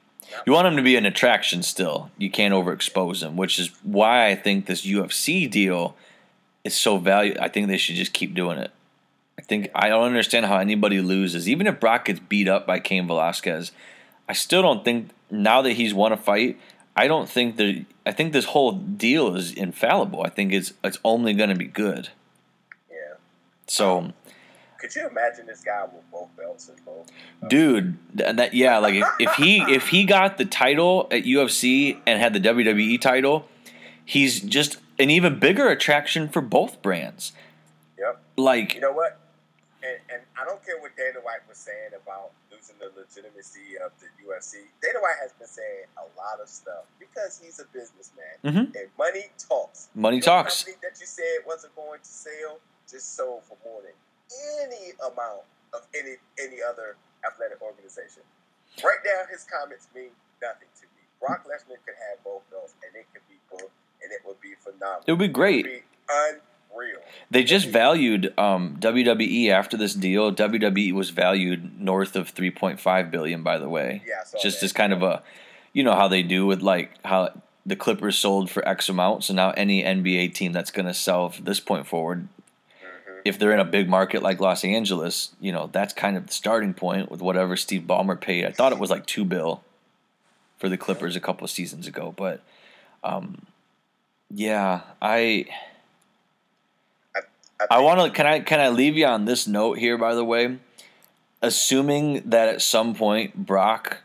You 0.46 0.54
want 0.54 0.68
him 0.68 0.76
to 0.76 0.82
be 0.82 0.96
an 0.96 1.06
attraction 1.06 1.64
still. 1.64 2.12
You 2.18 2.30
can't 2.30 2.54
overexpose 2.54 3.24
him, 3.24 3.38
which 3.38 3.58
is 3.58 3.72
why 3.84 4.28
I 4.28 4.36
think 4.36 4.66
this 4.66 4.86
UFC 4.86 5.50
deal 5.50 5.96
is 6.64 6.76
so 6.76 6.98
valuable. 6.98 7.42
I 7.42 7.48
think 7.48 7.68
they 7.68 7.78
should 7.78 7.96
just 7.96 8.14
keep 8.14 8.34
doing 8.34 8.58
it. 8.58 8.72
I 9.40 9.42
think 9.42 9.70
I 9.74 9.90
don't 9.90 10.04
understand 10.04 10.46
how 10.46 10.58
anybody 10.58 11.02
loses. 11.02 11.50
Even 11.50 11.66
if 11.68 11.80
Brock 11.80 12.06
gets 12.06 12.20
beat 12.20 12.48
up 12.48 12.68
by 12.68 12.80
Cain 12.80 13.08
Velasquez, 13.08 13.72
I 14.30 14.34
still 14.34 14.62
don't 14.62 14.84
think 14.86 15.10
now 15.30 15.62
that 15.64 15.74
he's 15.74 15.94
won 15.94 16.12
a 16.12 16.18
fight, 16.18 16.60
I 16.96 17.08
don't 17.08 17.28
think 17.28 17.56
that 17.58 17.86
I 18.06 18.12
think 18.12 18.34
this 18.34 18.46
whole 18.46 18.74
deal 18.74 19.36
is 19.36 19.52
infallible. 19.54 20.22
I 20.24 20.30
think 20.30 20.54
it's 20.54 20.74
it's 20.84 21.00
only 21.04 21.34
going 21.34 21.50
to 21.50 21.56
be 21.56 21.66
good. 21.66 22.10
yeah. 22.90 23.16
So, 23.68 24.12
Could 24.78 24.94
you 24.96 25.08
imagine 25.08 25.48
this 25.48 25.62
guy 25.64 25.84
with 25.86 26.04
both 26.12 26.30
belts 26.38 26.70
and 26.70 26.86
both? 26.86 27.10
dude, 27.48 27.98
th- 28.16 28.36
that 28.36 28.54
yeah, 28.54 28.78
like 28.78 28.96
if, 28.96 29.08
if 29.20 29.34
he 29.36 29.62
if 29.62 29.88
he 29.88 30.04
got 30.04 30.38
the 30.38 30.46
title 30.46 31.08
at 31.10 31.24
UFC 31.24 31.98
and 32.06 32.20
had 32.22 32.34
the 32.34 32.40
WWE 32.40 33.00
title, 33.02 33.48
he's 34.06 34.40
just 34.42 34.78
an 35.00 35.10
even 35.10 35.40
bigger 35.40 35.68
attraction 35.70 36.30
for 36.30 36.42
both 36.42 36.82
brands. 36.82 37.34
Yep. 37.98 38.22
Like 38.38 38.76
You 38.76 38.82
know 38.82 38.92
what? 38.94 39.20
And, 39.84 39.98
and 40.14 40.22
I 40.40 40.46
don't 40.46 40.64
care 40.64 40.78
what 40.80 40.96
Dana 40.96 41.20
White 41.24 41.42
was 41.50 41.58
saying 41.58 41.98
about 41.98 42.32
losing 42.54 42.76
the 42.78 42.92
legitimacy 42.94 43.78
of 43.84 43.92
the 44.00 44.06
UFC. 44.22 44.62
Dana 44.82 45.00
White 45.02 45.18
has 45.22 45.34
been 45.34 45.48
saying 45.48 45.90
a 45.98 46.06
lot 46.18 46.38
of 46.42 46.48
stuff 46.50 46.86
because 47.00 47.42
he's 47.42 47.60
a 47.60 47.66
businessman. 47.74 48.38
Mhm. 48.46 48.76
And 48.78 48.88
money 48.98 49.26
talks. 49.40 49.90
money 49.96 50.20
talks. 50.22 50.64
That 50.66 51.00
you 51.00 51.08
said 51.08 51.42
wasn't 51.48 51.76
going 51.76 52.00
to 52.00 52.06
sell 52.06 52.60
just 52.90 53.16
sold 53.16 53.42
for 53.50 53.58
more 53.66 53.82
than 53.82 53.94
any 54.62 54.92
amount 55.02 55.44
of 55.74 55.82
any 55.98 56.16
any 56.38 56.62
other 56.62 56.96
athletic 57.26 57.62
organization. 57.62 58.22
Right 58.84 59.02
now, 59.04 59.26
his 59.30 59.44
comments 59.44 59.88
mean 59.96 60.12
nothing 60.42 60.70
to 60.80 60.86
me. 60.96 61.02
Brock 61.20 61.46
Lesnar 61.46 61.78
could 61.86 61.98
have 62.10 62.24
both 62.24 62.42
belts, 62.50 62.74
and 62.86 62.96
it 62.96 63.06
could 63.14 63.26
be 63.28 63.36
booked, 63.50 63.72
and 64.12 64.20
it 64.20 64.28
would 64.28 64.40
be 64.42 64.54
phenomenal. 64.60 65.04
It 65.08 65.12
would 65.14 65.20
be 65.20 65.28
great. 65.28 65.66
would 65.66 65.72
be 65.72 65.84
unreal. 66.10 67.00
They 67.30 67.44
just 67.44 67.68
valued 67.70 68.34
um, 68.38 68.78
WWE 68.80 69.50
after 69.50 69.78
this 69.78 69.94
deal. 69.94 70.34
WWE 70.34 70.94
was 70.94 71.10
valued 71.12 71.80
north 71.80 72.16
of 72.16 72.34
3.5 72.34 73.12
billion. 73.12 73.44
By 73.44 73.58
the 73.58 73.70
way, 73.70 74.02
Yeah, 74.06 74.24
just 74.42 74.60
that. 74.60 74.66
as 74.66 74.74
kind 74.74 74.92
of 74.94 75.02
a, 75.04 75.24
you 75.74 75.84
know 75.84 75.94
how 75.96 76.08
they 76.08 76.24
do 76.24 76.46
with 76.46 76.62
like 76.62 76.92
how 77.06 77.42
the 77.66 77.76
Clippers 77.76 78.18
sold 78.18 78.50
for 78.50 78.68
X 78.68 78.90
amount. 78.90 79.24
So 79.24 79.34
now 79.34 79.52
any 79.52 79.84
NBA 79.84 80.34
team 80.34 80.52
that's 80.52 80.72
going 80.72 80.88
to 80.88 80.94
sell 80.94 81.30
from 81.30 81.46
this 81.46 81.60
point 81.60 81.88
forward, 81.88 82.28
Mhm. 82.84 83.22
if 83.24 83.38
they're 83.40 83.54
in 83.54 83.60
a 83.60 83.66
big 83.66 83.88
market 83.88 84.22
like 84.24 84.40
Los 84.42 84.66
Angeles, 84.66 85.34
you 85.40 85.52
know 85.52 85.70
that's 85.72 85.94
kind 85.94 86.18
of 86.18 86.28
the 86.28 86.34
starting 86.34 86.74
point 86.74 87.10
with 87.12 87.22
whatever 87.22 87.56
Steve 87.56 87.84
Ballmer 87.84 88.20
paid. 88.20 88.46
I 88.46 88.52
thought 88.52 88.72
it 88.74 88.80
was 88.80 88.90
like 88.90 89.06
two 89.06 89.24
bill 89.24 89.64
for 90.58 90.68
the 90.70 90.78
Clippers 90.78 91.16
a 91.16 91.20
couple 91.22 91.46
of 91.46 91.52
seasons 91.52 91.88
ago, 91.88 92.14
but 92.18 92.42
um, 93.04 93.46
yeah, 94.34 94.82
I. 95.02 95.46
I 97.16 97.22
think- 97.68 97.82
want 97.84 98.02
to. 98.02 98.10
Can 98.10 98.26
I? 98.26 98.40
Can 98.40 98.60
I 98.60 98.70
leave 98.70 98.98
you 98.98 99.06
on 99.06 99.26
this 99.26 99.48
note 99.48 99.78
here? 99.78 99.98
By 99.98 100.16
the 100.16 100.26
way, 100.26 100.58
assuming 101.42 102.22
that 102.30 102.50
at 102.50 102.62
some 102.62 102.96
point 102.96 103.36
Brock 103.46 104.00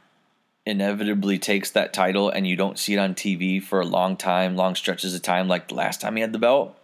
inevitably 0.65 1.39
takes 1.39 1.71
that 1.71 1.93
title 1.93 2.29
and 2.29 2.47
you 2.47 2.57
don't 2.57 2.79
see 2.79 2.95
it 2.95 2.99
on 2.99 3.15
TV 3.15 3.63
for 3.63 3.81
a 3.81 3.87
long 3.87 4.17
time, 4.17 4.57
long 4.57 4.75
stretches 4.75 5.15
of 5.15 5.23
time, 5.23 5.47
like 5.47 5.69
the 5.69 5.75
last 5.75 6.01
time 6.01 6.17
he 6.17 6.23
had 6.23 6.33
the 6.33 6.39
belt. 6.39 6.77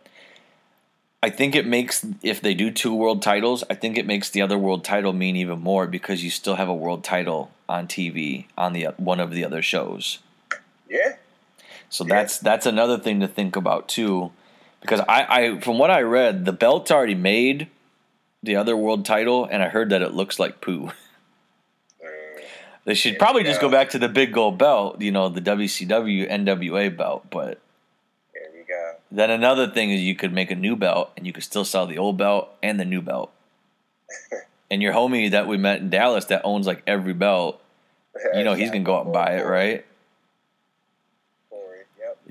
I 1.24 1.30
think 1.30 1.54
it 1.54 1.66
makes 1.66 2.04
if 2.22 2.40
they 2.40 2.54
do 2.54 2.70
two 2.70 2.94
world 2.94 3.22
titles, 3.22 3.62
I 3.70 3.74
think 3.74 3.96
it 3.96 4.06
makes 4.06 4.30
the 4.30 4.42
other 4.42 4.58
world 4.58 4.84
title 4.84 5.12
mean 5.12 5.36
even 5.36 5.60
more 5.60 5.86
because 5.86 6.24
you 6.24 6.30
still 6.30 6.56
have 6.56 6.68
a 6.68 6.74
world 6.74 7.04
title 7.04 7.50
on 7.68 7.86
TV 7.86 8.46
on 8.56 8.72
the 8.72 8.88
one 8.96 9.20
of 9.20 9.30
the 9.30 9.44
other 9.44 9.62
shows. 9.62 10.18
Yeah. 10.88 11.16
So 11.92 12.06
Yeah. 12.06 12.14
that's 12.16 12.38
that's 12.38 12.64
another 12.66 12.96
thing 12.98 13.20
to 13.20 13.28
think 13.28 13.54
about 13.54 13.86
too, 13.86 14.32
because 14.80 15.00
I, 15.00 15.26
I 15.28 15.60
from 15.60 15.78
what 15.78 15.90
I 15.90 16.00
read, 16.00 16.46
the 16.46 16.52
belt's 16.52 16.90
already 16.90 17.14
made, 17.14 17.68
the 18.42 18.56
other 18.56 18.74
world 18.76 19.04
title, 19.04 19.44
and 19.44 19.62
I 19.62 19.68
heard 19.68 19.90
that 19.90 20.00
it 20.00 20.14
looks 20.14 20.38
like 20.38 20.60
poo. 20.62 20.90
Mm, 22.02 22.42
They 22.84 22.94
should 22.94 23.18
probably 23.18 23.44
just 23.44 23.60
go 23.60 23.68
back 23.68 23.90
to 23.90 23.98
the 23.98 24.08
big 24.08 24.32
gold 24.32 24.56
belt, 24.58 25.00
you 25.02 25.12
know, 25.12 25.28
the 25.28 25.42
WCW 25.42 26.28
NWA 26.30 26.96
belt. 26.96 27.26
But 27.30 27.60
there 28.32 28.48
we 28.54 28.64
go. 28.64 28.94
then 29.10 29.30
another 29.30 29.68
thing 29.68 29.90
is 29.90 30.00
you 30.00 30.16
could 30.16 30.32
make 30.32 30.50
a 30.50 30.56
new 30.56 30.74
belt 30.76 31.12
and 31.16 31.26
you 31.26 31.32
could 31.34 31.44
still 31.44 31.64
sell 31.66 31.86
the 31.86 31.98
old 31.98 32.16
belt 32.16 32.48
and 32.62 32.80
the 32.80 32.86
new 32.86 33.02
belt. 33.02 33.30
and 34.70 34.80
your 34.82 34.94
homie 34.94 35.30
that 35.30 35.46
we 35.46 35.58
met 35.58 35.80
in 35.80 35.90
Dallas 35.90 36.24
that 36.24 36.40
owns 36.42 36.66
like 36.66 36.82
every 36.86 37.12
belt, 37.12 37.62
you 38.34 38.44
know, 38.44 38.54
he's 38.54 38.70
gonna 38.70 38.82
go 38.82 38.96
out 38.96 39.04
and 39.04 39.12
buy 39.12 39.36
it, 39.36 39.46
right? 39.46 39.84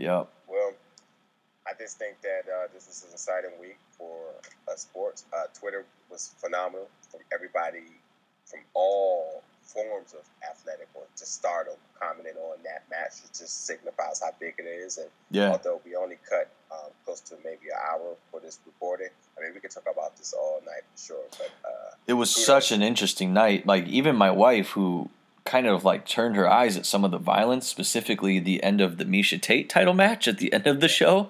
Yep. 0.02 0.28
Well, 0.47 0.74
I 1.68 1.72
just 1.80 1.99
think 1.99 2.22
that 2.22 2.49
uh, 2.52 2.68
this 2.74 2.88
is 2.88 3.04
an 3.06 3.12
exciting 3.14 3.52
week 3.60 3.78
for 3.97 4.18
uh, 4.68 4.76
sports. 4.76 5.26
Uh, 5.32 5.45
Twitter 5.58 5.86
was 6.10 6.34
phenomenal 6.38 6.88
from 7.10 7.22
everybody 7.32 7.86
from 8.45 8.62
all 8.74 9.43
forms 9.64 10.14
of 10.14 10.26
athletic 10.49 10.89
or 10.95 11.04
just 11.18 11.36
stardom 11.36 11.76
commenting 11.99 12.34
on 12.41 12.58
that 12.64 12.84
match. 12.89 13.24
It 13.24 13.38
just 13.38 13.66
signifies 13.66 14.20
how 14.22 14.32
big 14.39 14.56
it 14.58 14.64
is. 14.64 14.97
And 14.97 15.08
Yeah. 15.30 15.52
although 15.52 15.80
we 15.86 15.95
only 15.95 16.18
cut 16.28 16.49
um, 16.72 16.89
close 17.06 17.22
to 17.22 17.36
maybe 17.43 17.70
an 17.70 17.80
hour 17.89 18.16
for 18.32 18.39
this 18.41 18.60
recording, 18.66 19.10
I 19.38 19.43
mean, 19.43 19.54
we 19.54 19.60
could 19.62 19.72
talk 19.72 19.86
about 19.89 20.18
this 20.18 20.34
all 20.34 20.62
night 20.66 20.82
for 20.95 21.02
sure. 21.02 21.24
But 21.38 21.52
uh, 21.64 21.95
It 22.08 22.14
was 22.14 22.36
such 22.36 22.72
an 22.72 22.82
interesting 22.82 23.34
night. 23.34 23.66
Like 23.68 23.88
even 23.88 24.16
my 24.16 24.32
wife, 24.32 24.70
who 24.72 25.10
kind 25.46 25.68
of 25.68 25.84
like 25.84 26.06
turned 26.06 26.36
her 26.36 26.50
eyes 26.50 26.78
at 26.78 26.86
some 26.86 27.04
of 27.04 27.12
the 27.12 27.18
violence, 27.18 27.68
specifically 27.68 28.39
the 28.39 28.64
end 28.64 28.82
of 28.82 28.98
the 28.98 29.06
Miesha 29.06 29.42
Tate 29.42 29.70
title 29.70 29.94
match 29.94 30.28
at 30.28 30.38
the 30.38 30.52
end 30.54 30.68
of 30.68 30.80
the 30.80 30.88
show. 30.88 31.30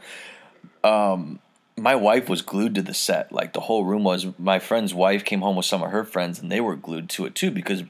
Um, 0.84 1.39
my 1.78 1.95
wife 1.95 2.30
was 2.30 2.41
glued 2.41 2.76
to 2.76 2.82
the 2.82 2.93
set. 2.93 3.32
Like 3.32 3.53
the 3.53 3.62
whole 3.62 3.86
room 3.86 4.03
was. 4.03 4.28
My 4.38 4.59
friend's 4.59 4.93
wife 4.93 5.24
came 5.24 5.41
home 5.41 5.55
with 5.55 5.66
some 5.66 5.82
of 5.82 5.91
her 5.91 6.03
friends, 6.03 6.39
and 6.39 6.51
they 6.51 6.62
were 6.62 6.76
glued 6.76 7.09
to 7.09 7.26
it 7.26 7.36
too 7.36 7.51
because 7.51 7.84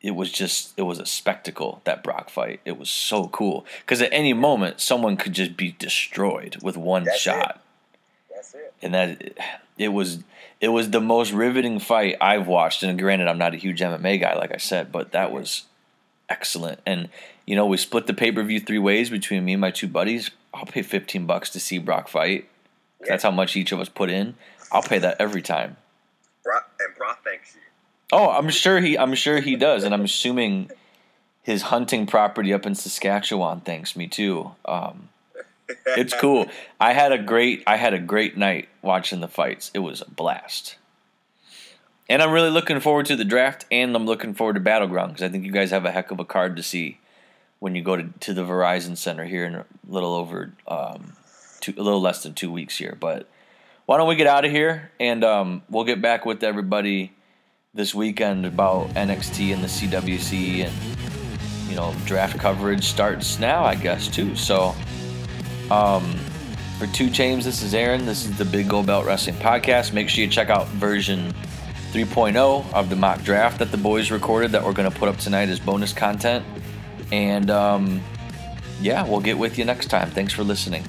it 0.00 0.12
was 0.12 0.32
just 0.32 0.74
it 0.76 0.82
was 0.82 0.98
a 0.98 1.06
spectacle 1.06 1.80
that 1.84 2.02
Brock 2.02 2.28
fight. 2.28 2.60
It 2.64 2.76
was 2.76 2.90
so 2.90 3.28
cool 3.28 3.64
because 3.80 4.02
at 4.02 4.12
any 4.12 4.32
moment 4.32 4.80
someone 4.80 5.16
could 5.16 5.32
just 5.32 5.56
be 5.56 5.72
destroyed 5.78 6.56
with 6.62 6.76
one 6.76 7.04
That's 7.04 7.26
it. 7.26 7.56
That's 8.42 8.54
it. 8.54 8.74
and 8.82 8.94
that 8.94 9.34
it 9.78 9.88
was 9.88 10.18
it 10.60 10.68
was 10.68 10.90
the 10.90 11.00
most 11.00 11.32
riveting 11.32 11.78
fight 11.78 12.16
I've 12.20 12.46
watched. 12.46 12.82
And 12.82 12.98
granted, 12.98 13.28
I'm 13.28 13.38
not 13.38 13.54
a 13.54 13.56
huge 13.56 13.80
MMA 13.80 14.20
guy, 14.20 14.34
like 14.34 14.52
I 14.52 14.58
said, 14.58 14.92
but 14.92 15.12
that 15.12 15.32
was 15.32 15.64
excellent. 16.28 16.80
And 16.86 17.08
you 17.46 17.56
know, 17.56 17.66
we 17.66 17.76
split 17.76 18.06
the 18.06 18.14
pay 18.14 18.32
per 18.32 18.42
view 18.42 18.60
three 18.60 18.78
ways 18.78 19.10
between 19.10 19.44
me 19.44 19.52
and 19.52 19.60
my 19.60 19.70
two 19.70 19.88
buddies. 19.88 20.30
I'll 20.54 20.66
pay 20.66 20.82
15 20.82 21.26
bucks 21.26 21.50
to 21.50 21.60
see 21.60 21.78
Brock 21.78 22.08
fight. 22.08 22.48
That's 23.06 23.22
how 23.22 23.30
much 23.30 23.56
each 23.56 23.72
of 23.72 23.80
us 23.80 23.88
put 23.88 24.10
in. 24.10 24.34
I'll 24.70 24.82
pay 24.82 24.98
that 24.98 25.16
every 25.18 25.42
time. 25.42 25.76
Brock, 26.44 26.70
and 26.78 26.94
Brock 26.96 27.24
thanks 27.24 27.54
you. 27.54 27.60
Oh, 28.12 28.30
I'm 28.30 28.50
sure 28.50 28.80
he. 28.80 28.98
I'm 28.98 29.14
sure 29.14 29.40
he 29.40 29.56
does, 29.56 29.84
and 29.84 29.94
I'm 29.94 30.04
assuming 30.04 30.70
his 31.42 31.62
hunting 31.62 32.06
property 32.06 32.52
up 32.52 32.66
in 32.66 32.74
Saskatchewan 32.74 33.60
thanks 33.60 33.96
me 33.96 34.06
too. 34.06 34.52
Um, 34.64 35.08
it's 35.86 36.14
cool. 36.14 36.46
I 36.80 36.92
had 36.92 37.12
a 37.12 37.18
great 37.18 37.62
I 37.66 37.76
had 37.76 37.94
a 37.94 37.98
great 37.98 38.36
night 38.36 38.68
watching 38.82 39.20
the 39.20 39.28
fights. 39.28 39.70
It 39.74 39.80
was 39.80 40.00
a 40.00 40.10
blast. 40.10 40.76
And 42.08 42.20
I'm 42.20 42.32
really 42.32 42.50
looking 42.50 42.80
forward 42.80 43.06
to 43.06 43.16
the 43.16 43.24
draft, 43.24 43.64
and 43.70 43.96
I'm 43.96 44.04
looking 44.04 44.34
forward 44.34 44.54
to 44.54 44.60
Battleground 44.60 45.12
because 45.12 45.22
I 45.22 45.30
think 45.30 45.44
you 45.46 45.52
guys 45.52 45.70
have 45.70 45.84
a 45.84 45.90
heck 45.90 46.10
of 46.10 46.20
a 46.20 46.24
card 46.24 46.56
to 46.56 46.62
see 46.62 46.98
when 47.58 47.74
you 47.74 47.82
go 47.82 47.96
to, 47.96 48.08
to 48.20 48.34
the 48.34 48.42
Verizon 48.42 48.96
Center 48.96 49.24
here 49.24 49.46
in 49.46 49.54
a 49.54 49.64
little 49.88 50.14
over 50.14 50.52
um, 50.66 51.12
two, 51.60 51.72
a 51.78 51.82
little 51.82 52.00
less 52.00 52.22
than 52.24 52.34
two 52.34 52.50
weeks 52.50 52.76
here. 52.76 52.96
But 52.98 53.28
why 53.86 53.96
don't 53.96 54.08
we 54.08 54.16
get 54.16 54.26
out 54.26 54.44
of 54.44 54.50
here 54.50 54.90
and 54.98 55.22
um, 55.22 55.62
we'll 55.70 55.84
get 55.84 56.02
back 56.02 56.26
with 56.26 56.42
everybody 56.42 57.12
this 57.72 57.94
weekend 57.94 58.44
about 58.44 58.88
NXT 58.90 59.54
and 59.54 59.62
the 59.62 59.68
CWC 59.68 60.66
and 60.66 61.70
you 61.70 61.76
know 61.76 61.94
draft 62.04 62.38
coverage 62.38 62.84
starts 62.84 63.38
now, 63.38 63.64
I 63.64 63.76
guess 63.76 64.08
too. 64.08 64.34
So. 64.34 64.74
Um, 65.70 66.14
for 66.78 66.86
Two 66.88 67.10
Chains, 67.10 67.44
this 67.44 67.62
is 67.62 67.74
Aaron. 67.74 68.06
This 68.06 68.24
is 68.24 68.36
the 68.36 68.44
Big 68.44 68.68
Gold 68.68 68.86
Belt 68.86 69.06
Wrestling 69.06 69.36
Podcast. 69.36 69.92
Make 69.92 70.08
sure 70.08 70.24
you 70.24 70.30
check 70.30 70.50
out 70.50 70.66
version 70.68 71.32
3.0 71.92 72.72
of 72.72 72.88
the 72.88 72.96
mock 72.96 73.22
draft 73.22 73.58
that 73.58 73.70
the 73.70 73.76
boys 73.76 74.10
recorded 74.10 74.52
that 74.52 74.64
we're 74.64 74.72
going 74.72 74.90
to 74.90 74.98
put 74.98 75.08
up 75.08 75.18
tonight 75.18 75.48
as 75.48 75.60
bonus 75.60 75.92
content. 75.92 76.44
And 77.12 77.50
um, 77.50 78.02
yeah, 78.80 79.06
we'll 79.06 79.20
get 79.20 79.38
with 79.38 79.58
you 79.58 79.64
next 79.64 79.86
time. 79.88 80.10
Thanks 80.10 80.32
for 80.32 80.42
listening. 80.42 80.84